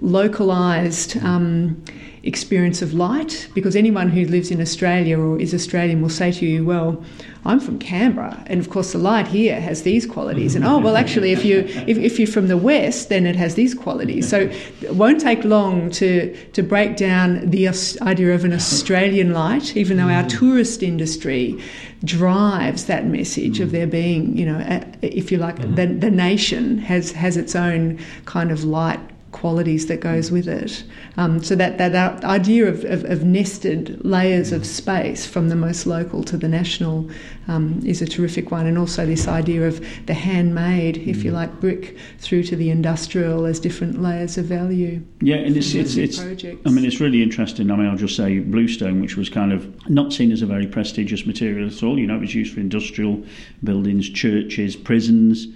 localized. 0.00 1.16
Um, 1.18 1.82
experience 2.22 2.82
of 2.82 2.92
light 2.92 3.48
because 3.54 3.76
anyone 3.76 4.08
who 4.08 4.24
lives 4.26 4.50
in 4.50 4.60
Australia 4.60 5.18
or 5.18 5.40
is 5.40 5.54
Australian 5.54 6.02
will 6.02 6.10
say 6.10 6.32
to 6.32 6.46
you, 6.46 6.64
well, 6.64 7.02
I'm 7.44 7.60
from 7.60 7.78
Canberra, 7.78 8.42
and 8.46 8.60
of 8.60 8.68
course 8.68 8.92
the 8.92 8.98
light 8.98 9.26
here 9.26 9.60
has 9.60 9.82
these 9.82 10.04
qualities. 10.04 10.54
And 10.54 10.64
oh, 10.64 10.78
well, 10.78 10.96
actually, 10.96 11.32
if 11.32 11.44
you 11.44 11.60
if, 11.86 11.96
if 11.96 12.18
you're 12.18 12.28
from 12.28 12.48
the 12.48 12.56
west, 12.56 13.08
then 13.08 13.26
it 13.26 13.36
has 13.36 13.54
these 13.54 13.74
qualities. 13.74 14.28
So 14.28 14.50
it 14.82 14.94
won't 14.94 15.20
take 15.20 15.44
long 15.44 15.90
to 15.92 16.34
to 16.52 16.62
break 16.62 16.96
down 16.96 17.48
the 17.48 17.68
idea 18.02 18.34
of 18.34 18.44
an 18.44 18.52
Australian 18.52 19.32
light, 19.32 19.76
even 19.76 19.96
though 19.96 20.08
our 20.08 20.28
tourist 20.28 20.82
industry 20.82 21.58
drives 22.04 22.84
that 22.84 23.06
message 23.06 23.60
of 23.60 23.70
there 23.70 23.86
being, 23.86 24.36
you 24.36 24.46
know, 24.46 24.82
if 25.02 25.32
you 25.32 25.38
like, 25.38 25.56
the, 25.74 25.86
the 25.86 26.10
nation 26.10 26.78
has 26.78 27.12
has 27.12 27.36
its 27.36 27.56
own 27.56 27.98
kind 28.26 28.50
of 28.50 28.64
light 28.64 29.00
qualities 29.38 29.86
that 29.86 30.00
goes 30.00 30.32
with 30.32 30.48
it. 30.48 30.82
Um, 31.16 31.42
so 31.42 31.54
that, 31.54 31.78
that 31.78 32.24
idea 32.24 32.66
of, 32.66 32.84
of, 32.84 33.04
of, 33.04 33.22
nested 33.22 34.04
layers 34.04 34.50
of 34.50 34.66
space 34.66 35.26
from 35.26 35.48
the 35.48 35.54
most 35.54 35.86
local 35.86 36.24
to 36.24 36.36
the 36.36 36.48
national 36.48 37.08
um, 37.46 37.80
is 37.86 38.02
a 38.02 38.06
terrific 38.06 38.50
one. 38.50 38.66
And 38.66 38.76
also 38.76 39.06
this 39.06 39.28
idea 39.28 39.68
of 39.68 39.80
the 40.06 40.14
handmade, 40.14 40.96
if 40.96 41.22
you 41.22 41.30
mm. 41.30 41.34
like, 41.34 41.60
brick 41.60 41.96
through 42.18 42.42
to 42.44 42.56
the 42.56 42.70
industrial 42.70 43.46
as 43.46 43.60
different 43.60 44.02
layers 44.02 44.38
of 44.38 44.46
value. 44.46 45.00
Yeah, 45.20 45.36
and 45.36 45.56
it's, 45.56 45.72
it's, 45.72 45.96
it's 45.96 46.18
I 46.18 46.70
mean, 46.70 46.84
it's 46.84 47.00
really 47.00 47.22
interesting. 47.22 47.70
I 47.70 47.76
mean, 47.76 47.86
I'll 47.86 47.96
just 47.96 48.16
say 48.16 48.40
bluestone, 48.40 49.00
which 49.00 49.16
was 49.16 49.28
kind 49.28 49.52
of 49.52 49.88
not 49.88 50.12
seen 50.12 50.32
as 50.32 50.42
a 50.42 50.46
very 50.46 50.66
prestigious 50.66 51.26
material 51.26 51.68
at 51.68 51.80
all. 51.84 51.96
You 51.96 52.08
know, 52.08 52.16
it 52.16 52.20
was 52.20 52.34
used 52.34 52.54
for 52.54 52.60
industrial 52.60 53.22
buildings, 53.62 54.10
churches, 54.10 54.74
prisons, 54.74 55.46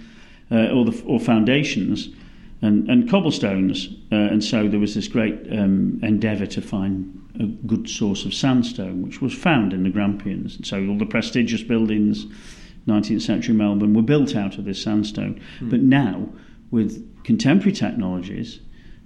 uh, 0.51 0.67
or, 0.67 0.85
the, 0.85 1.03
or 1.05 1.19
foundations 1.19 2.07
and, 2.63 2.89
and 2.89 3.09
cobblestones. 3.09 3.89
Uh, 4.11 4.15
and 4.15 4.43
so 4.43 4.67
there 4.67 4.79
was 4.79 4.95
this 4.95 5.07
great 5.07 5.35
um, 5.51 5.99
endeavour 6.01 6.45
to 6.47 6.61
find 6.61 7.19
a 7.39 7.45
good 7.45 7.89
source 7.89 8.25
of 8.25 8.33
sandstone, 8.33 9.01
which 9.01 9.21
was 9.21 9.33
found 9.33 9.73
in 9.73 9.83
the 9.83 9.89
Grampians. 9.89 10.55
And 10.55 10.65
so 10.65 10.87
all 10.87 10.97
the 10.97 11.05
prestigious 11.05 11.61
buildings, 11.61 12.25
19th 12.87 13.21
century 13.21 13.53
Melbourne, 13.53 13.93
were 13.93 14.01
built 14.01 14.35
out 14.35 14.57
of 14.57 14.65
this 14.65 14.81
sandstone. 14.81 15.41
Mm. 15.59 15.69
But 15.69 15.81
now, 15.81 16.29
with 16.71 17.23
contemporary 17.25 17.73
technologies, 17.73 18.61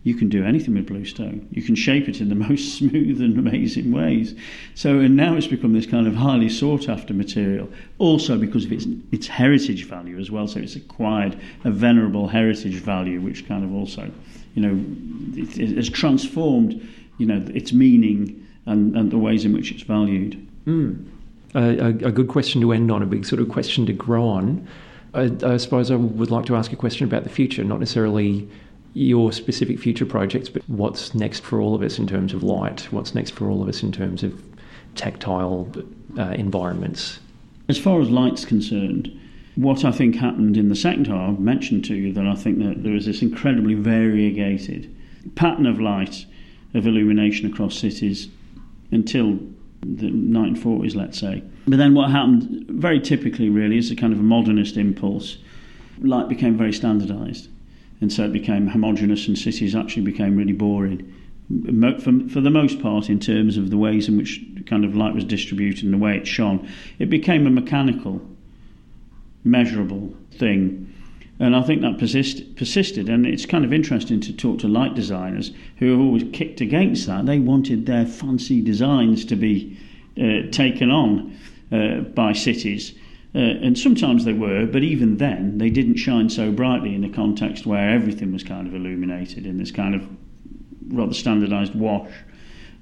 you 0.08 0.16
can 0.16 0.30
do 0.30 0.46
anything 0.46 0.74
with 0.74 0.88
bluestone. 0.88 1.46
You 1.52 1.62
can 1.62 1.76
shape 1.76 2.08
it 2.08 2.22
in 2.22 2.30
the 2.30 2.36
most 2.50 2.78
smooth 2.78 3.20
and 3.20 3.38
amazing 3.38 3.92
ways. 3.92 4.34
So, 4.74 5.00
and 5.00 5.18
now 5.18 5.36
it's 5.36 5.48
become 5.48 5.74
this 5.74 5.86
kind 5.86 6.08
of 6.08 6.16
highly 6.16 6.48
sought 6.48 6.88
after 6.88 7.14
material, 7.14 7.70
also 7.98 8.38
because 8.38 8.64
of 8.64 8.72
its 8.72 8.86
its 9.12 9.28
heritage 9.28 9.84
value 9.86 10.18
as 10.18 10.32
well. 10.32 10.48
So 10.48 10.62
it's 10.62 10.78
acquired 10.78 11.38
a 11.66 11.72
venerable 11.72 12.30
heritage 12.30 12.76
value, 12.76 13.20
which 13.20 13.46
kind 13.50 13.66
of 13.66 13.74
also, 13.74 14.10
you 14.56 14.62
know, 14.62 15.42
it, 15.42 15.60
it 15.60 15.76
has 15.76 15.90
transformed, 15.90 16.82
you 17.18 17.26
know, 17.26 17.46
its 17.54 17.74
meaning 17.74 18.48
and, 18.66 18.96
and 18.96 19.12
the 19.12 19.18
ways 19.18 19.44
in 19.44 19.52
which 19.52 19.72
it's 19.72 19.84
valued. 19.84 20.34
Mm. 20.66 21.06
a, 21.54 21.88
a 22.08 22.12
good 22.12 22.30
question 22.30 22.62
to 22.62 22.72
end 22.72 22.92
on, 22.92 23.04
a 23.04 23.06
big 23.06 23.26
sort 23.26 23.42
of 23.42 23.50
question 23.50 23.86
to 23.88 23.94
grow 23.94 24.26
on. 24.26 24.66
I, 25.14 25.32
I 25.44 25.58
suppose 25.58 25.92
I 25.92 25.96
would 25.96 26.32
like 26.32 26.46
to 26.46 26.56
ask 26.56 26.72
a 26.72 26.76
question 26.76 27.06
about 27.06 27.24
the 27.24 27.30
future, 27.30 27.64
not 27.64 27.80
necessarily 27.80 28.48
your 28.98 29.32
specific 29.32 29.78
future 29.80 30.08
projects, 30.08 30.50
but 30.50 30.68
what's 30.68 31.14
next 31.14 31.44
for 31.44 31.62
all 31.62 31.76
of 31.76 31.84
us 31.84 32.00
in 32.00 32.08
terms 32.08 32.34
of 32.34 32.42
light? 32.42 32.88
What's 32.92 33.14
next 33.14 33.32
for 33.32 33.48
all 33.48 33.62
of 33.62 33.70
us 33.70 33.84
in 33.84 33.92
terms 33.92 34.24
of 34.24 34.42
tactile 34.96 35.72
uh, 36.18 36.32
environments? 36.32 37.20
As 37.70 37.78
far 37.78 38.02
as 38.02 38.10
light's 38.10 38.44
concerned, 38.44 39.12
what 39.56 39.86
I 39.86 39.92
think 39.92 40.16
happened 40.16 40.58
in 40.58 40.70
the 40.70 40.76
sector 40.76 41.14
I've 41.14 41.40
mentioned 41.40 41.86
to 41.86 41.96
you 41.96 42.12
that 42.14 42.26
I 42.26 42.34
think 42.34 42.58
that 42.60 42.82
there 42.82 42.96
is 42.96 43.06
this 43.06 43.22
incredibly 43.22 43.76
variegated 43.76 44.94
pattern 45.36 45.68
of 45.68 45.80
light 45.80 46.26
of 46.74 46.88
illumination 46.88 47.52
across 47.52 47.78
cities 47.78 48.30
until 48.92 49.38
the 49.82 50.08
1940s, 50.08 50.96
let's 50.96 51.20
say. 51.20 51.44
But 51.68 51.78
then 51.78 51.94
what 51.94 52.10
happened, 52.10 52.66
very 52.68 53.00
typically, 53.00 53.50
really, 53.50 53.78
is 53.78 53.92
a 53.92 53.96
kind 53.96 54.12
of 54.12 54.20
a 54.20 54.24
modernist 54.24 54.76
impulse. 54.76 55.38
Light 56.00 56.30
became 56.30 56.58
very 56.58 56.74
standardised 56.74 57.50
and 58.02 58.12
so 58.12 58.26
it 58.26 58.34
became 58.34 58.68
homogenous, 58.68 59.28
and 59.28 59.38
cities 59.38 59.76
actually 59.76 60.04
became 60.04 60.36
really 60.36 60.54
boring. 60.54 61.14
For, 61.48 62.30
for 62.30 62.42
the 62.42 62.50
most 62.50 62.82
part, 62.82 63.10
in 63.10 63.20
terms 63.20 63.58
of 63.58 63.70
the 63.70 63.78
ways 63.78 64.08
in 64.08 64.18
which 64.18 64.42
kind 64.66 64.84
of 64.84 64.96
light 64.96 65.16
was 65.16 65.24
distributed 65.24 65.86
and 65.86 65.94
the 65.94 65.98
way 65.98 66.18
it 66.18 66.28
shone, 66.28 66.70
it 67.00 67.10
became 67.10 67.48
a 67.48 67.50
mechanical, 67.50 68.22
measurable 69.44 70.14
thing. 70.32 70.94
And 71.40 71.56
I 71.56 71.62
think 71.62 71.82
that 71.82 72.00
persist, 72.00 72.56
persisted. 72.56 73.10
And 73.10 73.26
it's 73.26 73.46
kind 73.46 73.64
of 73.64 73.72
interesting 73.72 74.20
to 74.22 74.34
talk 74.34 74.60
to 74.60 74.68
light 74.68 74.96
designers 74.96 75.52
who 75.78 75.92
have 75.92 76.00
always 76.00 76.26
kicked 76.34 76.62
against 76.62 77.08
that. 77.08 77.26
They 77.26 77.40
wanted 77.40 77.86
their 77.86 78.06
fancy 78.06 78.62
designs 78.62 79.24
to 79.26 79.36
be 79.36 79.78
uh, 80.20 80.52
taken 80.52 80.92
on 80.92 81.38
uh, 81.72 82.00
by 82.00 82.34
cities. 82.34 82.94
Uh, 83.38 83.54
and 83.62 83.78
sometimes 83.78 84.26
they 84.26 84.34
were, 84.34 84.66
but 84.66 84.82
even 84.82 85.18
then, 85.18 85.60
they 85.60 85.70
didn't 85.70 85.98
shine 85.98 86.28
so 86.28 86.52
brightly 86.52 86.96
in 86.96 87.04
a 87.04 87.10
context 87.10 87.68
where 87.68 87.92
everything 87.92 88.34
was 88.34 88.44
kind 88.44 88.66
of 88.66 88.74
illuminated 88.74 89.46
in 89.46 89.60
this 89.60 89.70
kind 89.70 89.94
of 89.94 90.10
rather 90.88 91.14
standardized 91.14 91.76
wash 91.76 92.12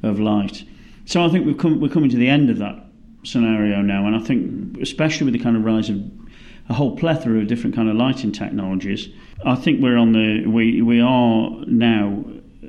of 0.01 0.17
light. 0.17 0.63
So 1.03 1.25
I 1.25 1.27
think 1.27 1.45
we've 1.45 1.57
come, 1.57 1.81
we're 1.81 1.89
coming 1.89 2.09
to 2.09 2.15
the 2.15 2.29
end 2.29 2.49
of 2.49 2.57
that 2.59 2.85
scenario 3.23 3.81
now, 3.81 4.07
and 4.07 4.15
I 4.15 4.19
think, 4.19 4.77
especially 4.77 5.25
with 5.25 5.33
the 5.33 5.43
kind 5.43 5.57
of 5.57 5.65
rise 5.65 5.89
of 5.89 6.01
a 6.69 6.73
whole 6.73 6.95
plethora 6.95 7.41
of 7.41 7.47
different 7.47 7.75
kind 7.75 7.89
of 7.89 7.97
lighting 7.97 8.31
technologies, 8.31 9.09
I 9.45 9.55
think 9.55 9.81
we're 9.81 9.97
on 9.97 10.13
the 10.13 10.47
we 10.47 10.81
we 10.81 11.01
are 11.01 11.49
now 11.67 12.23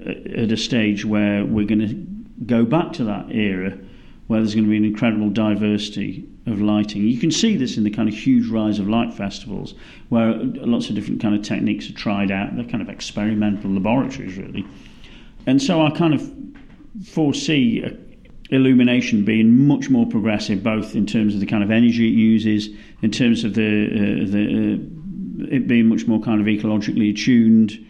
at 0.05 0.51
a 0.51 0.57
stage 0.57 1.05
where 1.05 1.45
we're 1.45 1.67
going 1.67 1.87
to 1.87 2.45
go 2.45 2.65
back 2.65 2.93
to 2.95 3.05
that 3.05 3.31
era 3.31 3.79
where 4.27 4.41
there's 4.41 4.55
going 4.55 4.65
to 4.65 4.71
be 4.71 4.77
an 4.77 4.85
incredible 4.85 5.31
diversity 5.31 6.29
of 6.47 6.61
lighting. 6.61 7.03
You 7.03 7.19
can 7.19 7.31
see 7.31 7.57
this 7.57 7.77
in 7.77 7.85
the 7.85 7.91
kind 7.91 8.09
of 8.09 8.15
huge 8.15 8.49
rise 8.49 8.79
of 8.79 8.89
light 8.89 9.15
festivals, 9.15 9.75
where 10.09 10.35
lots 10.35 10.89
of 10.89 10.95
different 10.95 11.21
kind 11.21 11.35
of 11.35 11.43
techniques 11.43 11.89
are 11.89 11.95
tried 11.95 12.31
out. 12.31 12.55
They're 12.57 12.65
kind 12.65 12.83
of 12.83 12.89
experimental 12.89 13.71
laboratories, 13.71 14.37
really. 14.37 14.67
And 15.47 15.63
so 15.63 15.85
I 15.85 15.91
kind 15.91 16.15
of 16.15 16.33
foresee 17.07 17.85
illumination 18.51 19.25
being 19.25 19.67
much 19.67 19.91
more 19.91 20.07
progressive, 20.07 20.63
both 20.63 20.95
in 20.95 21.07
terms 21.07 21.35
of 21.35 21.41
the 21.41 21.47
kind 21.47 21.63
of 21.63 21.71
energy 21.71 22.09
it 22.09 22.15
uses, 22.15 22.69
in 23.03 23.11
terms 23.11 23.45
of 23.45 23.55
the 23.55 23.63
uh, 23.63 24.31
the 24.31 24.75
uh, 24.75 25.55
it 25.55 25.67
being 25.67 25.87
much 25.87 26.07
more 26.07 26.21
kind 26.21 26.41
of 26.41 26.47
ecologically 26.47 27.11
attuned 27.11 27.87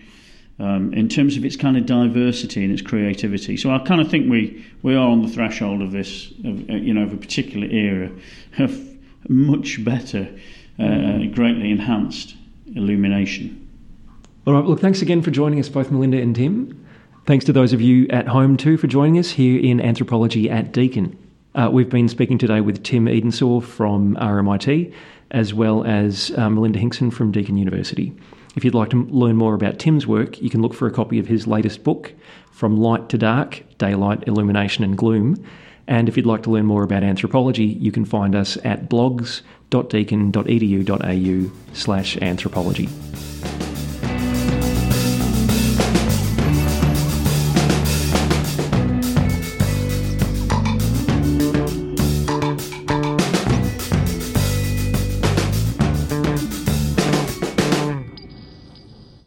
um, 0.59 0.93
in 0.95 1.09
terms 1.09 1.37
of 1.37 1.45
its 1.45 1.57
kind 1.57 1.77
of 1.77 1.87
diversity 1.87 2.65
and 2.65 2.73
its 2.73 2.83
creativity. 2.83 3.57
So 3.57 3.71
I 3.71 3.79
kind 3.81 4.01
of 4.01 4.11
think 4.11 4.31
we, 4.31 4.65
we 4.83 4.95
are 4.95 5.09
on 5.09 5.23
the 5.23 5.29
threshold 5.29 5.83
of 5.83 5.93
this, 5.93 6.31
of, 6.45 6.71
uh, 6.71 6.75
you 6.75 6.95
know, 6.95 7.03
of 7.03 7.13
a 7.13 7.17
particular 7.17 7.67
era 7.67 8.11
of 8.59 8.81
much 9.29 9.85
better, 9.85 10.29
uh, 10.79 11.19
greatly 11.35 11.71
enhanced 11.71 12.37
illumination. 12.75 13.63
All 14.47 14.55
right, 14.55 14.65
look, 14.65 14.81
thanks 14.81 15.03
again 15.03 15.23
for 15.23 15.31
joining 15.31 15.59
us, 15.59 15.69
both 15.69 15.91
Melinda 15.91 16.19
and 16.21 16.35
Tim. 16.35 16.87
Thanks 17.27 17.45
to 17.47 17.53
those 17.53 17.73
of 17.73 17.81
you 17.81 18.07
at 18.09 18.29
home 18.29 18.57
too 18.57 18.77
for 18.77 18.87
joining 18.87 19.19
us 19.19 19.31
here 19.31 19.61
in 19.61 19.81
Anthropology 19.81 20.49
at 20.49 20.73
Deakin. 20.73 21.19
Uh, 21.57 21.69
we've 21.73 21.91
been 21.91 22.09
speaking 22.09 22.39
today 22.39 22.61
with 22.61 22.85
Tim 22.85 23.07
Edensor 23.07 23.63
from 23.63 24.15
RMIT, 24.17 24.95
as 25.33 25.53
well 25.53 25.85
as 25.85 26.31
uh, 26.37 26.49
Melinda 26.49 26.79
Hinkson 26.79 27.11
from 27.11 27.33
Deakin 27.33 27.57
University. 27.57 28.15
If 28.57 28.65
you'd 28.65 28.75
like 28.75 28.91
to 28.91 29.05
learn 29.05 29.37
more 29.37 29.55
about 29.55 29.79
Tim's 29.79 30.07
work, 30.07 30.41
you 30.41 30.49
can 30.49 30.63
look 30.63 30.73
for 30.73 30.89
a 30.89 30.91
copy 30.91 31.19
of 31.19 31.27
his 31.27 31.47
latest 31.47 31.85
book, 31.85 32.15
From 32.51 32.79
Light 32.79 33.11
to 33.11 33.19
Dark 33.19 33.63
Daylight, 33.77 34.27
Illumination 34.27 34.83
and 34.83 34.97
Gloom. 34.97 35.45
And 35.87 36.09
if 36.09 36.17
you'd 36.17 36.27
like 36.27 36.43
to 36.45 36.51
learn 36.51 36.65
more 36.65 36.83
about 36.83 37.03
anthropology, 37.03 37.67
you 37.67 37.93
can 37.93 38.07
find 38.07 38.35
us 38.35 38.57
at 38.65 38.89
blogs.deakin.edu.au 38.89 41.51
slash 41.75 42.17
anthropology. 42.17 42.89